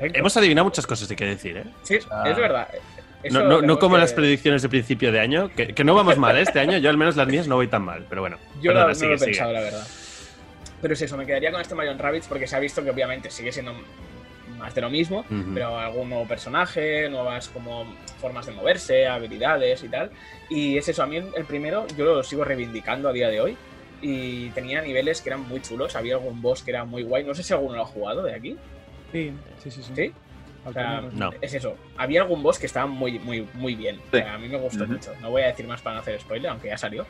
Hemos 0.00 0.36
adivinado 0.36 0.64
muchas 0.64 0.86
cosas, 0.86 1.08
hay 1.08 1.16
que 1.16 1.24
decir, 1.24 1.56
¿eh? 1.56 1.64
Sí, 1.82 1.94
es 1.94 2.06
verdad. 2.36 2.68
no, 3.30 3.78
como 3.78 3.96
las 3.96 4.12
predicciones 4.12 4.62
de 4.62 4.68
principio 4.68 5.12
de 5.12 5.20
año, 5.20 5.50
que, 5.54 5.84
no 5.84 5.94
vamos 5.94 6.18
mal 6.18 6.36
¿eh? 6.36 6.42
este 6.42 6.60
año, 6.60 6.78
yo 6.78 6.90
al 6.90 6.96
menos 6.96 7.16
las 7.16 7.28
mías 7.28 7.46
no 7.46 7.54
voy 7.54 7.68
tan 7.68 7.82
mal, 7.82 8.04
pero 8.08 8.20
bueno. 8.20 8.36
Yo 8.60 8.72
no, 8.72 8.86
lo 8.86 8.92
he 8.92 9.18
pensado, 9.18 9.52
la 9.52 9.60
verdad. 9.60 9.86
Pero 10.80 10.94
es 10.94 11.02
eso, 11.02 11.16
me 11.16 11.26
quedaría 11.26 11.50
con 11.50 11.60
este 11.60 11.74
Mario 11.74 11.96
Rabbids 11.98 12.26
porque 12.26 12.46
se 12.46 12.56
ha 12.56 12.60
visto 12.60 12.84
que 12.84 12.90
obviamente 12.90 13.30
sigue 13.30 13.52
siendo 13.52 13.74
más 14.56 14.74
de 14.74 14.80
lo 14.80 14.90
mismo, 14.90 15.24
pero 15.54 15.78
algún 15.78 16.08
nuevo 16.08 16.26
personaje, 16.26 17.08
nuevas 17.08 17.48
como 17.48 17.84
formas 18.20 18.46
de 18.46 18.52
moverse, 18.52 19.06
habilidades 19.06 19.82
y 19.84 19.88
tal. 19.88 20.10
Y 20.48 20.78
es 20.78 20.88
eso, 20.88 21.02
a 21.02 21.06
mí 21.06 21.16
el 21.16 21.44
primero 21.44 21.86
yo 21.96 22.04
lo 22.04 22.22
sigo 22.22 22.44
reivindicando 22.44 23.08
a 23.08 23.12
día 23.12 23.28
de 23.28 23.40
hoy. 23.40 23.56
Y 24.00 24.50
tenía 24.50 24.80
niveles 24.80 25.20
que 25.20 25.30
eran 25.30 25.48
muy 25.48 25.60
chulos, 25.60 25.96
había 25.96 26.14
algún 26.14 26.40
boss 26.40 26.62
que 26.62 26.70
era 26.70 26.84
muy 26.84 27.02
guay. 27.02 27.24
No 27.24 27.34
sé 27.34 27.42
si 27.42 27.52
alguno 27.52 27.76
lo 27.76 27.82
ha 27.82 27.86
jugado 27.86 28.22
de 28.22 28.34
aquí. 28.34 28.56
Sí, 29.12 29.32
sí, 29.58 29.70
sí. 29.70 29.82
¿Sí? 29.94 30.12
no. 31.14 31.30
Es 31.40 31.54
eso. 31.54 31.76
Había 31.96 32.22
algún 32.22 32.42
boss 32.42 32.58
que 32.58 32.66
estaba 32.66 32.86
muy, 32.86 33.18
muy, 33.18 33.48
muy 33.54 33.74
bien. 33.74 34.00
a 34.12 34.38
mí 34.38 34.48
me 34.48 34.58
gustó 34.58 34.86
mucho. 34.86 35.14
No 35.20 35.30
voy 35.30 35.42
a 35.42 35.46
decir 35.46 35.66
más 35.66 35.80
para 35.80 35.96
no 35.96 36.02
hacer 36.02 36.20
spoiler, 36.20 36.50
aunque 36.50 36.68
ya 36.68 36.78
salió. 36.78 37.06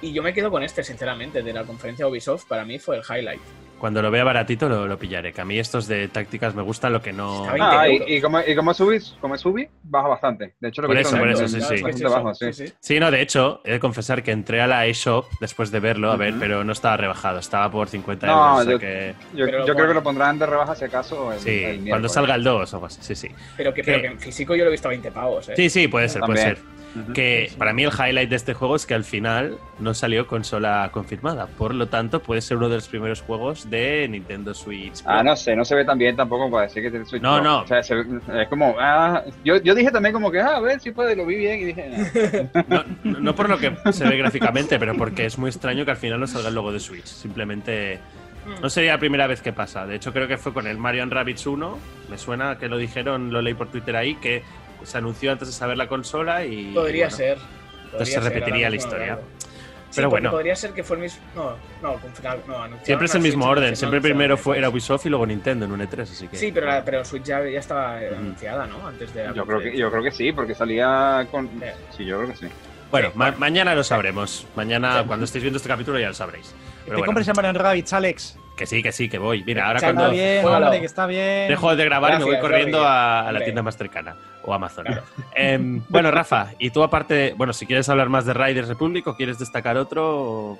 Y 0.00 0.12
yo 0.12 0.22
me 0.22 0.34
quedo 0.34 0.50
con 0.50 0.62
este, 0.62 0.82
sinceramente, 0.82 1.42
de 1.42 1.52
la 1.52 1.64
conferencia 1.64 2.06
Ubisoft. 2.06 2.46
Para 2.46 2.64
mí 2.64 2.78
fue 2.78 2.96
el 2.96 3.02
highlight. 3.02 3.40
Cuando 3.84 4.00
lo 4.00 4.10
vea 4.10 4.24
baratito 4.24 4.66
lo, 4.66 4.98
pillaré, 4.98 5.34
que 5.34 5.42
a 5.42 5.44
mí 5.44 5.58
estos 5.58 5.86
de 5.86 6.08
tácticas 6.08 6.54
me 6.54 6.62
gustan 6.62 6.90
lo 6.90 7.02
que 7.02 7.12
no... 7.12 7.44
Ah, 7.60 7.86
y, 7.86 8.18
como, 8.18 8.40
y 8.40 8.56
como 8.56 8.72
subís, 8.72 9.14
como 9.20 9.36
subí, 9.36 9.68
baja 9.82 10.08
bastante. 10.08 10.54
De 10.58 10.68
hecho, 10.70 10.80
lo 10.80 10.88
por 10.88 10.96
eso, 10.96 11.18
por 11.18 11.28
eso, 11.28 11.46
sí, 11.46 11.60
sí. 11.60 12.72
sí. 12.80 12.98
no, 12.98 13.10
de 13.10 13.20
hecho, 13.20 13.60
he 13.62 13.72
de 13.72 13.80
confesar 13.80 14.22
que 14.22 14.30
entré 14.30 14.62
a 14.62 14.66
la 14.66 14.86
eShop 14.86 15.26
después 15.38 15.70
de 15.70 15.80
verlo, 15.80 16.10
a 16.10 16.16
ver, 16.16 16.32
pero 16.40 16.64
no 16.64 16.72
estaba 16.72 16.96
rebajado, 16.96 17.40
estaba 17.40 17.70
por 17.70 17.90
50 17.90 18.26
euros. 18.26 18.66
yo, 18.66 18.78
que... 18.78 19.14
yo, 19.34 19.44
creo 19.44 19.88
que 19.88 19.92
lo 19.92 20.02
pondrán 20.02 20.38
de 20.38 20.46
rebaja 20.46 20.74
si 20.74 20.86
acaso. 20.86 21.30
El, 21.34 21.40
sí, 21.40 21.84
cuando 21.86 22.08
salga 22.08 22.36
el 22.36 22.42
2 22.42 22.72
o 22.72 22.76
algo 22.76 22.86
así, 22.86 23.00
sí, 23.02 23.14
sí. 23.14 23.28
Pero 23.54 23.74
que, 23.74 23.84
pero 23.84 24.00
que 24.00 24.06
en 24.06 24.18
físico 24.18 24.54
yo 24.54 24.64
lo 24.64 24.70
he 24.70 24.72
visto 24.72 24.88
a 24.88 24.92
20 24.92 25.12
pavos, 25.12 25.50
¿eh? 25.50 25.56
Sí, 25.56 25.68
sí, 25.68 25.88
puede 25.88 26.08
ser, 26.08 26.22
puede 26.22 26.40
ser 26.40 26.58
que 27.12 27.50
para 27.58 27.72
mí 27.72 27.82
el 27.82 27.90
highlight 27.90 28.30
de 28.30 28.36
este 28.36 28.54
juego 28.54 28.76
es 28.76 28.86
que 28.86 28.94
al 28.94 29.04
final 29.04 29.58
no 29.78 29.94
salió 29.94 30.26
consola 30.26 30.88
confirmada. 30.92 31.46
Por 31.46 31.74
lo 31.74 31.88
tanto, 31.88 32.20
puede 32.20 32.40
ser 32.40 32.56
uno 32.56 32.68
de 32.68 32.76
los 32.76 32.88
primeros 32.88 33.20
juegos 33.22 33.68
de 33.68 34.06
Nintendo 34.08 34.54
Switch. 34.54 35.02
Ah, 35.04 35.22
no 35.22 35.34
sé, 35.36 35.56
no 35.56 35.64
se 35.64 35.74
ve 35.74 35.84
tan 35.84 35.98
bien 35.98 36.16
tampoco 36.16 36.50
para 36.50 36.66
decir 36.66 36.82
que 36.82 36.90
tiene 36.90 37.04
Switch. 37.04 37.22
No, 37.22 37.40
no. 37.40 37.62
O 37.62 37.66
sea, 37.66 37.80
es 37.80 38.48
como, 38.48 38.76
ah, 38.78 39.22
yo, 39.44 39.56
yo, 39.62 39.74
dije 39.74 39.90
también 39.90 40.12
como 40.12 40.30
que, 40.30 40.40
ah, 40.40 40.56
a 40.56 40.60
ver 40.60 40.80
si 40.80 40.92
puede, 40.92 41.16
lo 41.16 41.26
vi 41.26 41.36
bien 41.36 41.60
y 41.60 41.64
dije, 41.64 42.48
no. 42.68 42.84
no, 43.02 43.34
por 43.34 43.48
lo 43.48 43.58
que 43.58 43.74
se 43.92 44.08
ve 44.08 44.16
gráficamente, 44.16 44.78
pero 44.78 44.96
porque 44.96 45.26
es 45.26 45.38
muy 45.38 45.50
extraño 45.50 45.84
que 45.84 45.90
al 45.90 45.96
final 45.96 46.20
no 46.20 46.26
salga 46.26 46.48
el 46.48 46.54
logo 46.54 46.72
de 46.72 46.80
Switch. 46.80 47.06
Simplemente. 47.06 47.98
No 48.60 48.68
sería 48.68 48.92
la 48.92 48.98
primera 48.98 49.26
vez 49.26 49.40
que 49.40 49.54
pasa. 49.54 49.86
De 49.86 49.96
hecho, 49.96 50.12
creo 50.12 50.28
que 50.28 50.36
fue 50.36 50.52
con 50.52 50.66
el 50.66 50.76
Mario 50.76 51.06
Rabbids 51.06 51.46
1. 51.46 51.78
Me 52.10 52.18
suena 52.18 52.58
que 52.58 52.68
lo 52.68 52.76
dijeron, 52.76 53.32
lo 53.32 53.40
leí 53.40 53.54
por 53.54 53.68
Twitter 53.68 53.96
ahí, 53.96 54.16
que 54.16 54.42
se 54.84 54.98
anunció 54.98 55.32
antes 55.32 55.48
de 55.48 55.54
saber 55.54 55.76
la 55.76 55.88
consola 55.88 56.44
y. 56.44 56.72
Podría 56.72 57.10
ser. 57.10 57.38
entonces 57.84 58.14
se 58.14 58.20
repetiría 58.20 58.70
la 58.70 58.76
historia. 58.76 59.18
pero 59.94 60.10
bueno. 60.10 60.30
Podría 60.30 60.56
ser 60.56 60.72
que 60.72 60.82
fue 60.82 60.96
el 60.96 61.02
mismo. 61.02 61.20
No, 61.34 61.56
no, 61.82 62.00
no 62.46 62.76
Siempre 62.82 63.06
es 63.06 63.14
el 63.14 63.22
mismo 63.22 63.46
orden. 63.46 63.76
Siempre 63.76 64.00
primero 64.00 64.36
fue, 64.36 64.58
era 64.58 64.68
Ubisoft 64.68 65.06
y 65.06 65.08
luego 65.10 65.26
Nintendo 65.26 65.64
en 65.66 65.72
un 65.72 65.80
E3, 65.80 66.02
así 66.02 66.28
que. 66.28 66.36
Sí, 66.36 66.52
pero, 66.52 66.70
pero 66.84 67.04
Switch 67.04 67.24
ya, 67.24 67.42
ya 67.48 67.60
estaba 67.60 67.98
anunciada, 67.98 68.66
¿no? 68.66 68.86
Antes 68.86 69.14
de. 69.14 69.30
Yo 69.34 69.46
creo, 69.46 69.60
que, 69.60 69.76
yo 69.76 69.90
creo 69.90 70.02
que 70.02 70.10
sí, 70.10 70.32
porque 70.32 70.54
salía 70.54 71.26
con. 71.30 71.48
Sí, 71.96 72.04
yo 72.04 72.18
creo 72.18 72.30
que 72.30 72.36
sí. 72.36 72.46
Bueno, 72.90 73.10
mañana 73.14 73.74
lo 73.74 73.82
sabremos. 73.82 74.46
Mañana, 74.54 75.02
cuando 75.06 75.24
estéis 75.24 75.42
viendo 75.42 75.56
este 75.56 75.68
capítulo, 75.68 75.98
ya 75.98 76.08
lo 76.08 76.14
sabréis. 76.14 76.54
Pero 76.84 77.00
¿Te 77.00 77.06
compres 77.06 77.26
el 77.26 77.34
Mario 77.34 77.52
Rabbids, 77.54 77.92
Alex? 77.92 78.38
Que 78.56 78.66
sí, 78.66 78.82
que 78.82 78.92
sí, 78.92 79.08
que 79.08 79.18
voy. 79.18 79.42
Mira, 79.44 79.66
ahora 79.66 79.80
cuando. 79.80 80.12
Está 80.12 80.12
bien, 80.12 80.80
que 80.80 80.86
está 80.86 81.06
bien. 81.06 81.48
Dejo 81.48 81.74
de 81.74 81.84
grabar 81.84 82.14
y 82.14 82.18
me 82.18 82.24
voy 82.24 82.38
corriendo 82.38 82.86
a, 82.86 83.30
la 83.32 83.42
tienda 83.42 83.62
más 83.62 83.76
cercana 83.76 84.16
o 84.42 84.54
Amazon. 84.54 84.86
Em, 85.34 85.82
bueno, 85.88 86.10
Rafa, 86.10 86.52
y 86.58 86.70
tú 86.70 86.82
aparte, 86.82 87.34
bueno, 87.36 87.52
si 87.52 87.66
quieres 87.66 87.88
hablar 87.88 88.08
más 88.08 88.26
de 88.26 88.34
Riders 88.34 88.68
Republic 88.68 89.06
o 89.08 89.16
quieres 89.16 89.38
destacar 89.38 89.76
otro. 89.76 90.58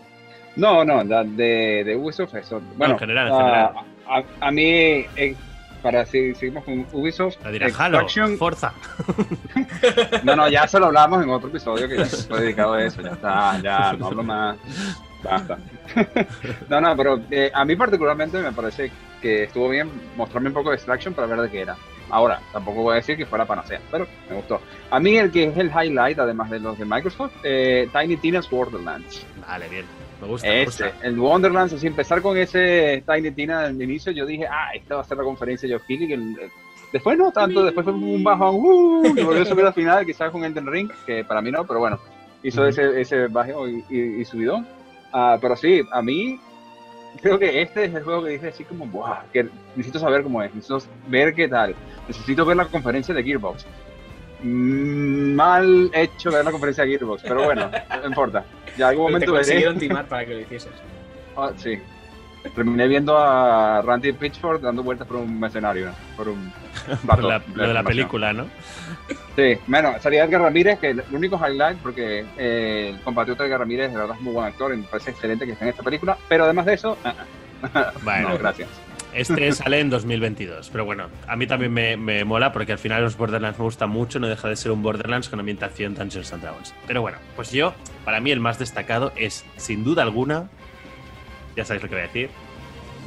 No, 0.56 0.84
no, 0.84 1.04
de, 1.04 1.84
de 1.84 1.96
Ubisoft, 1.96 2.34
eso. 2.34 2.60
Bueno, 2.76 2.94
en 2.94 3.00
general, 3.00 3.28
en 3.28 3.36
general. 3.36 3.72
A, 4.40 4.50
mí, 4.50 5.06
eh, 5.16 5.36
para 5.82 6.04
si 6.06 6.34
seguimos 6.34 6.64
con 6.64 6.86
Ubisoft. 6.92 7.36
Extraction... 7.46 8.36
Forza. 8.38 8.72
no, 10.24 10.34
no, 10.34 10.48
ya 10.48 10.66
se 10.66 10.80
lo 10.80 10.86
hablamos 10.86 11.22
en 11.22 11.30
otro 11.30 11.48
episodio 11.48 11.88
que 11.88 11.98
ya 11.98 12.06
fue 12.06 12.40
dedicado 12.40 12.74
a 12.74 12.84
eso. 12.84 13.02
Ya 13.02 13.10
está, 13.10 13.60
ya 13.60 13.92
no 13.92 14.06
hablo 14.06 14.22
más. 14.22 14.56
Basta. 15.24 15.58
no, 16.68 16.80
no, 16.80 16.96
pero 16.96 17.20
eh, 17.30 17.50
a 17.52 17.64
mí 17.64 17.74
particularmente 17.76 18.38
me 18.40 18.52
parece 18.52 18.90
que 19.20 19.44
estuvo 19.44 19.68
bien 19.68 19.90
mostrarme 20.16 20.48
un 20.48 20.54
poco 20.54 20.70
de 20.70 20.76
Extraction 20.76 21.14
para 21.14 21.26
ver 21.26 21.40
de 21.40 21.50
qué 21.50 21.60
era. 21.62 21.76
Ahora, 22.10 22.40
tampoco 22.52 22.82
voy 22.82 22.92
a 22.92 22.96
decir 22.96 23.16
que 23.16 23.24
fuera 23.24 23.46
panacea, 23.46 23.80
pero 23.90 24.06
me 24.28 24.36
gustó. 24.36 24.60
A 24.90 25.00
mí 25.00 25.16
el 25.16 25.30
que 25.32 25.44
es 25.44 25.56
el 25.56 25.68
highlight, 25.70 26.18
además 26.18 26.50
de 26.50 26.60
los 26.60 26.78
de 26.78 26.84
Microsoft, 26.84 27.32
eh, 27.42 27.88
Tiny 27.92 28.18
Tina's 28.18 28.50
Wonderlands. 28.52 29.24
Vale, 29.46 29.68
bien. 29.68 29.86
Me 30.20 30.28
gusta, 30.28 30.48
me 30.48 30.64
gusta. 30.64 30.92
el 31.02 31.18
Wonderlands, 31.18 31.72
así 31.72 31.86
empezar 31.86 32.20
con 32.20 32.36
ese 32.36 33.02
Tiny 33.06 33.30
Tina 33.32 33.66
el 33.66 33.80
inicio, 33.80 34.12
yo 34.12 34.26
dije, 34.26 34.46
ah, 34.46 34.68
esta 34.74 34.96
va 34.96 35.00
a 35.00 35.04
ser 35.04 35.16
la 35.16 35.24
conferencia 35.24 35.68
de 35.68 35.74
Geoff 35.74 35.86
que 35.86 36.50
Después 36.92 37.18
no 37.18 37.32
tanto, 37.32 37.64
después 37.64 37.82
fue 37.82 37.92
un 37.92 38.22
bajón, 38.22 38.54
uh, 38.54 39.06
y 39.16 39.22
volvió 39.22 39.42
a 39.42 39.46
subir 39.46 39.64
al 39.64 39.74
final, 39.74 40.06
quizás 40.06 40.30
con 40.30 40.44
Elden 40.44 40.66
Ring, 40.66 40.90
que 41.04 41.24
para 41.24 41.40
mí 41.40 41.50
no, 41.50 41.66
pero 41.66 41.80
bueno, 41.80 41.98
hizo 42.44 42.64
ese, 42.66 43.00
ese 43.00 43.26
bajo 43.26 43.68
y, 43.68 43.84
y, 43.90 44.20
y 44.20 44.24
subidón. 44.24 44.64
Ah, 45.16 45.38
pero 45.40 45.54
sí, 45.54 45.80
a 45.92 46.02
mí 46.02 46.40
creo 47.22 47.38
que 47.38 47.62
este 47.62 47.84
es 47.84 47.94
el 47.94 48.02
juego 48.02 48.24
que 48.24 48.30
dice 48.30 48.48
así 48.48 48.64
como, 48.64 48.84
wow, 48.86 49.14
que 49.32 49.46
necesito 49.76 50.00
saber 50.00 50.24
cómo 50.24 50.42
es, 50.42 50.52
necesito 50.52 50.82
ver 51.06 51.32
qué 51.36 51.46
tal, 51.46 51.76
necesito 52.08 52.44
ver 52.44 52.56
la 52.56 52.66
conferencia 52.66 53.14
de 53.14 53.22
Gearbox. 53.22 53.64
Mm, 54.42 55.34
mal 55.36 55.88
hecho 55.94 56.32
ver 56.32 56.44
la 56.44 56.50
conferencia 56.50 56.82
de 56.82 56.90
Gearbox, 56.90 57.22
pero 57.22 57.44
bueno, 57.44 57.70
no 58.02 58.08
importa. 58.08 58.44
Ya 58.76 58.88
algún 58.88 59.04
momento 59.04 59.26
te 59.26 59.38
consiguieron 59.38 59.78
timar 59.78 60.06
para 60.06 60.26
que 60.26 60.34
lo 60.34 60.40
hicieses. 60.40 60.72
Ah, 61.36 61.50
sí. 61.56 61.76
Terminé 62.54 62.86
viendo 62.86 63.16
a 63.18 63.80
Randy 63.82 64.12
Pitchford 64.12 64.60
dando 64.60 64.82
vueltas 64.82 65.08
por 65.08 65.16
un 65.16 65.42
escenario, 65.44 65.90
por 66.16 66.28
un... 66.28 66.52
lo 67.54 67.66
de 67.66 67.74
la 67.74 67.82
película, 67.82 68.32
¿no? 68.32 68.46
Sí, 69.34 69.56
bueno, 69.66 69.94
salía 70.00 70.24
Edgar 70.24 70.42
Ramírez, 70.42 70.78
que 70.78 70.90
el 70.90 71.02
único 71.10 71.36
highlight, 71.36 71.78
porque 71.78 72.24
eh, 72.36 72.92
el 72.94 73.00
compatriota 73.00 73.42
de 73.42 73.48
Edgar 73.48 73.60
Ramírez 73.60 73.90
de 73.90 73.98
verdad 73.98 74.16
es 74.16 74.22
muy 74.22 74.34
buen 74.34 74.46
actor 74.46 74.72
y 74.74 74.76
me 74.76 74.84
parece 74.84 75.10
excelente 75.10 75.46
que 75.46 75.52
esté 75.52 75.64
en 75.64 75.70
esta 75.70 75.82
película, 75.82 76.16
pero 76.28 76.44
además 76.44 76.66
de 76.66 76.74
eso, 76.74 76.96
bueno, 78.04 78.38
gracias. 78.38 78.68
Este 79.14 79.52
sale 79.52 79.80
en 79.80 79.90
2022, 79.90 80.70
pero 80.70 80.84
bueno, 80.84 81.08
a 81.26 81.36
mí 81.36 81.46
también 81.46 81.72
me, 81.72 82.24
mola 82.24 82.52
porque 82.52 82.72
al 82.72 82.78
final 82.78 83.02
los 83.02 83.16
Borderlands 83.16 83.58
me 83.58 83.64
gustan 83.64 83.90
mucho, 83.90 84.18
no 84.18 84.26
deja 84.26 84.48
de 84.48 84.56
ser 84.56 84.72
un 84.72 84.82
Borderlands 84.82 85.28
con 85.28 85.38
ambientación 85.40 85.94
Dungeons 85.94 86.32
and 86.32 86.42
Dragons. 86.42 86.74
Pero 86.86 87.00
bueno, 87.00 87.18
pues 87.36 87.50
yo, 87.52 87.74
para 88.04 88.20
mí 88.20 88.30
el 88.32 88.40
más 88.40 88.58
destacado 88.58 89.12
es, 89.16 89.44
sin 89.56 89.84
duda 89.84 90.02
alguna, 90.02 90.48
ya 91.56 91.64
sabéis 91.64 91.82
lo 91.82 91.88
que 91.88 91.94
voy 91.94 92.04
a 92.04 92.06
decir, 92.06 92.30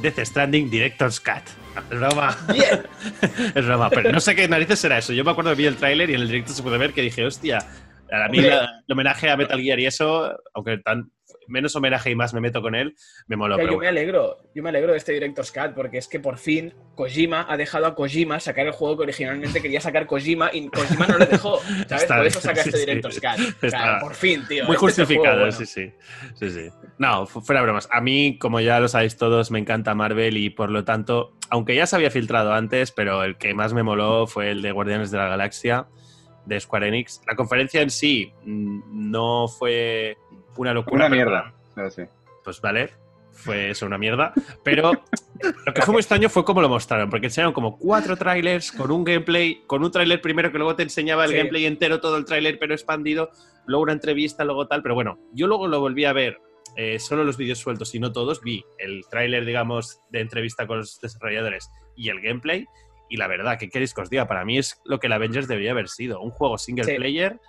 Death 0.02 0.18
Stranding 0.18 0.70
Director's 0.70 1.20
Cut. 1.20 1.42
Es 1.90 1.98
broma. 1.98 2.36
es 3.54 3.66
broma, 3.66 3.90
pero 3.90 4.12
no 4.12 4.20
sé 4.20 4.34
qué 4.34 4.48
narices 4.48 4.78
será 4.78 4.98
eso. 4.98 5.12
Yo 5.12 5.24
me 5.24 5.30
acuerdo 5.30 5.50
que 5.50 5.56
vi 5.56 5.66
el 5.66 5.76
tráiler 5.76 6.10
y 6.10 6.14
en 6.14 6.20
el 6.22 6.28
directo 6.28 6.52
se 6.52 6.62
puede 6.62 6.78
ver 6.78 6.92
que 6.92 7.02
dije, 7.02 7.24
hostia, 7.24 7.58
a 8.10 8.28
mí 8.28 8.38
el 8.38 8.58
homenaje 8.88 9.30
a 9.30 9.36
Metal 9.36 9.60
Gear 9.60 9.78
y 9.80 9.86
eso, 9.86 10.36
aunque 10.54 10.78
tan, 10.78 11.10
menos 11.48 11.74
homenaje 11.76 12.10
y 12.10 12.14
más 12.14 12.34
me 12.34 12.40
meto 12.40 12.62
con 12.62 12.74
él, 12.74 12.94
me 13.26 13.36
moló. 13.36 13.60
yo 13.60 13.78
me 13.78 13.88
alegro, 13.88 14.38
yo 14.54 14.62
me 14.62 14.68
alegro 14.68 14.92
de 14.92 14.98
este 14.98 15.12
Director's 15.12 15.52
Cut 15.52 15.74
porque 15.74 15.98
es 15.98 16.08
que 16.08 16.20
por 16.20 16.38
fin 16.38 16.74
Kojima 16.94 17.46
ha 17.48 17.56
dejado 17.56 17.86
a 17.86 17.94
Kojima 17.94 18.40
sacar 18.40 18.66
el 18.66 18.72
juego 18.72 18.96
que 18.98 19.02
originalmente 19.04 19.60
quería 19.60 19.80
sacar 19.80 20.06
Kojima 20.06 20.50
y 20.52 20.68
Kojima 20.68 21.06
no 21.06 21.18
le 21.18 21.26
dejó, 21.26 21.60
¿sabes? 21.88 22.04
por 22.04 22.26
eso 22.26 22.40
saca 22.40 22.60
este 22.60 22.78
Director's 22.78 23.20
Cut. 23.20 23.70
por 24.00 24.14
fin, 24.14 24.44
tío. 24.48 24.64
Muy 24.64 24.74
este 24.74 24.86
justificado, 24.86 25.50
sí, 25.52 25.66
sí, 25.66 25.92
sí, 26.34 26.50
sí. 26.50 26.68
No, 26.98 27.26
fuera 27.26 27.62
bromas. 27.62 27.88
A 27.90 28.00
mí, 28.00 28.38
como 28.38 28.60
ya 28.60 28.80
lo 28.80 28.88
sabéis 28.88 29.16
todos, 29.16 29.50
me 29.50 29.58
encanta 29.58 29.94
Marvel 29.94 30.36
y 30.36 30.50
por 30.50 30.70
lo 30.70 30.84
tanto, 30.84 31.32
aunque 31.50 31.74
ya 31.74 31.86
se 31.86 31.96
había 31.96 32.10
filtrado 32.10 32.52
antes, 32.52 32.92
pero 32.92 33.24
el 33.24 33.36
que 33.36 33.54
más 33.54 33.72
me 33.72 33.82
moló 33.82 34.26
fue 34.26 34.50
el 34.50 34.62
de 34.62 34.72
Guardianes 34.72 35.10
de 35.10 35.18
la 35.18 35.28
Galaxia 35.28 35.86
de 36.48 36.58
Square 36.58 36.88
Enix. 36.88 37.20
La 37.26 37.36
conferencia 37.36 37.82
en 37.82 37.90
sí 37.90 38.32
mm, 38.44 39.10
no 39.10 39.46
fue 39.48 40.16
una 40.58 40.74
locura. 40.74 41.06
Una 41.06 41.14
mierda. 41.14 41.54
Pues 42.44 42.60
vale, 42.60 42.90
fue 43.32 43.70
eso 43.70 43.86
una 43.86 43.98
mierda. 43.98 44.32
Pero 44.62 44.92
lo 45.64 45.72
que 45.72 45.82
fue 45.82 45.92
muy 45.92 46.00
extraño 46.00 46.28
fue 46.28 46.44
cómo 46.44 46.60
lo 46.60 46.68
mostraron, 46.68 47.08
porque 47.08 47.26
enseñaron 47.26 47.52
como 47.52 47.78
cuatro 47.78 48.16
trailers 48.16 48.72
con 48.72 48.90
un 48.90 49.04
gameplay, 49.04 49.62
con 49.66 49.82
un 49.82 49.90
trailer 49.90 50.20
primero 50.20 50.52
que 50.52 50.58
luego 50.58 50.76
te 50.76 50.82
enseñaba 50.82 51.24
el 51.24 51.32
gameplay 51.32 51.66
entero, 51.66 52.00
todo 52.00 52.16
el 52.16 52.24
trailer 52.24 52.58
pero 52.58 52.74
expandido, 52.74 53.30
luego 53.66 53.84
una 53.84 53.92
entrevista, 53.92 54.44
luego 54.44 54.66
tal. 54.66 54.82
Pero 54.82 54.94
bueno, 54.94 55.18
yo 55.32 55.46
luego 55.46 55.68
lo 55.68 55.80
volví 55.80 56.04
a 56.04 56.12
ver. 56.12 56.38
Eh, 56.76 57.00
solo 57.00 57.24
los 57.24 57.36
vídeos 57.36 57.58
sueltos 57.58 57.92
y 57.94 57.98
no 57.98 58.12
todos, 58.12 58.40
vi 58.40 58.64
el 58.78 59.02
tráiler, 59.10 59.44
digamos, 59.44 60.00
de 60.10 60.20
entrevista 60.20 60.66
con 60.66 60.78
los 60.78 61.00
desarrolladores 61.00 61.70
y 61.96 62.08
el 62.08 62.20
gameplay. 62.20 62.66
Y 63.08 63.16
la 63.16 63.26
verdad, 63.26 63.58
¿qué 63.58 63.68
queréis 63.68 63.94
que 63.94 64.02
os 64.02 64.10
diga? 64.10 64.28
Para 64.28 64.44
mí 64.44 64.58
es 64.58 64.80
lo 64.84 65.00
que 65.00 65.08
el 65.08 65.12
Avengers 65.14 65.48
debería 65.48 65.72
haber 65.72 65.88
sido. 65.88 66.20
Un 66.20 66.30
juego 66.30 66.58
single 66.58 66.96
player 66.96 67.40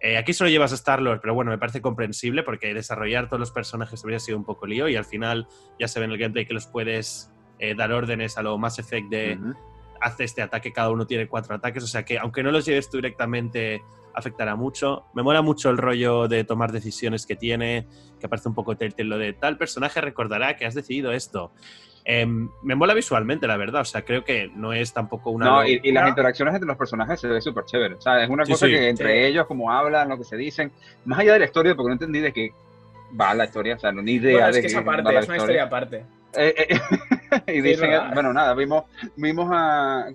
eh, 0.00 0.18
aquí 0.18 0.32
solo 0.32 0.50
llevas 0.50 0.72
a 0.72 0.74
Star-Lord, 0.74 1.20
pero 1.20 1.34
bueno, 1.34 1.50
me 1.50 1.58
parece 1.58 1.80
comprensible 1.80 2.42
porque 2.42 2.74
desarrollar 2.74 3.28
todos 3.28 3.40
los 3.40 3.50
personajes 3.50 4.02
habría 4.04 4.18
sido 4.18 4.38
un 4.38 4.44
poco 4.44 4.66
lío 4.66 4.88
y 4.88 4.96
al 4.96 5.04
final 5.04 5.48
ya 5.78 5.88
se 5.88 5.98
ve 6.00 6.06
en 6.06 6.12
el 6.12 6.18
gameplay 6.18 6.46
que 6.46 6.54
los 6.54 6.66
puedes 6.66 7.32
eh, 7.58 7.74
dar 7.74 7.92
órdenes 7.92 8.36
a 8.36 8.42
lo 8.42 8.58
más 8.58 8.78
efecto 8.78 9.10
de 9.10 9.38
hace 10.00 10.24
este 10.24 10.42
ataque, 10.42 10.72
cada 10.72 10.90
uno 10.90 11.06
tiene 11.06 11.26
cuatro 11.26 11.54
ataques, 11.54 11.82
o 11.82 11.86
sea 11.86 12.04
que 12.04 12.18
aunque 12.18 12.42
no 12.42 12.50
los 12.50 12.66
lleves 12.66 12.90
tú 12.90 12.98
directamente 12.98 13.82
afectará 14.16 14.56
mucho. 14.56 15.04
Me 15.14 15.22
mola 15.22 15.42
mucho 15.42 15.70
el 15.70 15.76
rollo 15.76 16.26
de 16.26 16.42
tomar 16.42 16.72
decisiones 16.72 17.26
que 17.26 17.36
tiene, 17.36 17.86
que 18.18 18.28
parece 18.28 18.48
un 18.48 18.54
poco 18.54 18.76
Telltale 18.76 19.08
lo 19.08 19.18
de 19.18 19.34
tal 19.34 19.58
personaje 19.58 20.00
recordará 20.00 20.56
que 20.56 20.64
has 20.64 20.74
decidido 20.74 21.12
esto. 21.12 21.52
Em, 22.08 22.48
me 22.62 22.76
mola 22.76 22.94
visualmente, 22.94 23.48
la 23.48 23.56
verdad. 23.56 23.80
O 23.80 23.84
sea, 23.84 24.02
creo 24.02 24.22
que 24.22 24.48
no 24.54 24.72
es 24.72 24.92
tampoco 24.92 25.30
una. 25.30 25.46
No, 25.46 25.66
y, 25.66 25.90
las 25.90 26.08
interacciones 26.08 26.54
entre 26.54 26.68
los 26.68 26.76
personajes 26.76 27.20
se 27.20 27.26
ve 27.26 27.40
súper 27.40 27.64
chévere. 27.64 27.96
O 27.96 28.00
sea, 28.00 28.22
es 28.22 28.30
una 28.30 28.44
cosa 28.44 28.68
que 28.68 28.88
entre 28.88 29.26
ellos, 29.26 29.44
como 29.46 29.72
hablan, 29.72 30.08
lo 30.08 30.16
que 30.16 30.22
se 30.22 30.36
dicen, 30.36 30.70
más 31.04 31.18
allá 31.18 31.32
de 31.32 31.40
la 31.40 31.44
historia, 31.46 31.74
porque 31.74 31.88
no 31.88 31.94
entendí 31.94 32.20
de 32.20 32.32
qué 32.32 32.52
va 33.20 33.34
la 33.34 33.46
historia, 33.46 33.74
o 33.74 33.78
sea, 33.80 33.90
no 33.90 34.02
ni 34.02 34.12
idea 34.12 34.50
es 34.50 34.60
que 34.60 34.66
esa 34.68 34.84
parte, 34.84 35.18
es 35.18 35.26
una 35.26 35.36
historia 35.36 35.64
aparte. 35.64 36.04
Eh, 36.34 36.54
eh, 36.68 36.80
y 37.52 37.60
dicen, 37.60 37.90
bueno, 38.14 38.32
nada, 38.32 38.54
vimos, 38.54 38.84
vimos 39.16 39.50
a. 39.52 40.06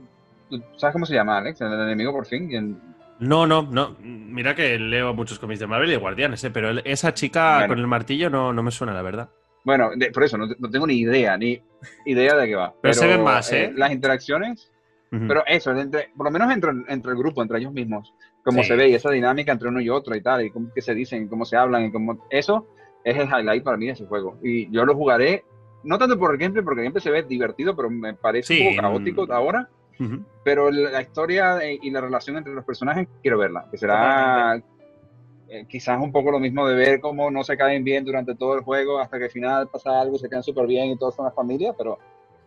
¿Sabes 0.77 0.93
cómo 0.93 1.05
se 1.05 1.13
llama, 1.13 1.39
Alex? 1.39 1.59
El 1.59 1.73
enemigo 1.73 2.13
por 2.13 2.25
fin. 2.25 2.79
No, 3.19 3.45
no, 3.45 3.63
no. 3.63 3.97
Mira 3.99 4.55
que 4.55 4.79
leo 4.79 5.13
muchos 5.13 5.39
cómics 5.39 5.59
de 5.59 5.67
Marvel 5.67 5.89
y 5.89 5.91
de 5.91 5.97
Guardianes, 5.97 6.41
¿eh? 6.45 6.51
pero 6.51 6.71
esa 6.85 7.13
chica 7.13 7.67
con 7.67 7.79
el 7.79 7.87
martillo 7.87 8.29
no, 8.29 8.53
no 8.53 8.63
me 8.63 8.71
suena, 8.71 8.93
la 8.93 9.01
verdad. 9.01 9.29
Bueno, 9.63 9.91
por 10.13 10.23
eso, 10.23 10.37
no, 10.37 10.47
tengo 10.71 10.87
ni 10.87 10.99
idea, 10.99 11.37
ni 11.37 11.61
idea 12.05 12.35
de 12.35 12.47
qué 12.47 12.55
va. 12.55 12.73
Pero, 12.81 12.93
se 12.93 13.07
ven 13.07 13.23
más, 13.23 13.51
¿eh? 13.51 13.71
las 13.75 13.91
interacciones, 13.91 14.71
pero 15.09 15.43
eso, 15.45 15.75
entre, 15.75 16.09
por 16.15 16.25
lo 16.25 16.31
menos 16.31 16.51
entre, 16.51 16.71
entre 16.87 17.11
el 17.11 17.17
grupo, 17.17 17.41
entre 17.41 17.59
ellos 17.59 17.73
mismos, 17.73 18.13
cómo 18.43 18.63
se 18.63 18.75
ve 18.75 18.89
y 18.89 18.93
esa 18.93 19.11
dinámica 19.11 19.51
entre 19.51 19.67
uno 19.67 19.81
y 19.81 19.89
otro 19.89 20.15
y 20.15 20.21
tal, 20.21 20.45
y 20.45 20.51
cómo 20.51 20.73
que 20.73 20.81
se 20.81 20.95
dicen, 20.95 21.27
cómo 21.27 21.45
se 21.45 21.57
hablan, 21.57 21.85
y 21.85 21.91
cómo... 21.91 22.25
Eso 22.29 22.67
es 23.03 23.17
el 23.17 23.27
highlight 23.27 23.63
para 23.63 23.77
mí 23.77 23.87
de 23.87 23.91
ese 23.91 24.05
juego. 24.05 24.37
Y 24.41 24.71
yo 24.71 24.85
lo 24.85 24.95
jugaré, 24.95 25.43
no 25.83 25.97
tanto 25.97 26.17
por 26.17 26.31
el 26.31 26.37
gameplay, 26.37 26.63
porque 26.63 26.81
el 26.81 26.85
gameplay 26.85 27.03
se 27.03 27.11
ve 27.11 27.23
divertido, 27.23 27.75
pero 27.75 27.89
me 27.89 28.13
parece 28.13 28.59
un 28.59 28.69
poco 28.69 28.81
caótico 28.81 29.33
ahora. 29.33 29.69
Pero 30.43 30.71
la 30.71 31.01
historia 31.01 31.59
y 31.63 31.91
la 31.91 32.01
relación 32.01 32.37
entre 32.37 32.53
los 32.53 32.65
personajes, 32.65 33.07
quiero 33.21 33.37
verla. 33.37 33.67
Que 33.69 33.77
será 33.77 34.59
eh, 35.53 35.65
quizás 35.67 35.99
un 36.01 36.13
poco 36.13 36.31
lo 36.31 36.39
mismo 36.39 36.65
de 36.65 36.75
ver 36.75 37.01
cómo 37.01 37.29
no 37.29 37.43
se 37.43 37.57
caen 37.57 37.83
bien 37.83 38.05
durante 38.05 38.35
todo 38.35 38.55
el 38.55 38.61
juego 38.61 38.99
hasta 38.99 39.17
que 39.17 39.25
al 39.25 39.31
final 39.31 39.67
pasa 39.67 39.99
algo, 39.99 40.17
se 40.17 40.29
caen 40.29 40.43
súper 40.43 40.65
bien 40.65 40.91
y 40.91 40.97
todos 40.97 41.13
son 41.13 41.25
una 41.25 41.35
familia, 41.35 41.73
pero, 41.77 41.99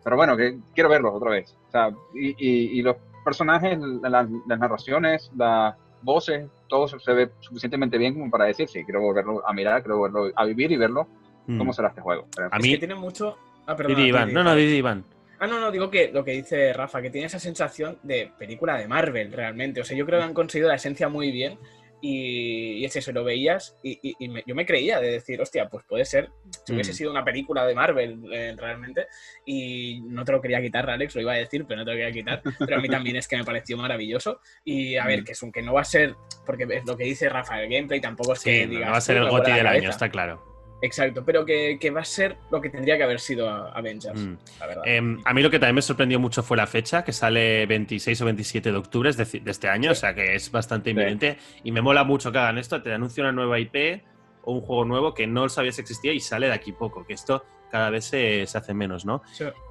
pero 0.03 0.15
bueno, 0.15 0.35
que 0.35 0.57
quiero 0.73 0.89
verlos 0.89 1.13
otra 1.13 1.29
vez. 1.29 1.55
O 1.67 1.71
sea, 1.71 1.91
y, 2.15 2.33
y, 2.39 2.81
los 2.81 2.95
personajes, 3.23 3.77
las, 3.77 4.27
narraciones, 4.47 5.29
las 5.37 5.75
voces, 6.01 6.49
todo 6.67 6.87
se 6.87 7.13
ve 7.13 7.29
suficientemente 7.41 7.99
bien 7.99 8.15
como 8.15 8.31
para 8.31 8.45
decir, 8.45 8.67
sí, 8.67 8.83
quiero 8.83 9.01
volverlo 9.01 9.47
a 9.47 9.53
mirar, 9.53 9.83
quiero 9.83 9.99
volverlo 9.99 10.31
a 10.35 10.45
vivir 10.45 10.71
y 10.71 10.77
verlo 10.77 11.07
mm. 11.45 11.59
cómo 11.59 11.73
será 11.73 11.89
este 11.89 12.01
juego. 12.01 12.25
a 12.49 12.57
mí... 12.57 12.71
que 12.71 12.79
tiene 12.79 12.95
mucho... 12.95 13.37
Ah, 13.67 13.75
perdón. 13.75 13.99
Iván. 13.99 14.33
No, 14.33 14.43
no, 14.43 14.55
Didi 14.55 14.77
Iván. 14.77 15.03
Ah, 15.37 15.45
no, 15.45 15.59
no, 15.59 15.69
digo 15.69 15.91
que 15.91 16.11
lo 16.11 16.23
que 16.23 16.31
dice 16.31 16.73
Rafa, 16.73 17.03
que 17.03 17.11
tiene 17.11 17.27
esa 17.27 17.39
sensación 17.39 17.99
de 18.01 18.31
película 18.39 18.77
de 18.77 18.87
Marvel 18.87 19.31
realmente. 19.31 19.81
O 19.81 19.83
sea, 19.83 19.95
yo 19.95 20.07
creo 20.07 20.19
que 20.19 20.25
han 20.25 20.33
conseguido 20.33 20.69
la 20.69 20.75
esencia 20.75 21.07
muy 21.07 21.31
bien 21.31 21.59
y, 22.07 22.85
es 22.85 22.95
eso, 22.95 23.11
lo 23.11 23.23
veías 23.23 23.75
y, 23.81 24.15
yo 24.45 24.53
me 24.53 24.65
creía 24.65 24.99
de 24.99 25.11
decir, 25.11 25.41
hostia, 25.41 25.67
pues 25.67 25.83
puede 25.85 26.05
ser, 26.05 26.29
si 26.63 26.73
hubiese 26.73 26.91
mm. 26.91 26.95
sido 26.95 27.11
una 27.11 27.25
película 27.25 27.65
de 27.65 27.73
Marvel 27.73 28.19
eh, 28.31 28.53
realmente, 28.55 29.07
y 29.43 30.01
no 30.01 30.23
te 30.23 30.31
lo 30.31 30.39
quería 30.41 30.61
quitar, 30.61 30.87
Alex, 30.87 31.15
lo 31.15 31.21
iba 31.21 31.33
a 31.33 31.37
decir, 31.37 31.65
pero 31.67 31.79
no 31.79 31.85
te 31.85 31.91
lo 31.91 31.97
quería 31.97 32.13
quitar, 32.13 32.43
pero 32.59 32.77
a 32.77 32.79
mí 32.79 32.89
también 32.89 33.15
es 33.15 33.27
que 33.27 33.37
me 33.37 33.43
pareció 33.43 33.75
maravilloso. 33.77 34.39
Y 34.63 34.97
a 34.97 35.05
ver, 35.05 35.21
mm. 35.21 35.25
que 35.25 35.31
es 35.31 35.41
un 35.41 35.51
que 35.51 35.63
no 35.63 35.73
va 35.73 35.81
a 35.81 35.85
ser, 35.85 36.15
porque 36.45 36.67
es 36.69 36.85
lo 36.85 36.95
que 36.95 37.05
dice 37.05 37.27
Rafa, 37.27 37.61
el 37.61 37.69
gameplay 37.69 37.99
tampoco 37.99 38.33
es 38.33 38.43
que 38.43 38.67
diga. 38.67 38.85
No 38.85 38.91
va 38.91 38.97
a 38.97 39.01
ser 39.01 39.17
el 39.17 39.29
GOTI 39.29 39.51
del 39.51 39.67
año, 39.67 39.89
está 39.89 40.09
claro. 40.09 40.54
Exacto, 40.81 41.23
pero 41.25 41.45
que, 41.45 41.91
va 41.95 42.01
a 42.01 42.05
ser 42.05 42.37
lo 42.51 42.61
que 42.61 42.69
tendría 42.69 42.97
que 42.97 43.03
haber 43.03 43.19
sido 43.19 43.49
Avengers, 43.49 44.19
mm. 44.19 44.37
la 44.59 44.67
verdad. 44.67 44.83
Em, 44.85 45.19
a 45.23 45.33
mí 45.33 45.41
lo 45.41 45.49
que 45.49 45.57
también 45.57 45.75
me 45.75 45.81
sorprendió 45.81 46.19
mucho 46.19 46.43
fue 46.43 46.57
la 46.57 46.67
fecha, 46.67 47.03
que 47.03 47.13
sale 47.13 47.65
26 47.65 48.21
o 48.21 48.25
27 48.25 48.71
de 48.71 48.77
octubre 48.77 49.11
de, 49.11 49.41
este 49.45 49.69
año, 49.69 49.91
o 49.91 49.95
sea 49.95 50.13
que 50.13 50.35
es 50.35 50.51
bastante 50.51 50.91
inminente. 50.91 51.37
Y 51.63 51.71
me 51.71 51.81
mola 51.81 52.03
mucho 52.03 52.31
que 52.31 52.37
hagan 52.37 52.57
esto, 52.57 52.81
te 52.81 52.93
anuncia 52.93 53.23
una 53.23 53.31
nueva 53.31 53.59
IP 53.59 54.03
o 54.43 54.53
un 54.53 54.61
juego 54.61 54.85
nuevo 54.85 55.13
que 55.13 55.25
no 55.27 55.49
sabías 55.49 55.79
existía 55.79 56.13
y 56.13 56.19
sale 56.19 56.47
de 56.47 56.53
aquí 56.53 56.71
poco, 56.71 57.05
que 57.05 57.13
esto 57.13 57.43
cada 57.71 57.89
vez 57.89 58.05
se, 58.05 58.43
hace 58.43 58.73
menos, 58.73 59.05
¿no? 59.05 59.21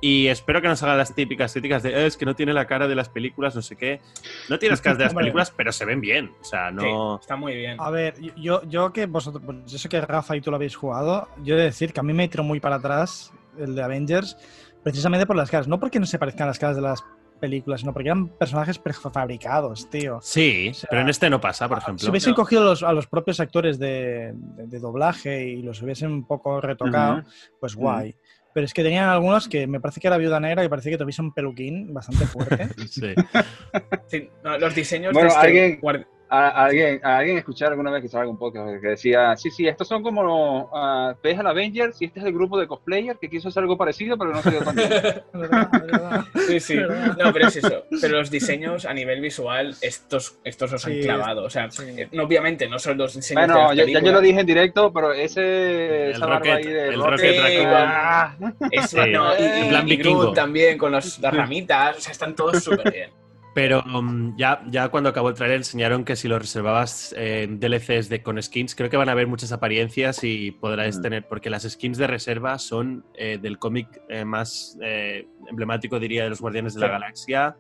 Y 0.01 0.27
espero 0.29 0.61
que 0.61 0.69
nos 0.69 0.83
hagan 0.83 0.99
las 0.99 1.15
típicas 1.15 1.53
críticas 1.53 1.83
de 1.83 1.91
eh, 1.91 2.07
es 2.07 2.17
que 2.17 2.25
no 2.25 2.35
tiene 2.35 2.53
la 2.53 2.67
cara 2.67 2.89
de 2.89 2.95
las 2.95 3.09
películas, 3.09 3.55
no 3.55 3.63
sé 3.63 3.77
qué. 3.77 4.01
No 4.49 4.59
tiene 4.59 4.73
las 4.73 4.81
caras 4.81 4.99
de 4.99 5.05
las 5.05 5.15
películas, 5.15 5.51
pero 5.51 5.73
se 5.73 5.85
ven 5.85 6.01
bien. 6.01 6.33
O 6.41 6.45
sea, 6.45 6.71
no. 6.71 7.19
está 7.21 7.37
muy 7.37 7.55
bien. 7.55 7.77
A 7.81 7.91
ver, 7.91 8.15
yo, 8.37 8.63
yo 8.69 8.93
que 8.93 9.07
vosotros, 9.07 9.43
pues, 9.45 9.59
yo 9.67 9.79
sé 9.79 9.89
que 9.89 10.01
Rafa 10.01 10.37
y 10.37 10.41
tú 10.41 10.51
lo 10.51 10.57
habéis 10.57 10.77
jugado, 10.77 11.29
yo 11.43 11.55
he 11.55 11.59
de 11.59 11.65
decir 11.65 11.93
que 11.93 12.01
a 12.01 12.03
mí 12.03 12.13
me 12.13 12.29
tiró 12.29 12.45
muy 12.45 12.61
para 12.61 12.77
atrás 12.77 13.33
el 13.59 13.75
de 13.75 13.83
Avengers, 13.83 14.37
precisamente 14.83 15.27
por 15.27 15.37
las 15.37 15.51
caras. 15.51 15.69
No 15.69 15.79
porque 15.79 16.01
no 16.01 16.07
se 16.07 16.19
parezcan 16.19 16.47
las 16.47 16.59
caras 16.59 16.77
de 16.77 16.83
las 16.83 17.05
películas, 17.45 17.85
no 17.85 17.93
porque 17.93 18.09
eran 18.09 18.29
personajes 18.29 18.79
prefabricados, 18.79 19.91
tío. 19.91 20.19
Sí, 20.23 20.73
pero 20.89 21.03
en 21.03 21.11
este 21.11 21.29
no 21.29 21.43
pasa, 21.43 21.69
por 21.69 21.77
ejemplo. 21.77 22.03
Si 22.03 22.11
hubiesen 22.11 22.33
cogido 22.33 22.75
a 22.87 22.93
los 22.95 23.07
propios 23.07 23.39
actores 23.39 23.79
de, 23.79 24.33
doblaje 24.81 25.47
y 25.47 25.61
los 25.61 25.83
hubiesen 25.83 26.11
un 26.11 26.27
poco 26.27 26.63
retocado, 26.63 27.23
pues 27.61 27.75
guay. 27.75 28.17
Pero 28.55 28.65
es 28.65 28.73
que 28.73 28.83
tenían 28.83 29.11
algunos 29.11 29.47
que 29.47 29.67
me 29.67 29.79
parece 29.79 30.01
que 30.01 30.07
era 30.07 30.17
Viuda 30.17 30.41
Negra 30.41 30.65
y 30.65 30.69
parece 30.69 30.89
que 30.89 30.97
tuviese 30.97 31.21
un 31.21 31.35
peluquín 31.35 31.93
bastante 31.93 32.25
fuerte. 32.25 32.69
sí. 34.07 34.31
los 34.59 34.75
diseños 34.75 35.13
de 35.13 35.27
este 35.27 35.81
a, 36.29 36.65
alguien, 36.65 37.01
a 37.05 37.19
alguien 37.19 37.39
escuchar 37.39 37.71
alguna 37.71 37.91
vez 37.91 38.03
que 38.03 38.09
salga 38.09 38.31
un 38.31 38.39
podcast 38.39 38.81
que 38.81 38.89
decía, 38.89 39.37
sí, 39.37 39.51
sí, 39.51 39.67
estos 39.67 39.87
son 39.87 40.03
como 40.03 40.71
uh, 40.73 41.15
ves 41.23 41.39
al 41.39 41.47
Avengers 41.47 42.01
y 42.01 42.07
este 42.07 42.21
es 42.21 42.27
el 42.27 42.33
grupo 42.33 42.59
de 42.59 42.67
cosplayers 42.67 43.19
que 43.19 43.29
quiso 43.29 43.49
hacer 43.49 43.63
algo 43.63 43.77
parecido, 43.77 44.17
pero 44.17 44.33
no 44.33 44.43
se 44.43 44.51
dio 44.51 44.61
tan 44.61 44.75
bien. 44.75 44.91
sí, 46.47 46.61
sí. 46.61 46.77
No, 46.77 47.33
pero 47.33 47.49
es 47.49 47.57
eso. 47.57 47.85
Pero 48.01 48.19
los 48.19 48.31
diseños 48.31 48.85
a 48.85 48.95
nivel 48.95 49.21
visual, 49.21 49.75
estos, 49.81 50.39
estos 50.45 50.73
los 50.73 50.87
han 50.87 51.01
clavado. 51.01 51.45
O 51.45 51.51
sea, 51.51 51.69
eh, 51.87 52.09
obviamente 52.21 52.69
no 52.69 52.79
son 52.79 52.99
los 52.99 53.15
diseños 53.15 53.47
bueno, 53.47 53.71
de 53.71 53.93
ya, 53.93 54.01
yo 54.01 54.13
lo 54.13 54.21
dije 54.21 54.41
en 54.41 54.47
directo, 54.47 54.93
pero 54.93 55.13
ese 55.13 56.11
esa 56.11 56.27
barba 56.27 56.55
ahí 56.55 56.65
de 56.65 56.89
el 56.89 57.03
Rocket, 57.03 57.39
Rocket 57.41 57.67
ah, 57.69 58.35
y, 59.87 59.95
y, 59.95 60.35
también 60.35 60.79
con 60.79 60.93
las 60.93 61.21
ramitas, 61.21 61.99
o 61.99 62.01
sea, 62.01 62.13
están 62.13 62.35
todos 62.35 62.63
súper 62.63 62.91
bien. 62.91 63.24
Pero 63.55 63.85
um, 63.85 64.37
ya, 64.37 64.65
ya 64.69 64.89
cuando 64.89 65.11
acabó 65.11 65.29
el 65.29 65.37
trailer 65.37 65.59
enseñaron 65.59 66.05
que 66.05 66.17
si 66.17 66.27
lo 66.27 66.41
reservabas 66.41 67.15
eh, 67.17 67.47
DLCs 67.49 68.09
de, 68.09 68.21
con 68.21 68.43
skins, 68.43 68.75
creo 68.75 68.91
que 68.91 68.97
van 68.97 69.09
a 69.09 69.13
haber 69.13 69.29
muchas 69.29 69.53
apariencias 69.53 70.25
y 70.25 70.51
podrás 70.51 71.01
tener, 71.01 71.29
porque 71.29 71.51
las 71.51 71.63
skins 71.63 71.97
de 71.97 72.09
reserva 72.09 72.59
son 72.59 73.07
eh, 73.15 73.39
del 73.41 73.61
cómic 73.61 74.03
eh, 74.09 74.25
más 74.25 74.77
eh, 74.83 75.29
emblemático, 75.49 76.01
diría, 76.01 76.25
de 76.25 76.31
los 76.31 76.41
Guardianes 76.41 76.75
de 76.75 76.81
la 76.81 76.89
Galaxia. 76.89 77.57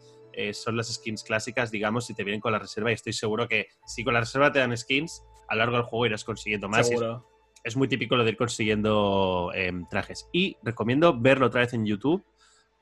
son 0.52 0.76
las 0.76 0.92
skins 0.92 1.22
clásicas, 1.22 1.70
digamos, 1.70 2.07
si 2.07 2.14
te 2.14 2.24
vienen 2.24 2.40
con 2.40 2.50
la 2.50 2.59
reserva. 2.59 2.90
Y 2.90 2.94
estoy 2.94 3.12
seguro 3.12 3.46
que 3.46 3.68
si 3.87 4.02
con 4.02 4.14
la 4.14 4.20
reserva 4.20 4.50
te 4.50 4.59
dan 4.59 4.76
skins, 4.76 5.22
a 5.48 5.54
lo 5.54 5.61
largo 5.61 5.76
del 5.76 5.85
juego 5.85 6.07
irás 6.07 6.24
consiguiendo 6.24 6.68
más. 6.68 6.88
Seguro. 6.88 7.30
Es, 7.62 7.76
muy 7.76 7.87
típico 7.87 8.16
lo 8.16 8.24
de 8.24 8.30
ir 8.30 8.37
consiguiendo 8.37 9.52
em, 9.54 9.87
trajes. 9.88 10.28
Y 10.33 10.57
recomiendo 10.64 11.16
verlo 11.18 11.46
otra 11.46 11.61
vez 11.61 11.72
en 11.72 11.87
YouTube 11.87 12.24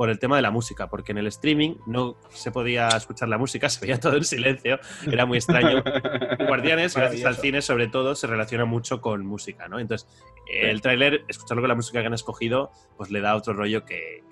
por 0.03 0.11
el 0.11 0.19
tema 0.19 0.35
de 0.35 0.43
la 0.43 0.51
música, 0.51 0.89
porque 0.89 1.13
en 1.13 1.19
el 1.19 1.29
streaming 1.29 1.77
no 1.87 2.17
se 2.31 2.51
podía 2.51 2.89
escuchar 2.89 3.29
la 3.29 3.39
música, 3.39 3.69
se 3.69 3.81
veía 3.87 4.01
todo 4.01 4.17
en 4.17 4.25
silencio, 4.25 4.81
era 5.07 5.27
muy 5.27 5.39
extraño. 5.39 5.85
Guardianes, 6.49 6.97
gracias 6.97 7.25
al 7.25 7.37
cine, 7.37 7.63
sobre 7.63 7.87
todo, 7.87 8.17
se 8.17 8.27
relaciona 8.27 8.65
mucho 8.65 9.01
con 9.01 9.25
música, 9.25 9.69
¿no? 9.69 9.79
Entonces, 9.79 10.09
el 10.53 10.81
tráiler, 10.81 11.23
escucharlo 11.29 11.63
con 11.63 11.69
la 11.69 11.77
música 11.77 12.01
que 12.01 12.09
han 12.09 12.15
escogido, 12.15 12.73
pues 12.97 13.13
le 13.13 13.21
da 13.21 13.37
otro 13.37 13.53
rollo 13.53 13.85
que, 13.85 14.25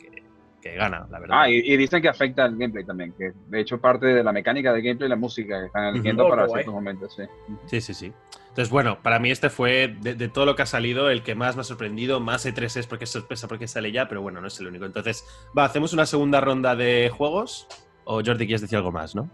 que, 0.61 0.75
gana, 0.75 1.07
la 1.09 1.21
verdad. 1.21 1.37
Ah, 1.43 1.49
y, 1.49 1.77
dicen 1.77 2.03
que 2.03 2.09
afecta 2.09 2.47
al 2.47 2.57
gameplay 2.57 2.85
también, 2.85 3.15
que 3.17 3.31
de 3.47 3.61
hecho 3.61 3.81
parte 3.81 4.07
de 4.07 4.25
la 4.25 4.33
mecánica 4.33 4.73
del 4.73 4.83
gameplay 4.83 5.09
la 5.09 5.15
música 5.15 5.61
que 5.61 5.67
están 5.67 5.85
eligiendo 5.85 6.29
para 6.29 6.49
ciertos 6.49 6.75
momentos, 6.75 7.15
sí. 7.15 7.23
Sí, 7.67 7.81
sí, 7.81 7.95
sí. 7.95 8.13
Entonces, 8.51 8.71
bueno, 8.71 9.01
para 9.01 9.21
mí 9.21 9.31
este 9.31 9.49
fue, 9.49 9.97
de, 10.01 10.29
todo 10.29 10.45
lo 10.45 10.57
que 10.57 10.63
ha 10.63 10.67
salido, 10.67 11.09
el 11.09 11.23
que 11.23 11.35
más 11.37 11.55
me 11.55 11.63
ha 11.63 11.65
sorprendido. 11.65 12.19
Más 12.19 12.45
E3 12.45 12.77
es 12.77 12.87
porque 12.87 13.05
es 13.05 13.11
sorpresa, 13.11 13.47
porque 13.47 13.69
sale 13.69 13.93
ya, 13.93 14.09
pero 14.09 14.23
bueno, 14.23 14.41
no 14.41 14.49
es 14.49 14.59
el 14.59 14.67
único. 14.67 14.85
Entonces, 14.85 15.25
va, 15.57 15.65
¿hacemos 15.65 15.93
una 15.93 16.05
segunda 16.05 16.41
ronda 16.41 16.75
de 16.75 17.11
juegos? 17.17 17.69
O 18.05 18.23
Jordi, 18.25 18.47
quieres 18.47 18.61
decir 18.61 18.77
algo 18.77 18.91
más, 18.91 19.15
¿no? 19.15 19.31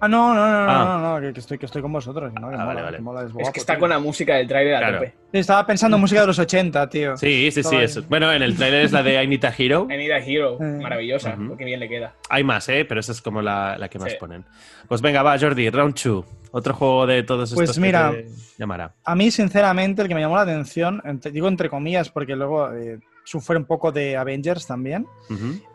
Ah, 0.00 0.08
no, 0.08 0.34
no, 0.34 0.46
no, 0.46 0.64
no, 0.64 0.70
ah. 0.70 1.20
no, 1.20 1.32
que, 1.32 1.38
estoy, 1.38 1.58
que 1.58 1.66
estoy 1.66 1.82
con 1.82 1.92
vosotros. 1.92 2.32
¿no? 2.32 2.48
Ah, 2.48 2.64
vale, 2.64 2.82
vale. 2.82 2.98
es, 3.38 3.50
que 3.50 3.60
está 3.60 3.78
con 3.78 3.90
la 3.90 3.98
música 3.98 4.36
del 4.36 4.48
trailer 4.48 4.74
a 4.76 4.92
tope. 4.94 5.12
estaba 5.32 5.66
pensando 5.66 5.96
en 5.96 6.00
música 6.00 6.22
de 6.22 6.26
los 6.26 6.38
80, 6.38 6.88
tío. 6.88 7.16
Sí, 7.18 7.50
sí, 7.50 7.62
sí. 7.62 7.76
Eso. 7.76 8.02
Bueno, 8.08 8.32
en 8.32 8.42
el 8.42 8.56
trailer 8.56 8.86
es 8.86 8.92
la 8.92 9.02
de 9.02 9.22
I 9.22 9.26
Need 9.26 9.44
a 9.44 9.54
Hero. 9.56 9.86
I 9.90 9.96
Need 9.96 10.10
a 10.10 10.18
Hero, 10.18 10.58
maravillosa, 10.58 11.36
porque 11.48 11.64
bien 11.64 11.80
le 11.80 11.88
queda. 11.88 12.14
Hay 12.30 12.44
más, 12.44 12.68
¿eh? 12.68 12.84
Pero 12.88 13.00
esa 13.00 13.12
es 13.12 13.20
como 13.20 13.42
la, 13.42 13.76
la 13.78 13.88
que 13.88 13.98
más 13.98 14.14
ponen. 14.14 14.44
Pues 14.88 15.02
venga, 15.02 15.22
va, 15.22 15.38
Jordi, 15.38 15.68
round 15.68 15.94
2. 16.02 16.24
Otro 16.52 16.74
juego 16.74 17.06
de 17.06 17.22
todos 17.22 17.54
pues 17.54 17.70
estos 17.70 17.78
pues 17.78 17.86
mira, 17.86 18.10
que 18.10 18.26
llamará. 18.58 18.94
A 19.04 19.14
mí, 19.14 19.30
sinceramente, 19.30 20.02
el 20.02 20.08
que 20.08 20.14
me 20.14 20.20
llamó 20.20 20.36
la 20.36 20.42
atención, 20.42 21.00
digo 21.32 21.46
entre 21.46 21.68
comillas, 21.68 22.10
porque 22.10 22.34
luego 22.34 22.72
eh, 22.72 22.98
sufre 23.30 23.56
un 23.56 23.64
poco 23.64 23.92
de 23.92 24.16
Avengers 24.16 24.66
también, 24.66 25.06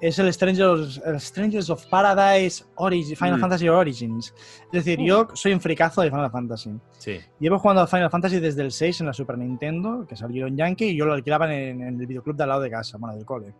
es 0.01 0.19
el 0.19 0.31
Strangers, 0.33 1.01
Strangers 1.19 1.69
of 1.69 1.85
Paradise 1.85 2.65
Final 2.77 3.37
mm. 3.37 3.39
Fantasy 3.39 3.69
Origins. 3.69 4.33
Es 4.73 4.83
decir, 4.83 4.99
yo 4.99 5.29
soy 5.33 5.53
un 5.53 5.61
fricazo 5.61 6.01
de 6.01 6.09
Final 6.09 6.29
Fantasy. 6.29 6.71
Sí. 6.97 7.17
Llevo 7.39 7.57
jugando 7.57 7.81
a 7.83 7.87
Final 7.87 8.09
Fantasy 8.09 8.41
desde 8.41 8.61
el 8.61 8.73
6 8.73 8.99
en 8.99 9.07
la 9.07 9.13
Super 9.13 9.37
Nintendo, 9.37 10.05
que 10.05 10.17
salió 10.17 10.47
en 10.47 10.57
Yankee, 10.57 10.87
y 10.87 10.97
yo 10.97 11.05
lo 11.05 11.13
alquilaba 11.13 11.53
en, 11.53 11.81
el 11.81 12.05
videoclub 12.05 12.35
de 12.35 12.43
al 12.43 12.49
lado 12.49 12.61
de 12.61 12.69
casa, 12.69 12.97
bueno, 12.97 13.15
del 13.15 13.25
cole. 13.25 13.53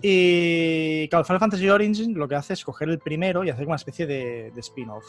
Y 0.00 1.08
claro, 1.08 1.24
Final 1.24 1.40
Fantasy 1.40 1.68
Origins 1.68 2.06
lo 2.06 2.28
que 2.28 2.36
hace 2.36 2.52
es 2.52 2.64
coger 2.64 2.90
el 2.90 3.00
primero 3.00 3.42
y 3.42 3.50
hacer 3.50 3.66
una 3.66 3.74
especie 3.74 4.06
de, 4.06 4.52
de 4.54 4.60
spin-off. 4.60 5.04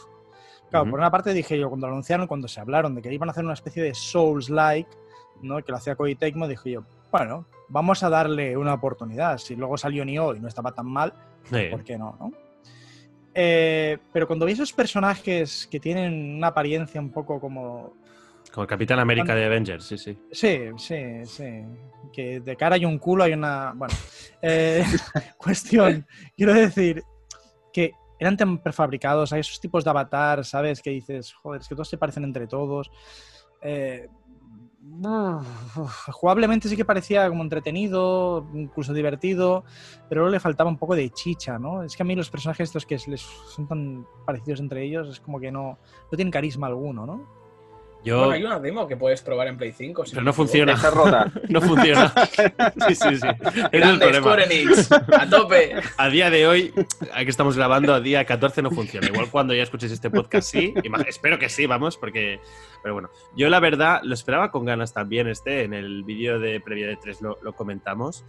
Claro, 0.70 0.90
por 0.90 0.98
una 0.98 1.10
parte 1.10 1.32
dije 1.32 1.56
yo, 1.56 1.68
cuando 1.68 1.86
lo 1.86 1.92
anunciaron, 1.92 2.26
cuando 2.26 2.48
se 2.48 2.60
hablaron 2.60 2.96
de 2.96 3.00
que 3.00 3.14
iban 3.14 3.28
a 3.28 3.32
hacer 3.32 3.44
una 3.44 3.54
especie 3.54 3.82
de 3.82 3.94
Souls-like, 3.94 4.90
¿no? 5.40 5.62
que 5.62 5.70
lo 5.70 5.78
hacía 5.78 5.94
Koei 5.94 6.16
Tecmo, 6.16 6.48
dije 6.48 6.72
yo, 6.72 6.84
bueno, 7.10 7.46
vamos 7.68 8.02
a 8.02 8.10
darle 8.10 8.56
una 8.56 8.74
oportunidad. 8.74 9.38
Si 9.38 9.56
luego 9.56 9.76
salió 9.76 10.04
Nioh 10.04 10.34
y 10.34 10.40
no 10.40 10.48
estaba 10.48 10.72
tan 10.72 10.86
mal, 10.86 11.12
¿por 11.70 11.84
qué 11.84 11.98
no? 11.98 12.16
no? 12.18 12.32
Eh, 13.34 13.98
pero 14.12 14.26
cuando 14.26 14.46
vi 14.46 14.52
esos 14.52 14.72
personajes 14.72 15.68
que 15.70 15.78
tienen 15.78 16.36
una 16.36 16.48
apariencia 16.48 17.00
un 17.00 17.10
poco 17.10 17.40
como... 17.40 17.94
Como 18.52 18.62
el 18.62 18.68
Capitán 18.68 18.98
América 18.98 19.34
de 19.34 19.44
Avengers, 19.44 19.84
sí, 19.84 19.98
sí. 19.98 20.18
Sí, 20.32 20.60
sí, 20.76 21.24
sí. 21.24 21.64
Que 22.12 22.40
de 22.40 22.56
cara 22.56 22.76
hay 22.76 22.84
un 22.84 22.98
culo, 22.98 23.24
hay 23.24 23.34
una... 23.34 23.72
Bueno, 23.76 23.94
eh, 24.42 24.84
cuestión. 25.38 26.06
Quiero 26.36 26.54
decir 26.54 27.04
que 27.72 27.92
eran 28.18 28.36
tan 28.36 28.58
prefabricados, 28.58 29.32
hay 29.32 29.40
esos 29.40 29.60
tipos 29.60 29.84
de 29.84 29.90
avatar, 29.90 30.44
¿sabes? 30.44 30.82
Que 30.82 30.90
dices, 30.90 31.32
joder, 31.34 31.60
es 31.60 31.68
que 31.68 31.74
todos 31.74 31.88
se 31.88 31.98
parecen 31.98 32.24
entre 32.24 32.46
todos. 32.46 32.90
Eh, 33.62 34.08
jugablemente 36.12 36.68
sí 36.68 36.76
que 36.76 36.84
parecía 36.84 37.28
como 37.28 37.42
entretenido, 37.42 38.46
incluso 38.54 38.92
divertido, 38.92 39.64
pero 40.08 40.22
luego 40.22 40.32
le 40.32 40.40
faltaba 40.40 40.70
un 40.70 40.78
poco 40.78 40.94
de 40.94 41.10
chicha, 41.10 41.58
¿no? 41.58 41.82
Es 41.82 41.96
que 41.96 42.02
a 42.02 42.06
mí 42.06 42.14
los 42.14 42.30
personajes 42.30 42.68
estos 42.68 42.86
que 42.86 42.98
les 43.06 43.20
son 43.20 43.66
tan 43.66 44.06
parecidos 44.26 44.60
entre 44.60 44.84
ellos 44.84 45.08
es 45.08 45.20
como 45.20 45.38
que 45.40 45.50
no, 45.50 45.78
no 46.10 46.16
tienen 46.16 46.32
carisma 46.32 46.66
alguno, 46.66 47.06
¿no? 47.06 47.47
Bueno, 48.04 48.30
hay 48.30 48.44
una 48.44 48.60
demo 48.60 48.86
que 48.86 48.96
puedes 48.96 49.22
probar 49.22 49.48
en 49.48 49.56
Play 49.56 49.72
5. 49.72 50.04
pero 50.10 50.22
no 50.22 50.32
funciona. 50.32 50.72
Está 50.72 50.90
rota. 50.90 51.30
no 51.48 51.60
funciona. 51.60 52.12
Sí, 52.86 52.94
sí, 52.94 53.16
sí. 53.16 53.28
Es 53.72 53.86
el 53.86 53.98
problema. 53.98 54.34
a 55.18 55.28
tope. 55.28 55.74
A 55.96 56.08
día 56.08 56.30
de 56.30 56.46
hoy, 56.46 56.72
aquí 57.12 57.30
estamos 57.30 57.56
grabando, 57.56 57.92
a 57.94 58.00
día 58.00 58.24
14 58.24 58.62
no 58.62 58.70
funciona. 58.70 59.08
Igual 59.08 59.30
cuando 59.30 59.54
ya 59.54 59.62
escuches 59.62 59.90
este 59.90 60.10
podcast 60.10 60.50
sí. 60.50 60.74
Espero 61.06 61.38
que 61.38 61.48
sí, 61.48 61.66
vamos, 61.66 61.96
porque... 61.96 62.40
Pero 62.82 62.94
bueno, 62.94 63.10
yo 63.36 63.48
la 63.48 63.60
verdad 63.60 64.00
lo 64.04 64.14
esperaba 64.14 64.50
con 64.50 64.64
ganas 64.64 64.92
también 64.94 65.26
este. 65.28 65.64
En 65.64 65.74
el 65.74 66.04
vídeo 66.04 66.38
de 66.38 66.60
previa 66.60 66.86
de 66.86 66.96
3 66.96 67.20
lo, 67.22 67.38
lo, 67.42 67.52
comentamos. 67.54 68.24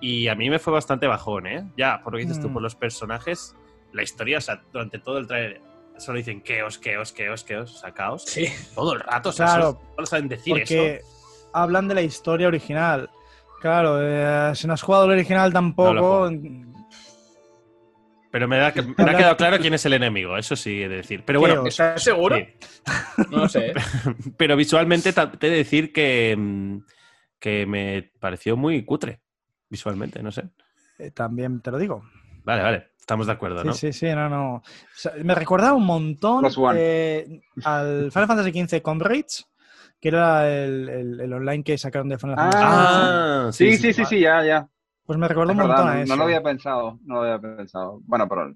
Y 0.00 0.28
a 0.28 0.34
mí 0.34 0.48
me 0.48 0.58
fue 0.58 0.72
bastante 0.72 1.06
bajón, 1.06 1.46
¿eh? 1.46 1.70
Ya, 1.76 2.00
por 2.02 2.14
lo 2.14 2.18
que 2.18 2.24
dices 2.24 2.40
tú, 2.40 2.48
mm. 2.48 2.52
por 2.54 2.62
los 2.62 2.74
personajes, 2.74 3.54
la 3.92 4.02
historia, 4.02 4.38
o 4.38 4.40
sea, 4.40 4.62
durante 4.72 4.98
todo 4.98 5.18
el 5.18 5.26
trailer 5.26 5.60
solo 6.00 6.18
dicen 6.18 6.40
que 6.40 6.62
os, 6.62 6.78
que 6.78 6.96
os, 6.96 7.12
que 7.12 7.28
os, 7.28 7.44
que 7.44 7.56
os, 7.56 7.80
sacaos. 7.80 8.24
Sí. 8.24 8.46
Todo 8.74 8.94
el 8.94 9.00
rato, 9.00 9.28
o 9.28 9.32
sea, 9.32 9.46
claro, 9.46 9.80
solo 9.94 10.06
saben 10.06 10.28
decir 10.28 10.54
porque 10.54 11.02
hablan 11.52 11.88
de 11.88 11.94
la 11.94 12.02
historia 12.02 12.48
original. 12.48 13.10
Claro, 13.60 13.98
eh, 14.00 14.54
si 14.54 14.66
no 14.66 14.72
has 14.72 14.82
jugado 14.82 15.04
el 15.04 15.12
original 15.12 15.52
tampoco. 15.52 16.30
pero 18.30 18.48
me, 18.48 18.56
da, 18.56 18.72
me 18.96 19.10
ha 19.10 19.16
quedado 19.16 19.36
claro 19.36 19.58
quién 19.58 19.74
es 19.74 19.84
el 19.84 19.92
enemigo, 19.92 20.36
eso 20.38 20.56
sí 20.56 20.82
he 20.82 20.88
de 20.88 20.96
decir. 20.96 21.22
Pero 21.26 21.40
bueno, 21.40 21.66
¿estás 21.66 22.02
seguro? 22.02 22.38
no 23.30 23.38
lo 23.38 23.48
sé. 23.48 23.74
Pero 24.38 24.56
visualmente 24.56 25.12
te 25.12 25.46
he 25.46 25.50
de 25.50 25.56
decir 25.56 25.92
que, 25.92 26.34
mm, 26.38 26.78
que 27.38 27.66
me 27.66 28.10
pareció 28.18 28.56
muy 28.56 28.82
cutre, 28.84 29.20
visualmente, 29.68 30.22
no 30.22 30.32
sé. 30.32 30.44
Eh, 30.98 31.10
también 31.10 31.60
te 31.60 31.70
lo 31.70 31.78
digo. 31.78 32.02
Vale, 32.44 32.62
vale. 32.62 32.90
Estamos 32.98 33.26
de 33.26 33.32
acuerdo, 33.32 33.64
¿no? 33.64 33.72
Sí, 33.72 33.92
sí, 33.92 34.06
sí, 34.06 34.14
no, 34.14 34.28
no. 34.28 34.62
me 35.24 35.34
recordaba 35.34 35.72
un 35.72 35.84
montón 35.84 36.46
eh, 36.76 37.40
al 37.64 38.12
Final 38.12 38.28
Fantasy 38.28 38.52
XV 38.52 38.82
Comrades, 38.82 39.48
que 40.00 40.08
era 40.08 40.48
el, 40.48 41.32
online 41.32 41.64
que 41.64 41.76
sacaron 41.76 42.08
de 42.08 42.18
Final 42.18 42.36
Fantasy 42.36 42.64
Ah, 42.64 43.48
sí, 43.52 43.76
sí, 43.76 43.92
sí, 43.92 44.04
sí, 44.04 44.20
ya, 44.20 44.44
ya. 44.44 44.68
Pues 45.04 45.18
me 45.18 45.26
recordó 45.26 45.50
un 45.50 45.58
montón 45.58 45.88
a 45.88 46.02
eso. 46.02 46.12
No 46.14 46.18
lo 46.18 46.22
había 46.22 46.40
pensado, 46.40 47.00
no 47.04 47.16
lo 47.16 47.22
había 47.22 47.56
pensado. 47.56 48.00
Bueno, 48.04 48.28
pero 48.28 48.54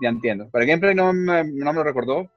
ya 0.00 0.08
entiendo. 0.08 0.48
Pero 0.50 0.62
el 0.62 0.68
gameplay 0.68 0.94
no 0.94 1.12
me, 1.12 1.44
no 1.44 1.72
me 1.72 1.74
lo 1.74 1.84
recordó. 1.84 2.30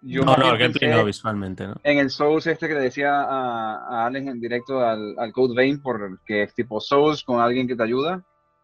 Yo 0.00 0.24
no, 0.24 0.34
no, 0.34 0.52
el 0.52 0.58
gameplay 0.58 0.90
no, 0.92 1.04
visualmente, 1.04 1.66
¿no? 1.66 1.74
En 1.82 1.98
el 1.98 2.08
Souls 2.08 2.46
este 2.46 2.68
que 2.68 2.74
le 2.74 2.80
decía 2.80 3.20
a, 3.20 3.86
a 3.86 4.06
Alex 4.06 4.26
en 4.28 4.40
directo 4.40 4.80
al, 4.80 5.14
al 5.18 5.32
Code 5.32 5.54
Vein, 5.54 5.82
porque 5.82 6.44
es 6.44 6.54
tipo 6.54 6.80
Souls 6.80 7.22
con 7.22 7.38
alguien 7.38 7.68
que 7.68 7.76
te 7.76 7.82
ayuda, 7.82 8.22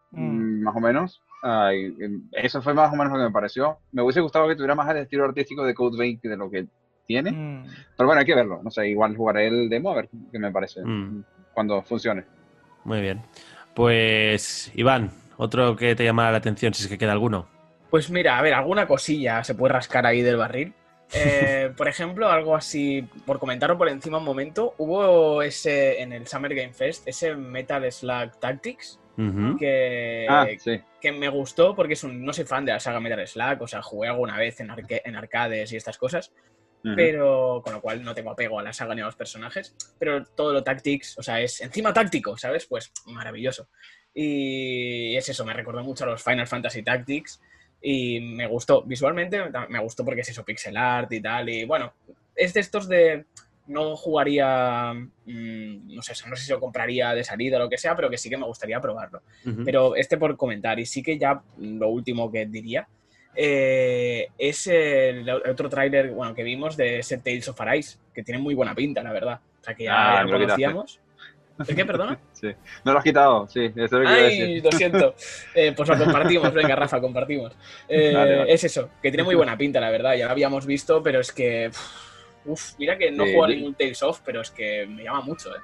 mm. 0.09 0.25
Mm, 0.25 0.63
más 0.63 0.75
o 0.75 0.79
menos. 0.79 1.21
Em, 1.43 2.29
eso 2.31 2.61
fue 2.61 2.73
más 2.73 2.91
o 2.91 2.95
menos 2.95 3.11
lo 3.11 3.19
que 3.19 3.25
me 3.25 3.31
pareció. 3.31 3.79
Me 3.91 4.01
hubiese 4.01 4.21
gustado 4.21 4.47
que 4.47 4.55
tuviera 4.55 4.75
más 4.75 4.89
el 4.89 4.97
estilo 4.97 5.25
artístico 5.25 5.63
de 5.63 5.73
Code 5.73 5.97
Vein 5.97 6.19
que 6.19 6.29
de 6.29 6.37
lo 6.37 6.49
que 6.49 6.67
tiene. 7.05 7.31
Mm. 7.31 7.65
Pero 7.97 8.07
bueno, 8.07 8.19
hay 8.19 8.25
que 8.25 8.35
verlo. 8.35 8.61
No 8.63 8.71
sé, 8.71 8.87
igual 8.87 9.15
jugaré 9.15 9.47
el 9.47 9.69
demo 9.69 9.91
a 9.91 9.95
ver 9.95 10.09
qué 10.31 10.39
me 10.39 10.51
parece 10.51 10.81
mm. 10.83 11.23
cuando 11.53 11.81
funcione. 11.81 12.23
Muy 12.85 13.01
bien. 13.01 13.21
Pues, 13.73 14.71
Iván, 14.75 15.11
otro 15.37 15.75
que 15.75 15.95
te 15.95 16.03
llama 16.03 16.31
la 16.31 16.37
atención, 16.37 16.73
si 16.73 16.83
es 16.83 16.89
que 16.89 16.97
queda 16.97 17.11
alguno. 17.11 17.47
Pues 17.89 18.09
mira, 18.09 18.37
a 18.37 18.41
ver, 18.41 18.53
alguna 18.53 18.87
cosilla 18.87 19.43
se 19.43 19.55
puede 19.55 19.73
rascar 19.73 20.05
ahí 20.05 20.21
del 20.21 20.37
barril. 20.37 20.73
Eh, 21.15 21.71
por 21.77 21.87
ejemplo, 21.87 22.27
algo 22.27 22.55
así, 22.55 23.07
por 23.27 23.37
comentarlo 23.37 23.77
por 23.77 23.87
encima 23.87 24.17
un 24.17 24.23
momento, 24.23 24.73
hubo 24.79 25.43
ese 25.43 26.01
en 26.01 26.11
el 26.11 26.25
Summer 26.25 26.55
Game 26.55 26.73
Fest, 26.73 27.07
ese 27.07 27.35
Metal 27.35 27.91
Slug 27.91 28.39
Tactics, 28.39 28.99
que, 29.59 30.25
ah, 30.29 30.47
que 30.99 31.11
me 31.11 31.29
gustó 31.29 31.75
porque 31.75 31.93
es 31.93 32.03
un, 32.03 32.23
no 32.25 32.33
soy 32.33 32.45
fan 32.45 32.65
de 32.65 32.71
la 32.71 32.79
saga 32.79 32.99
Metal 32.99 33.27
Slug, 33.27 33.61
o 33.61 33.67
sea, 33.67 33.81
jugué 33.81 34.09
alguna 34.09 34.37
vez 34.37 34.59
en, 34.59 34.71
en 34.89 35.15
arcades 35.15 35.71
y 35.71 35.77
estas 35.77 35.97
cosas, 35.97 36.33
pero 36.95 37.61
con 37.63 37.73
lo 37.73 37.81
cual 37.81 38.03
no 38.03 38.13
tengo 38.13 38.31
apego 38.31 38.59
a 38.59 38.63
la 38.63 38.73
saga 38.73 38.93
ni 38.93 39.01
a 39.01 39.05
los 39.05 39.15
personajes, 39.15 39.75
pero 39.97 40.25
todo 40.25 40.51
lo 40.51 40.63
Tactics, 40.63 41.17
o 41.17 41.23
sea, 41.23 41.39
es 41.39 41.61
encima 41.61 41.93
táctico, 41.93 42.37
¿sabes? 42.37 42.65
Pues 42.65 42.91
maravilloso. 43.05 43.69
Y 44.13 45.15
es 45.15 45.29
eso, 45.29 45.45
me 45.45 45.53
recordó 45.53 45.83
mucho 45.83 46.03
a 46.03 46.07
los 46.07 46.23
Final 46.23 46.47
Fantasy 46.47 46.83
Tactics 46.83 47.41
y 47.81 48.19
me 48.19 48.47
gustó 48.47 48.83
visualmente, 48.83 49.41
me 49.69 49.79
gustó 49.79 50.03
porque 50.03 50.21
es 50.21 50.29
eso, 50.29 50.43
pixel 50.43 50.75
art 50.75 51.11
y 51.13 51.21
tal, 51.21 51.49
y 51.49 51.65
bueno, 51.65 51.93
es 52.35 52.53
de 52.53 52.59
estos 52.59 52.87
de 52.87 53.25
no 53.67 53.95
jugaría, 53.95 54.93
mm, 54.93 55.95
no 55.95 56.01
sé, 56.01 56.13
no 56.27 56.35
sé 56.35 56.43
si 56.43 56.51
lo 56.51 56.59
compraría 56.59 57.13
de 57.13 57.23
salida 57.23 57.57
o 57.57 57.61
lo 57.61 57.69
que 57.69 57.77
sea, 57.77 57.95
pero 57.95 58.09
que 58.09 58.17
sí 58.17 58.29
que 58.29 58.37
me 58.37 58.45
gustaría 58.45 58.81
probarlo. 58.81 59.21
Pero 59.63 59.95
este 59.95 60.17
por 60.17 60.35
comentar, 60.35 60.79
y 60.79 60.85
sí 60.85 61.01
que 61.01 61.17
ya 61.17 61.41
lo 61.57 61.89
último 61.89 62.31
que 62.31 62.45
diría, 62.45 62.87
eh, 63.35 64.27
es 64.37 64.67
el 64.67 65.27
otro 65.29 65.69
tráiler 65.69 66.11
bueno, 66.11 66.35
que 66.35 66.43
vimos 66.43 66.77
de 66.77 66.99
ese 66.99 67.17
Tales 67.17 67.47
of 67.47 67.59
Arise, 67.61 67.97
que 68.13 68.23
tiene 68.23 68.39
muy 68.39 68.53
buena 68.53 68.75
pinta, 68.75 69.01
la 69.01 69.11
verdad. 69.11 69.39
O 69.61 69.63
sea, 69.63 69.73
que 69.73 69.85
ya, 69.85 70.19
ah, 70.19 70.23
lo 70.23 70.37
conocíamos. 70.37 70.99
¿El 71.67 71.75
qué, 71.75 71.85
perdona? 71.85 72.19
Sí, 72.33 72.49
no 72.83 72.91
lo 72.91 72.97
has 72.97 73.03
quitado, 73.05 73.47
sí. 73.47 73.71
Eso 73.73 73.99
lo 73.99 74.09
Ay, 74.09 74.59
lo 74.59 74.71
siento. 74.73 75.15
Eh, 75.55 75.71
pues 75.75 75.87
lo 75.87 75.97
compartimos, 75.97 76.53
venga, 76.53 76.75
Rafa, 76.75 76.99
compartimos. 76.99 77.53
Eh, 77.87 78.45
es 78.49 78.65
eso, 78.65 78.89
que 79.01 79.09
tiene 79.11 79.23
muy 79.23 79.35
buena 79.35 79.57
pinta, 79.57 79.79
la 79.79 79.89
verdad. 79.89 80.15
Ya 80.15 80.25
lo 80.25 80.31
habíamos 80.31 80.65
visto, 80.65 81.01
pero 81.01 81.21
es 81.21 81.31
que... 81.31 81.71
Uf, 82.45 82.73
mira 82.77 82.97
que 82.97 83.11
no 83.11 83.23
juego 83.23 83.47
ningún 83.47 83.73
Tales 83.75 84.03
of, 84.03 84.21
pero 84.25 84.41
es 84.41 84.51
que 84.51 84.85
me 84.87 85.03
llama 85.03 85.21
mucho, 85.21 85.49
¿eh? 85.55 85.59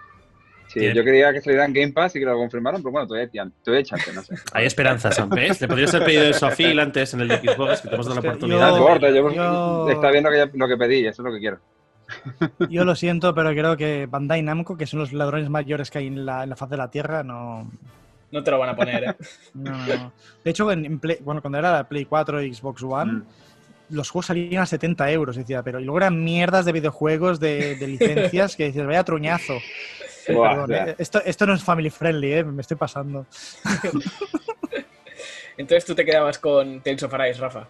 Sí, 0.68 0.94
yo 0.94 1.04
quería 1.04 1.34
que 1.34 1.42
saliera 1.42 1.66
en 1.66 1.74
Game 1.74 1.94
Pass 1.94 2.16
y 2.16 2.20
que 2.20 2.26
lo 2.26 2.36
confirmaron, 2.36 2.84
pero 2.84 2.92
bueno, 2.92 3.08
todavía, 3.08 3.50
todavía 3.64 3.84
chance, 3.84 4.14
no 4.14 4.22
sé. 4.22 4.36
Hay 4.54 4.68
esperanzas, 4.68 5.28
¿ves? 5.28 5.60
Le 5.62 5.68
podrías 5.68 5.92
haber 5.96 6.06
pedido 6.06 6.24
eso 6.26 6.46
a 6.46 6.52
Phil 6.52 6.80
antes 6.80 7.12
en 7.16 7.22
el 7.22 7.28
de 7.28 7.38
Xbox, 7.40 7.82
que 7.82 7.88
te 7.88 7.96
hemos 7.96 8.06
dado 8.06 8.22
la 8.22 8.30
oportunidad. 8.30 8.78
Yo, 9.12 9.90
Está 9.90 10.12
viendo 10.12 10.30
que 10.30 10.48
lo 10.54 10.68
que 10.68 10.78
pedí, 10.78 11.08
eso 11.08 11.24
es 11.24 11.26
lo 11.26 11.34
que 11.34 11.40
quiero. 11.40 11.60
Yo 12.70 12.86
lo 12.86 12.96
siento, 12.96 13.34
pero 13.34 13.50
creo 13.50 13.76
que 13.78 14.06
Bandai 14.06 14.44
Namco, 14.44 14.78
que 14.78 14.86
son 14.86 15.00
los 15.00 15.12
ladrones 15.12 15.50
mayores 15.50 15.90
que 15.90 15.98
hay 15.98 16.08
en 16.08 16.24
la, 16.24 16.44
en 16.44 16.52
la 16.52 16.56
faz 16.56 16.70
de 16.70 16.78
la 16.78 16.92
Tierra, 16.92 17.24
no... 17.24 17.72
No 18.32 18.44
te 18.44 18.52
lo 18.52 18.60
van 18.60 18.70
a 18.70 18.76
poner, 18.76 19.04
¿eh? 19.04 19.16
No, 19.56 19.72
no. 19.72 20.14
De 20.44 20.52
hecho, 20.52 20.72
en, 20.72 21.02
bueno, 21.22 21.42
cuando 21.42 21.58
era 21.58 21.72
la 21.72 21.90
Play 21.90 22.06
4 22.06 22.44
y 22.44 22.54
Xbox 22.54 22.84
One... 22.84 23.12
Mm 23.14 23.24
los 23.90 24.10
juegos 24.10 24.28
salían 24.28 24.64
a 24.64 24.66
70 24.66 25.12
euros, 25.12 25.36
decía, 25.36 25.64
pero 25.64 25.80
y 25.80 25.84
luego 25.84 26.00
eran 26.00 26.24
mierdas 26.24 26.66
de 26.66 26.72
videojuegos, 26.72 27.40
de, 27.40 27.76
licencias, 27.80 28.56
que 28.56 28.66
dices, 28.66 28.86
vaya 28.86 29.04
truñazo. 29.04 29.56
Eh, 30.28 30.96
esto, 30.98 31.22
esto 31.26 31.46
no 31.48 31.54
es 31.54 31.64
family 31.64 31.90
friendly, 31.90 32.34
¿eh? 32.34 32.44
me 32.44 32.62
estoy 32.62 32.78
pasando. 32.78 33.26
Entonces 35.58 35.86
tú 35.86 35.96
te 35.96 36.06
quedabas 36.06 36.38
con 36.40 36.82
Tales 36.82 37.04
of 37.04 37.14
Arise, 37.14 37.42
Rafa. 37.42 37.68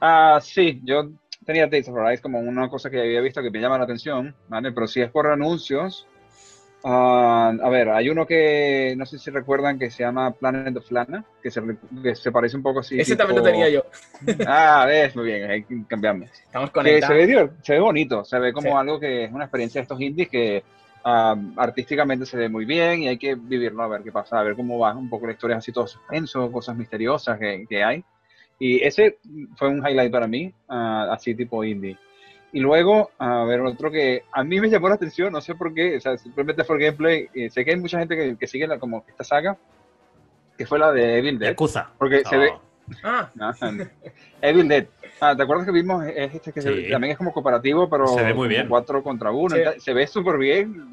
Ah, 0.00 0.40
sí, 0.42 0.80
yo 0.82 1.10
tenía 1.44 1.68
Tales 1.68 1.88
of 1.88 1.96
Arise 1.96 2.22
como 2.22 2.40
una 2.40 2.68
cosa 2.68 2.90
que 2.90 3.00
había 3.00 3.20
visto 3.20 3.42
que 3.42 3.50
me 3.50 3.60
llama 3.60 3.78
la 3.78 3.84
atención, 3.84 4.34
¿vale? 4.48 4.72
Pero 4.72 4.86
si 4.86 5.00
es 5.00 5.10
por 5.10 5.26
anuncios, 5.26 6.08
Ah, 6.82 7.52
a 7.62 7.68
ver, 7.68 7.90
hay 7.90 8.08
uno 8.08 8.26
que 8.26 8.94
no 8.96 9.04
sé 9.04 9.18
si 9.18 9.30
recuerdan 9.30 9.78
que 9.78 9.90
se 9.90 10.02
llama 10.02 10.30
Planet 10.30 10.76
of 10.76 10.90
Lana, 10.90 11.24
que 11.42 11.50
se, 11.50 11.60
que 12.02 12.14
se 12.14 12.32
parece 12.32 12.56
un 12.56 12.62
poco 12.62 12.80
así. 12.80 12.98
Ese 12.98 13.16
también 13.16 13.38
lo 13.38 13.44
tenía 13.44 13.68
yo. 13.68 13.84
Ah, 14.46 14.84
ves, 14.86 15.14
muy 15.14 15.26
bien, 15.26 15.50
ahí 15.50 15.64
cambiamos. 15.86 16.30
Estamos 16.32 16.70
conectados. 16.70 17.08
Se 17.08 17.26
ve, 17.26 17.50
se 17.62 17.72
ve 17.74 17.80
bonito, 17.80 18.24
se 18.24 18.38
ve 18.38 18.52
como 18.52 18.78
algo 18.78 18.98
que 18.98 19.24
es 19.24 19.32
una 19.32 19.44
experiencia 19.44 19.80
de 19.80 19.82
estos 19.82 20.00
indies 20.00 20.28
que 20.28 20.62
ah, 21.04 21.36
artísticamente 21.56 22.24
se 22.24 22.38
ve 22.38 22.48
muy 22.48 22.64
bien 22.64 23.02
y 23.02 23.08
hay 23.08 23.18
que 23.18 23.34
vivirlo 23.34 23.82
a 23.82 23.88
ver 23.88 24.02
qué 24.02 24.12
pasa, 24.12 24.40
a 24.40 24.42
ver 24.42 24.56
cómo 24.56 24.78
va 24.78 24.94
un 24.94 25.10
poco 25.10 25.26
la 25.26 25.32
historia, 25.32 25.58
así 25.58 25.72
todo 25.72 25.86
suspenso, 25.86 26.50
cosas 26.50 26.76
misteriosas 26.76 27.38
que, 27.38 27.66
que 27.68 27.84
hay. 27.84 28.02
Y 28.58 28.82
ese 28.82 29.18
fue 29.56 29.68
un 29.68 29.86
highlight 29.86 30.12
para 30.12 30.26
mí, 30.26 30.52
ah, 30.68 31.08
así 31.12 31.34
tipo 31.34 31.62
indie. 31.62 31.98
Y 32.52 32.60
luego, 32.60 33.10
a 33.18 33.44
ver, 33.44 33.60
otro 33.60 33.90
que 33.90 34.24
a 34.32 34.42
mí 34.42 34.60
me 34.60 34.68
llamó 34.68 34.88
la 34.88 34.96
atención, 34.96 35.32
no 35.32 35.40
sé 35.40 35.54
por 35.54 35.72
qué, 35.72 35.96
o 35.96 36.00
sea, 36.00 36.18
simplemente 36.18 36.64
fue 36.64 36.76
el 36.76 36.82
gameplay. 36.82 37.28
Eh, 37.34 37.50
sé 37.50 37.64
que 37.64 37.70
hay 37.70 37.80
mucha 37.80 37.98
gente 37.98 38.16
que, 38.16 38.36
que 38.36 38.46
sigue 38.46 38.66
la, 38.66 38.78
como 38.78 39.04
esta 39.06 39.22
saga, 39.22 39.56
que 40.58 40.66
fue 40.66 40.78
la 40.78 40.92
de 40.92 41.18
Evil 41.18 41.38
Dead. 41.38 41.50
Yakuza. 41.50 41.90
Porque 41.96 42.22
se 42.24 42.36
ve. 42.36 42.52
Ah. 43.04 43.30
Evil 44.42 44.68
Dead. 44.68 44.86
Ah, 45.20 45.36
¿te 45.36 45.42
acuerdas 45.42 45.66
que 45.66 45.72
vimos 45.72 46.04
este 46.06 46.52
que 46.52 46.60
también 46.90 47.12
es 47.12 47.18
como 47.18 47.32
cooperativo, 47.32 47.88
pero 47.88 48.06
se 48.08 48.22
ve 48.22 48.34
muy 48.34 48.48
bien. 48.48 48.68
cuatro 48.68 49.02
contra 49.02 49.30
uno? 49.30 49.54
Se 49.78 49.94
ve 49.94 50.06
súper 50.06 50.38
bien. 50.38 50.90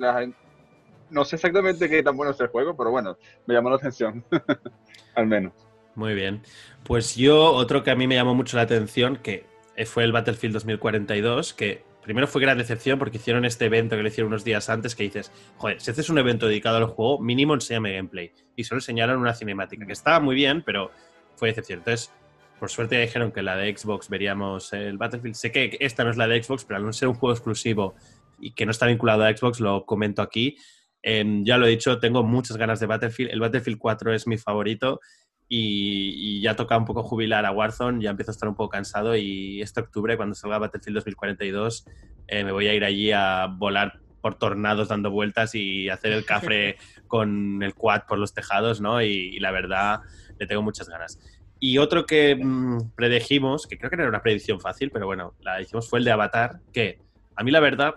no 1.09 1.25
sé 1.25 1.37
exactamente 1.37 1.89
qué 1.89 2.03
tan 2.03 2.15
bueno 2.15 2.31
es 2.31 2.39
el 2.39 2.47
juego, 2.47 2.75
pero 2.77 2.91
bueno, 2.91 3.17
me 3.45 3.53
llamó 3.53 3.69
la 3.69 3.77
atención. 3.77 4.23
Al 5.15 5.27
menos. 5.27 5.53
Muy 5.95 6.13
bien. 6.13 6.43
Pues 6.83 7.15
yo, 7.15 7.51
otro 7.51 7.83
que 7.83 7.91
a 7.91 7.95
mí 7.95 8.05
me 8.05 8.15
llamó 8.15 8.35
mucho 8.35 8.57
la 8.57 8.63
atención, 8.63 9.17
que 9.17 9.45
fue 9.85 10.03
el 10.03 10.11
Battlefield 10.11 10.53
2042, 10.55 11.53
que 11.53 11.83
primero 12.01 12.27
fue 12.27 12.41
gran 12.41 12.57
decepción 12.57 12.97
porque 12.97 13.17
hicieron 13.17 13.45
este 13.45 13.65
evento 13.65 13.95
que 13.95 14.03
le 14.03 14.09
hicieron 14.09 14.29
unos 14.29 14.43
días 14.43 14.69
antes 14.69 14.95
que 14.95 15.03
dices, 15.03 15.31
joder, 15.57 15.79
si 15.81 15.91
haces 15.91 16.09
un 16.09 16.17
evento 16.17 16.47
dedicado 16.47 16.77
al 16.77 16.85
juego, 16.85 17.19
mínimo 17.19 17.53
enséñame 17.53 17.93
gameplay. 17.93 18.31
Y 18.55 18.63
solo 18.63 18.79
enseñaron 18.79 19.19
una 19.19 19.33
cinemática, 19.33 19.85
que 19.85 19.93
estaba 19.93 20.19
muy 20.19 20.35
bien, 20.35 20.63
pero 20.65 20.91
fue 21.35 21.49
decepción. 21.49 21.79
Entonces, 21.79 22.11
por 22.59 22.69
suerte 22.69 22.99
dijeron 22.99 23.31
que 23.31 23.43
la 23.43 23.55
de 23.55 23.75
Xbox 23.75 24.09
veríamos 24.09 24.73
el 24.73 24.97
Battlefield. 24.97 25.35
Sé 25.35 25.51
que 25.51 25.77
esta 25.79 26.03
no 26.03 26.09
es 26.09 26.17
la 26.17 26.27
de 26.27 26.41
Xbox, 26.41 26.65
pero 26.65 26.77
al 26.77 26.85
no 26.85 26.93
ser 26.93 27.07
un 27.09 27.13
juego 27.15 27.33
exclusivo 27.33 27.95
y 28.39 28.51
que 28.53 28.65
no 28.65 28.71
está 28.71 28.87
vinculado 28.87 29.23
a 29.23 29.35
Xbox, 29.35 29.59
lo 29.59 29.85
comento 29.85 30.21
aquí. 30.21 30.57
Em, 31.03 31.45
ya 31.45 31.57
lo 31.57 31.67
he 31.67 31.69
dicho, 31.69 31.99
tengo 31.99 32.23
muchas 32.23 32.57
ganas 32.57 32.79
de 32.79 32.87
Battlefield. 32.87 33.31
El 33.31 33.39
Battlefield 33.39 33.77
4 33.77 34.13
es 34.13 34.27
mi 34.27 34.37
favorito 34.37 34.99
y, 35.47 36.41
ya 36.41 36.55
toca 36.55 36.77
un 36.77 36.85
poco 36.85 37.03
jubilar 37.03 37.45
a 37.45 37.51
Warzone. 37.51 38.01
Ya 38.01 38.11
empiezo 38.11 38.31
a 38.31 38.33
estar 38.33 38.49
un 38.49 38.55
poco 38.55 38.69
cansado 38.69 39.15
y 39.15 39.61
este 39.61 39.81
octubre, 39.81 40.17
cuando 40.17 40.35
salga 40.35 40.59
Battlefield 40.59 40.95
2042, 40.95 41.85
eh, 42.27 42.43
me 42.43 42.51
voy 42.51 42.67
a 42.67 42.73
ir 42.73 42.83
allí 42.83 43.11
a 43.11 43.47
volar 43.49 43.99
por 44.21 44.35
tornados 44.35 44.89
dando 44.89 45.11
vueltas 45.11 45.55
y 45.55 45.89
hacer 45.89 46.11
el 46.11 46.25
cafre 46.25 46.77
con 47.07 47.63
el 47.63 47.73
quad 47.75 48.03
por 48.07 48.17
los 48.17 48.33
tejados, 48.33 48.81
¿no? 48.81 49.01
y 49.01 49.39
la 49.39 49.51
verdad 49.51 50.01
le 50.39 50.47
tengo 50.47 50.61
muchas 50.61 50.89
ganas. 50.89 51.19
Y 51.59 51.77
otro 51.79 52.05
que 52.05 52.35
mm, 52.35 52.91
predejimos, 52.95 53.67
que 53.67 53.77
creo 53.77 53.89
que 53.89 53.97
no 53.97 54.03
era 54.03 54.09
una 54.09 54.21
predicción 54.21 54.59
fácil, 54.59 54.91
pero 54.91 55.05
bueno, 55.05 55.33
la 55.41 55.61
hicimos, 55.61 55.89
fue 55.89 55.99
el 55.99 56.05
de 56.05 56.11
Avatar, 56.11 56.59
que 56.71 56.99
a 57.35 57.43
mí 57.43 57.51
la 57.51 57.59
verdad, 57.59 57.95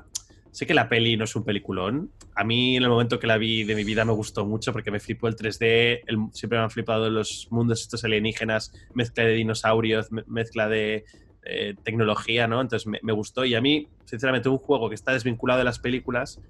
sé 0.51 0.67
que 0.67 0.75
la 0.75 0.89
peli 0.89 1.17
no 1.17 1.25
es 1.25 1.37
un 1.37 1.45
peliculón. 1.45 2.11
A 2.35 2.45
mí 2.45 2.77
en 2.77 2.83
el 2.83 2.89
momento 2.89 3.19
que 3.19 3.27
la 3.27 3.39
vi 3.39 3.65
de 3.65 3.75
mi 3.75 3.85
vida 3.85 4.05
me 4.05 4.13
gustó 4.13 4.45
mucho 4.45 4.73
porque 4.73 4.91
me 4.91 5.01
flipó 5.01 5.29
el 5.29 5.37
3D, 5.37 6.31
siempre 6.33 6.59
me 6.59 6.65
han 6.65 6.71
flipado 6.71 7.09
los 7.11 7.49
mundos 7.51 7.81
estos 7.81 8.05
alienígenas, 8.05 8.73
mezcla 8.95 9.25
de 9.25 9.35
dinosaurios, 9.35 10.09
mezcla 10.27 10.69
de 10.69 11.05
eh, 11.45 11.75
tecnología, 11.83 12.47
¿no? 12.47 12.61
Entonces 12.61 12.87
me, 12.87 13.13
gustó 13.13 13.45
y 13.45 13.55
a 13.55 13.61
mí, 13.61 13.89
sinceramente, 14.05 14.49
un 14.49 14.59
juego 14.59 14.89
que 14.89 14.95
está 14.95 15.13
desvinculado 15.13 15.59
de 15.59 15.65
las 15.65 15.79
películas, 15.79 16.41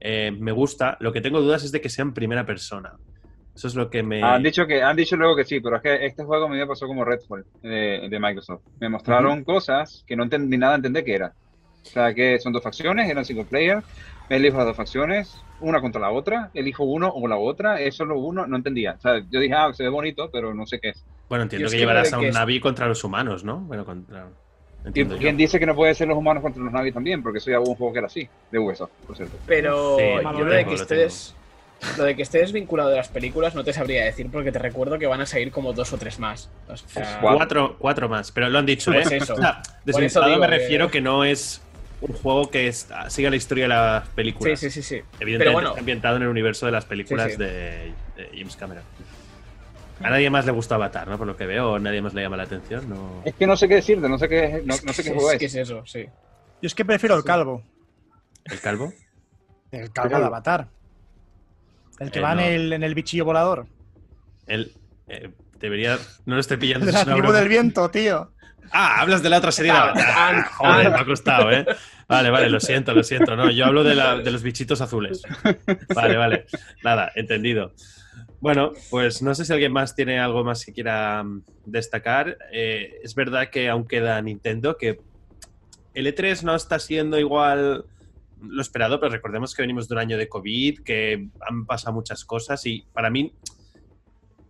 eh, 0.00 0.32
me 0.38 0.52
gusta. 0.52 0.96
Lo 1.00 1.12
que 1.12 1.20
tengo 1.20 1.40
dudas 1.40 1.64
es 1.64 1.72
de 1.72 1.80
que 1.80 1.88
sea 1.88 2.02
en 2.02 2.12
primera 2.12 2.44
persona. 2.44 2.94
Eso 3.54 3.68
es 3.68 3.76
lo 3.76 3.88
que 3.88 4.02
me... 4.02 4.20
Han 4.20 4.42
dicho, 4.42 4.66
que, 4.66 4.82
han 4.82 4.96
dicho 4.96 5.16
luego 5.16 5.36
que 5.36 5.44
sí, 5.44 5.60
pero 5.60 5.76
es 5.76 5.82
que 5.82 6.06
este 6.06 6.24
juego 6.24 6.46
a 6.46 6.48
mí 6.48 6.56
me 6.56 6.66
pasó 6.66 6.88
como 6.88 7.04
Redfall 7.04 7.44
de, 7.62 8.08
de 8.10 8.20
Microsoft. 8.20 8.62
Me 8.80 8.88
mostraron 8.88 9.44
cosas 9.44 10.04
que 10.08 10.16
no 10.16 10.24
entendí 10.24 10.58
nada 10.58 10.74
entender 10.74 11.04
qué 11.04 11.14
era. 11.14 11.32
O 11.84 11.88
sea, 11.88 12.14
que 12.14 12.38
son 12.38 12.52
dos 12.52 12.62
facciones, 12.62 13.08
eran 13.08 13.24
single 13.24 13.44
player. 13.44 13.82
Me 14.28 14.36
elijo 14.36 14.56
las 14.56 14.66
dos 14.66 14.76
facciones, 14.76 15.42
una 15.60 15.80
contra 15.80 16.00
la 16.00 16.10
otra. 16.10 16.50
Elijo 16.54 16.84
uno 16.84 17.08
o 17.08 17.28
la 17.28 17.36
otra. 17.36 17.80
Es 17.80 17.96
solo 17.96 18.18
uno, 18.18 18.46
no 18.46 18.56
entendía. 18.56 18.94
O 18.98 19.00
sea, 19.00 19.22
yo 19.30 19.40
dije, 19.40 19.54
ah, 19.54 19.70
se 19.72 19.82
ve 19.82 19.88
bonito, 19.90 20.30
pero 20.32 20.54
no 20.54 20.66
sé 20.66 20.80
qué 20.80 20.90
es. 20.90 21.04
Bueno, 21.28 21.44
entiendo 21.44 21.68
que 21.68 21.76
llevarás 21.76 22.12
a 22.12 22.18
un 22.18 22.30
Navi 22.30 22.60
contra 22.60 22.86
los 22.88 23.04
humanos, 23.04 23.44
¿no? 23.44 23.60
Bueno, 23.60 23.84
contra... 23.84 24.28
¿Y 24.92 25.04
quién 25.04 25.36
dice 25.36 25.58
que 25.58 25.64
no 25.64 25.74
puede 25.74 25.94
ser 25.94 26.08
los 26.08 26.18
humanos 26.18 26.42
contra 26.42 26.62
los 26.62 26.72
Navi 26.72 26.92
también? 26.92 27.22
Porque 27.22 27.40
soy 27.40 27.54
algún 27.54 27.74
juego 27.74 27.92
que 27.92 27.98
era 28.00 28.06
así, 28.06 28.28
de 28.50 28.58
hueso, 28.58 28.90
por 29.06 29.16
cierto. 29.16 29.38
Pero 29.46 29.98
yo 29.98 30.44
de 30.44 30.64
que 30.66 30.74
estés 30.74 31.34
lo 31.98 32.04
de 32.04 32.16
que 32.16 32.22
estés 32.22 32.52
vinculado 32.52 32.90
de 32.90 32.96
las 32.96 33.08
películas 33.08 33.54
no 33.54 33.64
te 33.64 33.72
sabría 33.72 34.04
decir 34.04 34.28
porque 34.30 34.52
te 34.52 34.58
recuerdo 34.58 34.98
que 34.98 35.06
van 35.06 35.20
a 35.20 35.26
salir 35.26 35.50
como 35.50 35.72
dos 35.72 35.92
o 35.92 35.98
tres 35.98 36.18
más. 36.18 36.50
cuatro, 37.20 37.76
cuatro 37.78 38.08
más, 38.08 38.32
pero 38.32 38.48
lo 38.48 38.58
han 38.58 38.66
dicho, 38.66 38.92
pues 38.92 39.10
¿eh? 39.10 39.16
Eso. 39.18 39.36
desvinculado 39.84 40.38
me 40.38 40.46
refiero 40.46 40.90
que... 40.90 41.00
no 41.00 41.24
es 41.24 41.63
un 42.08 42.14
juego 42.16 42.50
que 42.50 42.70
siga 42.72 43.30
la 43.30 43.36
historia 43.36 43.64
de 43.64 43.68
las 43.68 44.08
películas. 44.10 44.60
Sí, 44.60 44.70
sí, 44.70 44.82
sí. 44.82 44.96
sí. 44.96 45.02
Evidentemente 45.20 45.68
está 45.68 45.78
ambientado 45.80 46.16
en 46.16 46.22
el 46.22 46.28
universo 46.28 46.66
de 46.66 46.72
las 46.72 46.84
películas 46.84 47.38
De, 47.38 47.92
James 48.34 48.56
Cameron. 48.56 48.84
A 50.00 50.10
nadie 50.10 50.28
más 50.28 50.44
le 50.44 50.52
gusta 50.52 50.74
Avatar, 50.74 51.08
¿no? 51.08 51.16
Por 51.16 51.26
lo 51.26 51.36
que 51.36 51.46
veo, 51.46 51.78
nadie 51.78 52.02
más 52.02 52.12
le 52.14 52.22
llama 52.22 52.36
la 52.36 52.42
atención. 52.42 52.88
No... 52.88 53.22
Es 53.24 53.34
que 53.34 53.46
no 53.46 53.56
sé 53.56 53.68
qué 53.68 53.76
decirte, 53.76 54.08
no 54.08 54.18
sé 54.18 54.28
qué, 54.28 54.62
no, 54.64 54.74
sé 54.74 55.02
qué 55.02 55.10
juego 55.10 55.30
es. 55.30 55.38
¿Qué 55.38 55.46
es 55.46 55.54
eso? 55.54 55.86
Sí. 55.86 56.04
Yo 56.60 56.66
es 56.66 56.74
que 56.74 56.84
prefiero 56.84 57.16
el 57.16 57.24
calvo. 57.24 57.62
¿El 58.44 58.60
calvo? 58.60 58.92
El 59.70 59.90
calvo 59.90 60.18
de 60.18 60.24
Avatar. 60.24 60.68
El 61.98 62.12
que 62.12 62.20
eh, 62.20 62.22
va 62.22 62.32
en, 62.32 62.40
el, 62.40 62.72
en 62.72 62.84
el 62.84 62.94
bichillo 62.94 63.24
volador. 63.24 63.66
El, 64.46 64.72
eh, 65.08 65.30
debería. 65.64 65.98
No 66.26 66.34
lo 66.34 66.40
estoy 66.40 66.58
pillando. 66.58 66.86
De 66.86 66.92
la 66.92 67.04
tribu 67.04 67.32
del 67.32 67.48
viento, 67.48 67.90
tío. 67.90 68.32
Ah, 68.70 69.00
hablas 69.00 69.22
de 69.22 69.30
la 69.30 69.38
otra 69.38 69.52
serie. 69.52 69.72
Ah, 69.74 70.44
joder, 70.56 70.90
me 70.90 70.98
ha 70.98 71.04
costado, 71.04 71.50
¿eh? 71.50 71.64
Vale, 72.08 72.30
vale, 72.30 72.50
lo 72.50 72.60
siento, 72.60 72.92
lo 72.92 73.02
siento. 73.02 73.34
No, 73.36 73.50
yo 73.50 73.66
hablo 73.66 73.82
de, 73.82 73.94
la, 73.94 74.18
de 74.18 74.30
los 74.30 74.42
bichitos 74.42 74.80
azules. 74.80 75.22
Vale, 75.94 76.16
vale. 76.16 76.46
Nada, 76.82 77.10
entendido. 77.14 77.72
Bueno, 78.40 78.72
pues 78.90 79.22
no 79.22 79.34
sé 79.34 79.46
si 79.46 79.52
alguien 79.52 79.72
más 79.72 79.94
tiene 79.94 80.18
algo 80.18 80.44
más 80.44 80.64
que 80.66 80.72
quiera 80.72 81.22
mm, 81.22 81.44
destacar. 81.64 82.36
Eh, 82.52 83.00
es 83.02 83.14
verdad 83.14 83.48
que 83.48 83.70
aún 83.70 83.86
queda 83.86 84.20
Nintendo, 84.20 84.76
que 84.76 85.00
el 85.94 86.06
E3 86.06 86.42
no 86.42 86.54
está 86.54 86.78
siendo 86.78 87.18
igual 87.18 87.86
lo 88.42 88.60
esperado, 88.60 89.00
pero 89.00 89.12
recordemos 89.12 89.54
que 89.54 89.62
venimos 89.62 89.88
de 89.88 89.94
un 89.94 90.00
año 90.00 90.18
de 90.18 90.28
COVID, 90.28 90.80
que 90.80 91.28
han 91.40 91.64
pasado 91.64 91.94
muchas 91.94 92.24
cosas 92.26 92.66
y 92.66 92.84
para 92.92 93.08
mí 93.08 93.32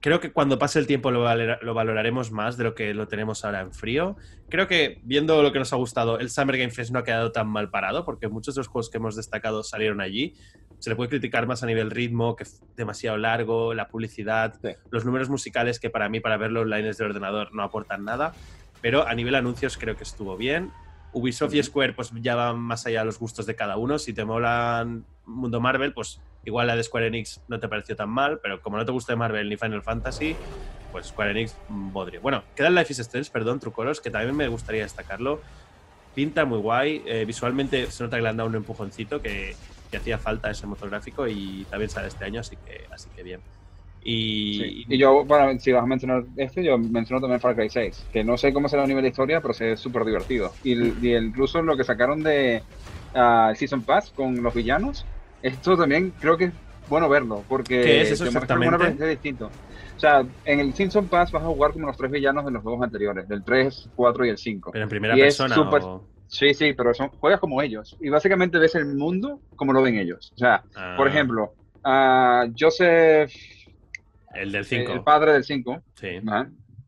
creo 0.05 0.21
que 0.21 0.33
cuando 0.33 0.59
pase 0.59 0.79
el 0.79 0.87
tiempo 0.87 1.11
lo, 1.11 1.23
valoraremos 1.23 2.31
más 2.31 2.59
de 2.59 2.65
lo 2.65 2.75
que 2.75 2.93
lo 2.93 3.09
tenemos 3.09 3.43
ahora 3.43 3.63
en 3.63 3.73
frío. 3.73 4.17
Creo 4.51 4.69
que 4.69 5.01
viendo 5.03 5.43
lo 5.43 5.51
que 5.51 5.59
nos 5.59 5.73
ha 5.73 5.77
gustado, 5.77 6.19
el 6.19 6.29
Summer 6.29 6.59
Game 6.59 6.71
Fest 6.71 6.91
no 6.91 6.99
ha 6.99 7.05
quedado 7.05 7.33
tan 7.33 7.49
mal 7.49 7.71
parado, 7.71 8.05
porque 8.05 8.29
muchos 8.29 8.55
de 8.55 8.59
los 8.59 8.67
juegos 8.67 8.91
que 8.91 8.99
hemos 8.99 9.17
destacado 9.17 9.63
salieron 9.63 10.03
allí. 10.03 10.35
Se 10.79 10.91
le 10.91 10.97
puede 10.97 11.09
criticar 11.09 11.47
más 11.47 11.63
a 11.63 11.67
nivel 11.67 11.91
ritmo, 11.91 12.37
que 12.37 12.43
es 12.43 12.61
demasiado 12.77 13.17
largo, 13.17 13.73
la 13.73 13.89
publicidad, 13.89 14.61
los 14.91 15.07
números 15.07 15.31
musicales 15.31 15.81
que 15.81 15.89
para 15.89 16.11
mí, 16.11 16.21
para 16.21 16.37
verlo 16.37 16.61
online 16.61 16.89
desde 16.89 17.03
el 17.05 17.13
ordenador, 17.13 17.55
no 17.55 17.63
aportan 17.63 18.05
nada. 18.05 18.35
Pero 18.83 19.09
a 19.09 19.15
nivel 19.15 19.35
anuncios 19.35 19.79
creo 19.79 19.97
que 19.97 20.03
estuvo 20.03 20.37
bien. 20.37 20.71
Ubisoft 21.15 21.55
y 21.55 21.63
Square 21.63 21.95
pues 21.95 22.13
ya 22.17 22.35
van 22.35 22.59
más 22.59 22.85
allá 22.85 22.99
de 22.99 23.07
los 23.07 23.19
gustos 23.19 23.47
de 23.47 23.57
cada 23.57 23.79
uno. 23.79 23.99
Si 23.99 24.13
te 24.13 24.27
molan 24.27 25.07
mundo 25.25 25.63
Marvel, 25.63 25.95
pues 25.95 26.21
igual 26.45 26.67
la 26.67 26.77
de 26.77 26.83
Square 26.83 27.09
Enix 27.09 27.41
no 27.49 27.59
te 27.61 27.69
pareció 27.69 27.97
tan 27.97 28.11
mal, 28.11 28.41
pero 28.43 28.61
como 28.61 28.77
no 28.77 28.85
te 28.85 28.93
gusta 28.93 29.15
Marvel 29.17 29.49
ni 29.49 29.57
Final 29.57 29.83
Fantasy, 29.83 30.37
pues 30.93 31.07
Square 31.07 31.33
Enix 31.33 31.57
bodrio. 31.69 32.21
Bueno, 32.21 32.45
queda 32.55 32.69
el 32.69 32.75
Life 32.75 32.93
is 32.93 32.99
Strange, 33.01 33.31
perdón, 33.31 33.61
Trucoros, 33.61 34.01
que 34.01 34.11
también 34.11 34.37
me 34.37 34.49
gustaría 34.49 34.83
destacarlo. 34.83 35.41
Pinta 36.15 36.45
muy 36.45 36.59
guay, 36.59 37.03
eh, 37.07 37.25
visualmente 37.25 37.91
se 37.91 38.05
nota 38.05 38.17
que 38.17 38.23
le 38.23 38.29
han 38.29 38.37
dado 38.37 38.49
un 38.49 38.55
empujoncito 38.55 39.21
que, 39.21 39.57
que 39.91 39.97
hacía 39.97 40.19
falta 40.19 40.51
ese 40.51 40.67
motográfico 40.67 41.27
y 41.27 41.67
también 41.71 41.91
sale 41.91 42.09
este 42.09 42.25
año, 42.25 42.41
así 42.41 42.57
que, 42.57 42.85
así 42.91 43.09
que 43.15 43.23
bien. 43.23 43.41
Y, 44.07 44.99
yo, 44.99 45.25
bueno, 45.25 45.59
si 45.59 45.73
vas 45.73 45.83
a 45.83 45.87
mencionar 45.87 46.25
este, 46.37 46.63
yo 46.63 46.77
menciono 46.77 47.23
también 47.23 47.41
Far 47.41 47.57
Cry 47.57 47.71
6, 47.71 48.09
que 48.13 48.23
no 48.23 48.37
sé 48.37 48.53
cómo 48.53 48.69
será 48.69 48.85
a 48.85 48.87
nivel 48.87 49.03
de 49.03 49.09
historia, 49.09 49.41
pero 49.41 49.55
se 49.55 49.73
es 49.73 49.81
súper 49.81 50.05
divertido. 50.05 50.53
Y, 50.63 50.75
incluso 51.09 51.63
lo 51.63 51.77
que 51.77 51.85
sacaron 51.85 52.23
de 52.23 52.63
uh, 53.15 53.55
Season 53.55 53.83
Pass 53.83 54.11
con 54.11 54.43
los 54.43 54.53
villanos, 54.53 55.07
esto 55.45 55.77
también 55.77 56.13
creo 56.21 56.37
que 56.37 56.45
es 56.47 56.53
bueno 56.89 57.09
verlo, 57.09 57.45
porque 57.49 57.83
¿Qué 57.83 58.03
es 58.03 58.11
eso 58.13 58.25
exactamente? 58.25 58.75
Una 58.77 59.07
distinto. 59.07 59.51
O 59.97 60.01
sea, 60.01 60.25
en 60.45 60.61
el 60.61 60.75
Season 60.75 61.07
Pass 61.07 61.31
vas 61.31 61.43
a 61.43 61.47
jugar 61.47 61.73
como 61.73 61.87
los 61.87 61.97
tres 61.97 62.11
villanos 62.11 62.45
de 62.45 62.51
los 62.51 62.63
juegos 62.63 62.83
anteriores, 62.83 63.29
del 63.29 63.45
3, 63.45 63.91
4 63.95 64.27
y 64.27 64.29
el 64.29 64.39
5. 64.39 64.71
Pero 64.73 64.85
en 64.85 64.91
primera 64.91 65.15
persona. 65.15 65.57
Sí, 66.27 66.53
sí, 66.53 66.73
pero 66.73 66.93
son, 66.95 67.11
juegas 67.11 67.39
como 67.39 67.63
ellos. 67.63 67.97
Y 68.01 68.09
básicamente 68.09 68.59
ves 68.59 68.75
el 68.75 68.87
mundo 68.87 69.41
como 69.55 69.73
lo 69.73 69.83
ven 69.83 69.97
ellos. 69.97 70.33
O 70.35 70.39
sea, 70.39 70.65
por 70.97 71.07
ah. 71.07 71.11
ejemplo, 71.11 71.55
uh, 71.85 72.53
Joseph 72.59 73.33
el 74.35 74.53
del 74.53 74.65
5. 74.65 74.93
El 74.93 75.03
padre 75.03 75.33
del 75.33 75.45
5. 75.45 75.83
Sí. 75.95 76.21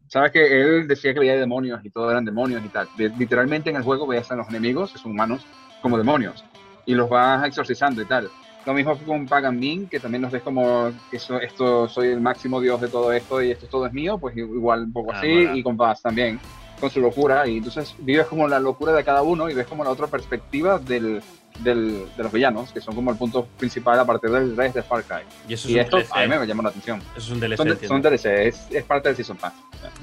Sabes 0.08 0.32
que 0.32 0.60
él 0.60 0.86
decía 0.86 1.14
que 1.14 1.20
veía 1.20 1.36
demonios 1.36 1.84
y 1.84 1.90
todo 1.90 2.10
eran 2.10 2.24
demonios 2.24 2.64
y 2.64 2.68
tal. 2.68 2.88
Literalmente 2.96 3.70
en 3.70 3.76
el 3.76 3.82
juego 3.82 4.06
veías 4.06 4.30
a 4.30 4.36
los 4.36 4.48
enemigos, 4.48 4.92
que 4.92 4.98
son 4.98 5.12
humanos, 5.12 5.44
como 5.82 5.98
demonios. 5.98 6.44
Y 6.84 6.94
los 6.94 7.08
vas 7.08 7.44
exorcizando 7.46 8.02
y 8.02 8.04
tal. 8.04 8.30
Lo 8.66 8.74
mismo 8.74 8.98
con 8.98 9.26
Pagan 9.26 9.58
Min, 9.58 9.86
que 9.86 10.00
también 10.00 10.22
nos 10.22 10.32
ves 10.32 10.42
como 10.42 10.90
que 11.08 11.18
esto 11.18 11.88
soy 11.88 12.08
el 12.08 12.20
máximo 12.20 12.60
dios 12.60 12.80
de 12.80 12.88
todo 12.88 13.12
esto 13.12 13.40
y 13.40 13.52
esto 13.52 13.68
todo 13.68 13.86
es 13.86 13.92
mío, 13.92 14.18
pues 14.18 14.36
igual 14.36 14.82
un 14.82 14.92
poco 14.92 15.12
ah, 15.12 15.18
así. 15.18 15.48
Y 15.54 15.62
con 15.62 15.76
Paz 15.76 16.02
también, 16.02 16.40
con 16.80 16.90
su 16.90 17.00
locura. 17.00 17.46
Y 17.46 17.58
entonces 17.58 17.94
vives 17.98 18.26
como 18.26 18.48
la 18.48 18.58
locura 18.58 18.92
de 18.92 19.04
cada 19.04 19.22
uno 19.22 19.48
y 19.48 19.54
ves 19.54 19.68
como 19.68 19.84
la 19.84 19.90
otra 19.90 20.08
perspectiva 20.08 20.80
del, 20.80 21.22
del, 21.60 22.06
de 22.16 22.22
los 22.24 22.32
villanos, 22.32 22.72
que 22.72 22.80
son 22.80 22.96
como 22.96 23.12
el 23.12 23.16
punto 23.16 23.46
principal 23.56 24.00
a 24.00 24.04
partir 24.04 24.30
del 24.30 24.56
resto 24.56 24.80
de 24.80 24.82
Far 24.82 25.04
Cry. 25.04 25.22
Y, 25.48 25.54
eso 25.54 25.68
esto 25.68 25.98
a 26.10 26.22
mí 26.22 26.28
me 26.28 26.44
llama 26.44 26.64
la 26.64 26.70
atención. 26.70 27.00
Eso 27.16 27.26
es 27.26 27.30
un 27.30 27.38
DLC. 27.38 27.86
Son, 27.86 28.02
DLC, 28.02 28.26
es, 28.26 28.66
es, 28.72 28.82
parte 28.82 29.10
del 29.10 29.16
Season 29.16 29.36
Pass. 29.36 29.52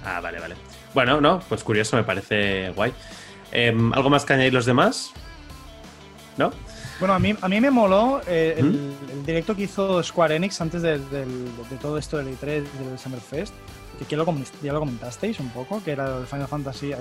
Ah, 0.05 0.21
vale, 0.21 0.39
vale. 0.39 0.55
Bueno, 0.93 1.19
no, 1.19 1.41
pues 1.49 1.65
curioso, 1.65 1.97
me 1.97 2.03
parece 2.05 2.69
guay. 2.69 2.93
Em, 3.51 3.91
¿Algo 3.91 4.09
más 4.09 4.23
que 4.23 4.31
añadir 4.31 4.53
los 4.53 4.65
demás? 4.65 5.11
¿No? 6.37 6.53
Bueno, 6.99 7.13
a 7.13 7.19
mí, 7.19 7.35
a 7.39 7.47
mí 7.47 7.61
me 7.61 7.71
moló 7.71 8.21
eh, 8.27 8.55
el, 8.57 8.93
directo 9.25 9.55
que 9.55 9.63
hizo 9.63 10.01
Square 10.03 10.35
Enix 10.35 10.59
antes 10.61 10.81
de, 10.81 10.99
todo 11.81 11.97
esto 11.97 12.17
del 12.17 12.27
E3, 12.27 12.45
del 12.45 12.99
Summer 13.01 13.19
Fest, 13.19 13.53
que 14.07 14.17
lo, 14.17 14.25
ya 14.61 14.73
lo 14.73 14.79
comentasteis 14.79 15.39
un 15.39 15.49
poco, 15.49 15.81
que 15.83 15.91
era 15.91 16.17
el 16.17 16.27
Final 16.27 16.47
Fantasy, 16.47 16.91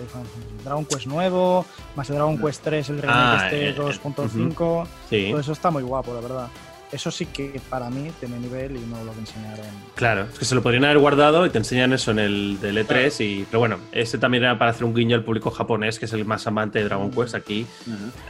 Dragon 0.64 0.84
Quest 0.84 1.06
nuevo, 1.06 1.66
más 1.96 2.08
el 2.10 2.16
Dragon 2.16 2.38
Quest 2.38 2.62
3, 2.62 2.90
el 2.90 3.02
remake 3.02 3.18
ah, 3.18 3.48
este 3.50 3.76
2.5. 3.76 4.86
sí. 5.10 5.28
Todo 5.30 5.40
eso 5.40 5.52
está 5.52 5.70
muy 5.70 5.82
guapo, 5.82 6.14
la 6.14 6.20
verdad 6.20 6.48
eso 6.92 7.10
sí 7.10 7.26
que 7.26 7.60
para 7.70 7.88
mí 7.88 8.10
tiene 8.20 8.38
nivel 8.38 8.76
y 8.76 8.80
no 8.80 9.02
lo 9.02 9.12
que 9.12 9.20
enseñaron. 9.20 9.66
Claro, 9.94 10.26
es 10.30 10.38
que 10.38 10.44
se 10.44 10.54
lo 10.54 10.62
podrían 10.62 10.84
haber 10.84 10.98
guardado 10.98 11.46
y 11.46 11.50
te 11.50 11.58
enseñan 11.58 11.92
eso 11.92 12.10
en 12.10 12.18
el 12.18 12.60
del 12.60 12.76
E3. 12.86 13.24
Y, 13.24 13.44
pero 13.44 13.60
bueno, 13.60 13.78
ese 13.92 14.18
también 14.18 14.44
era 14.44 14.58
para 14.58 14.70
hacer 14.70 14.84
un 14.84 14.94
guiño 14.94 15.16
al 15.16 15.24
público 15.24 15.50
japonés, 15.50 15.98
que 15.98 16.04
es 16.04 16.12
el 16.12 16.24
más 16.26 16.46
amante 16.46 16.78
de 16.78 16.84
Dragon 16.84 17.10
Quest. 17.10 17.34
Aquí 17.34 17.66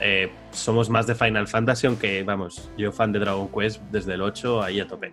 eh, 0.01 0.31
somos 0.53 0.89
más 0.91 1.07
de 1.07 1.15
Final 1.15 1.49
Fantasy, 1.49 1.89
aunque 1.89 2.23
vamos, 2.23 2.71
yo 2.79 2.93
fan 2.93 3.13
de 3.13 3.19
Dragon 3.19 3.49
Quest 3.49 3.83
desde 3.91 4.15
el 4.15 4.23
8 4.23 4.63
ahí 4.63 4.81
a 4.81 4.87
tope. 4.87 5.13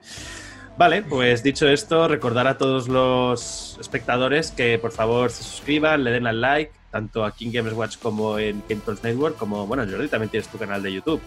Vale, 0.78 1.02
pues 1.02 1.44
dicho 1.44 1.68
esto, 1.68 2.08
recordar 2.08 2.48
a 2.48 2.58
todos 2.58 2.88
los 2.88 3.78
espectadores 3.82 4.52
que 4.52 4.80
por 4.80 4.92
favor 4.92 5.30
se 5.30 5.44
suscriban, 5.44 6.06
le 6.06 6.12
den 6.12 6.26
al 6.26 6.40
like, 6.40 6.72
tanto 6.90 7.26
aquí 7.26 7.48
en 7.48 7.52
Games 7.52 7.74
Watch 7.74 7.98
como 7.98 8.40
en 8.40 8.64
Games 8.70 9.04
Network, 9.04 9.36
como, 9.38 9.68
bueno, 9.68 9.86
Jordi, 9.90 10.08
también 10.08 10.30
tienes 10.30 10.48
tu 10.48 10.58
canal 10.58 10.82
de 10.82 10.94
YouTube. 10.94 11.20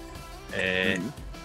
Eh, 0.54 0.98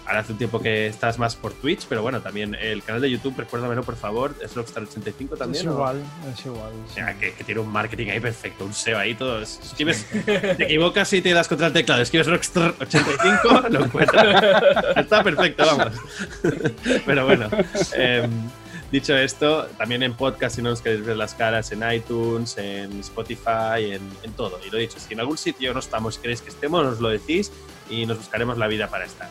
Ahora 0.08 0.20
hace 0.20 0.32
un 0.32 0.38
tiempo 0.38 0.58
que 0.58 0.86
estás 0.86 1.18
más 1.18 1.36
por 1.36 1.52
Twitch, 1.52 1.84
pero 1.86 2.00
bueno, 2.00 2.22
también 2.22 2.54
el 2.54 2.82
canal 2.82 3.02
de 3.02 3.10
YouTube, 3.10 3.34
recuérdamelo 3.36 3.82
por 3.82 3.94
favor, 3.94 4.34
es 4.42 4.56
Rockstar85 4.56 5.36
también. 5.36 5.68
Es 5.68 5.70
igual, 5.70 6.02
es 6.32 6.46
igual. 6.46 6.72
que, 7.20 7.44
tiene 7.44 7.60
un 7.60 7.68
marketing 7.70 8.06
ahí 8.08 8.18
perfecto, 8.18 8.64
un 8.64 8.72
SEO 8.72 8.98
ahí, 8.98 9.14
todo. 9.14 9.42
Escribes, 9.42 10.06
te 10.24 10.64
equivocas 10.64 11.12
y 11.12 11.20
te 11.20 11.34
das 11.34 11.46
contra 11.46 11.66
el 11.66 11.74
teclado, 11.74 12.00
escribes 12.00 12.26
Rockstar85, 12.26 13.68
lo 13.70 13.84
encuentras. 13.84 14.62
Está 14.96 15.22
perfecto, 15.22 15.66
vamos. 15.66 15.92
pero 17.04 17.26
bueno. 17.26 17.50
Em, 17.92 18.30
dicho 18.90 19.14
esto, 19.14 19.66
también 19.76 20.02
en 20.02 20.14
podcast, 20.14 20.56
si 20.56 20.62
no 20.62 20.70
os 20.70 20.80
queréis 20.80 21.04
ver 21.04 21.18
las 21.18 21.34
caras, 21.34 21.70
en 21.72 21.82
iTunes, 21.92 22.56
en 22.56 22.98
Spotify, 23.00 23.92
en, 23.92 24.00
en 24.22 24.32
todo. 24.32 24.58
Y 24.66 24.70
lo 24.70 24.78
dicho, 24.78 24.98
si 24.98 25.12
en 25.12 25.20
algún 25.20 25.36
sitio 25.36 25.74
no 25.74 25.80
estamos 25.80 26.16
y 26.16 26.20
queréis 26.20 26.40
que 26.40 26.48
estemos, 26.48 26.82
nos 26.82 26.98
lo 26.98 27.10
decís 27.10 27.52
y 27.90 28.06
nos 28.06 28.16
buscaremos 28.16 28.56
la 28.56 28.68
vida 28.68 28.88
para 28.88 29.04
estar. 29.04 29.28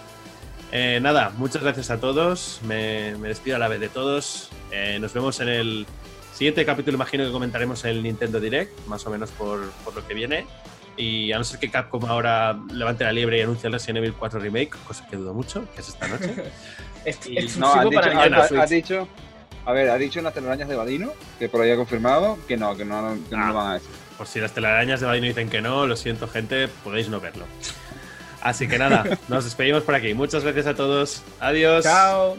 Eh, 0.71 0.99
nada, 1.01 1.31
muchas 1.37 1.63
gracias 1.63 1.89
a 1.91 1.99
todos. 1.99 2.59
Me, 2.63 3.13
despido 3.15 3.55
a 3.55 3.59
la 3.59 3.67
vez 3.67 3.79
de 3.79 3.89
todos. 3.89 4.49
Eh, 4.71 4.97
nos 4.99 5.13
vemos 5.13 5.39
en 5.39 5.49
el 5.49 5.85
siguiente 6.33 6.65
capítulo. 6.65 6.95
Imagino 6.95 7.25
que 7.25 7.31
comentaremos 7.31 7.85
el 7.85 8.03
Nintendo 8.03 8.39
Direct, 8.39 8.85
más 8.87 9.05
o 9.07 9.09
menos 9.09 9.31
por, 9.31 9.59
lo 9.59 10.07
que 10.07 10.13
viene. 10.13 10.45
Y 10.97 11.31
a 11.31 11.37
no 11.37 11.43
ser 11.43 11.59
que 11.59 11.69
Capcom 11.69 12.05
ahora 12.05 12.57
levante 12.73 13.03
la 13.03 13.11
liebre 13.11 13.37
y 13.37 13.41
anuncie 13.41 13.67
el 13.67 13.73
Resident 13.73 13.99
Evil 13.99 14.13
4 14.13 14.39
Remake, 14.39 14.71
cosa 14.87 15.07
que 15.07 15.15
dudo 15.15 15.33
mucho, 15.33 15.65
que 15.73 15.81
es 15.81 15.89
esta 15.89 16.07
noche. 16.07 16.33
no, 17.59 17.73
ha 17.73 17.85
dicho, 17.85 18.59
ha, 18.59 18.65
dicho, 18.65 19.07
a 19.63 19.73
ver, 19.73 19.89
ha 19.91 19.97
dicho 19.97 20.19
en 20.19 20.25
las 20.25 20.33
telarañas 20.33 20.67
de 20.67 20.75
Badino, 20.75 21.13
que 21.37 21.49
por 21.49 21.61
ahí 21.61 21.69
ha 21.69 21.75
confirmado 21.75 22.39
que 22.47 22.57
no, 22.57 22.75
que 22.75 22.83
no, 22.83 23.15
que 23.29 23.35
no 23.35 23.45
lo 23.45 23.59
ah, 23.59 23.63
van 23.63 23.71
a 23.71 23.73
decir. 23.75 23.91
Por 24.17 24.25
si 24.25 24.39
las 24.39 24.53
telarañas 24.53 24.99
de 24.99 25.05
Badino 25.05 25.27
dicen 25.27 25.49
que 25.49 25.61
no, 25.61 25.85
lo 25.85 25.95
siento, 25.95 26.27
gente, 26.27 26.67
podéis 26.67 27.09
no 27.09 27.21
verlo. 27.21 27.45
Así 28.41 28.67
que 28.67 28.77
nada, 28.77 29.17
nos 29.27 29.45
despedimos 29.45 29.83
por 29.83 29.95
aquí. 29.95 30.13
Muchas 30.13 30.43
gracias 30.43 30.67
a 30.67 30.75
todos. 30.75 31.23
Adiós. 31.39 31.83
Chao. 31.83 32.37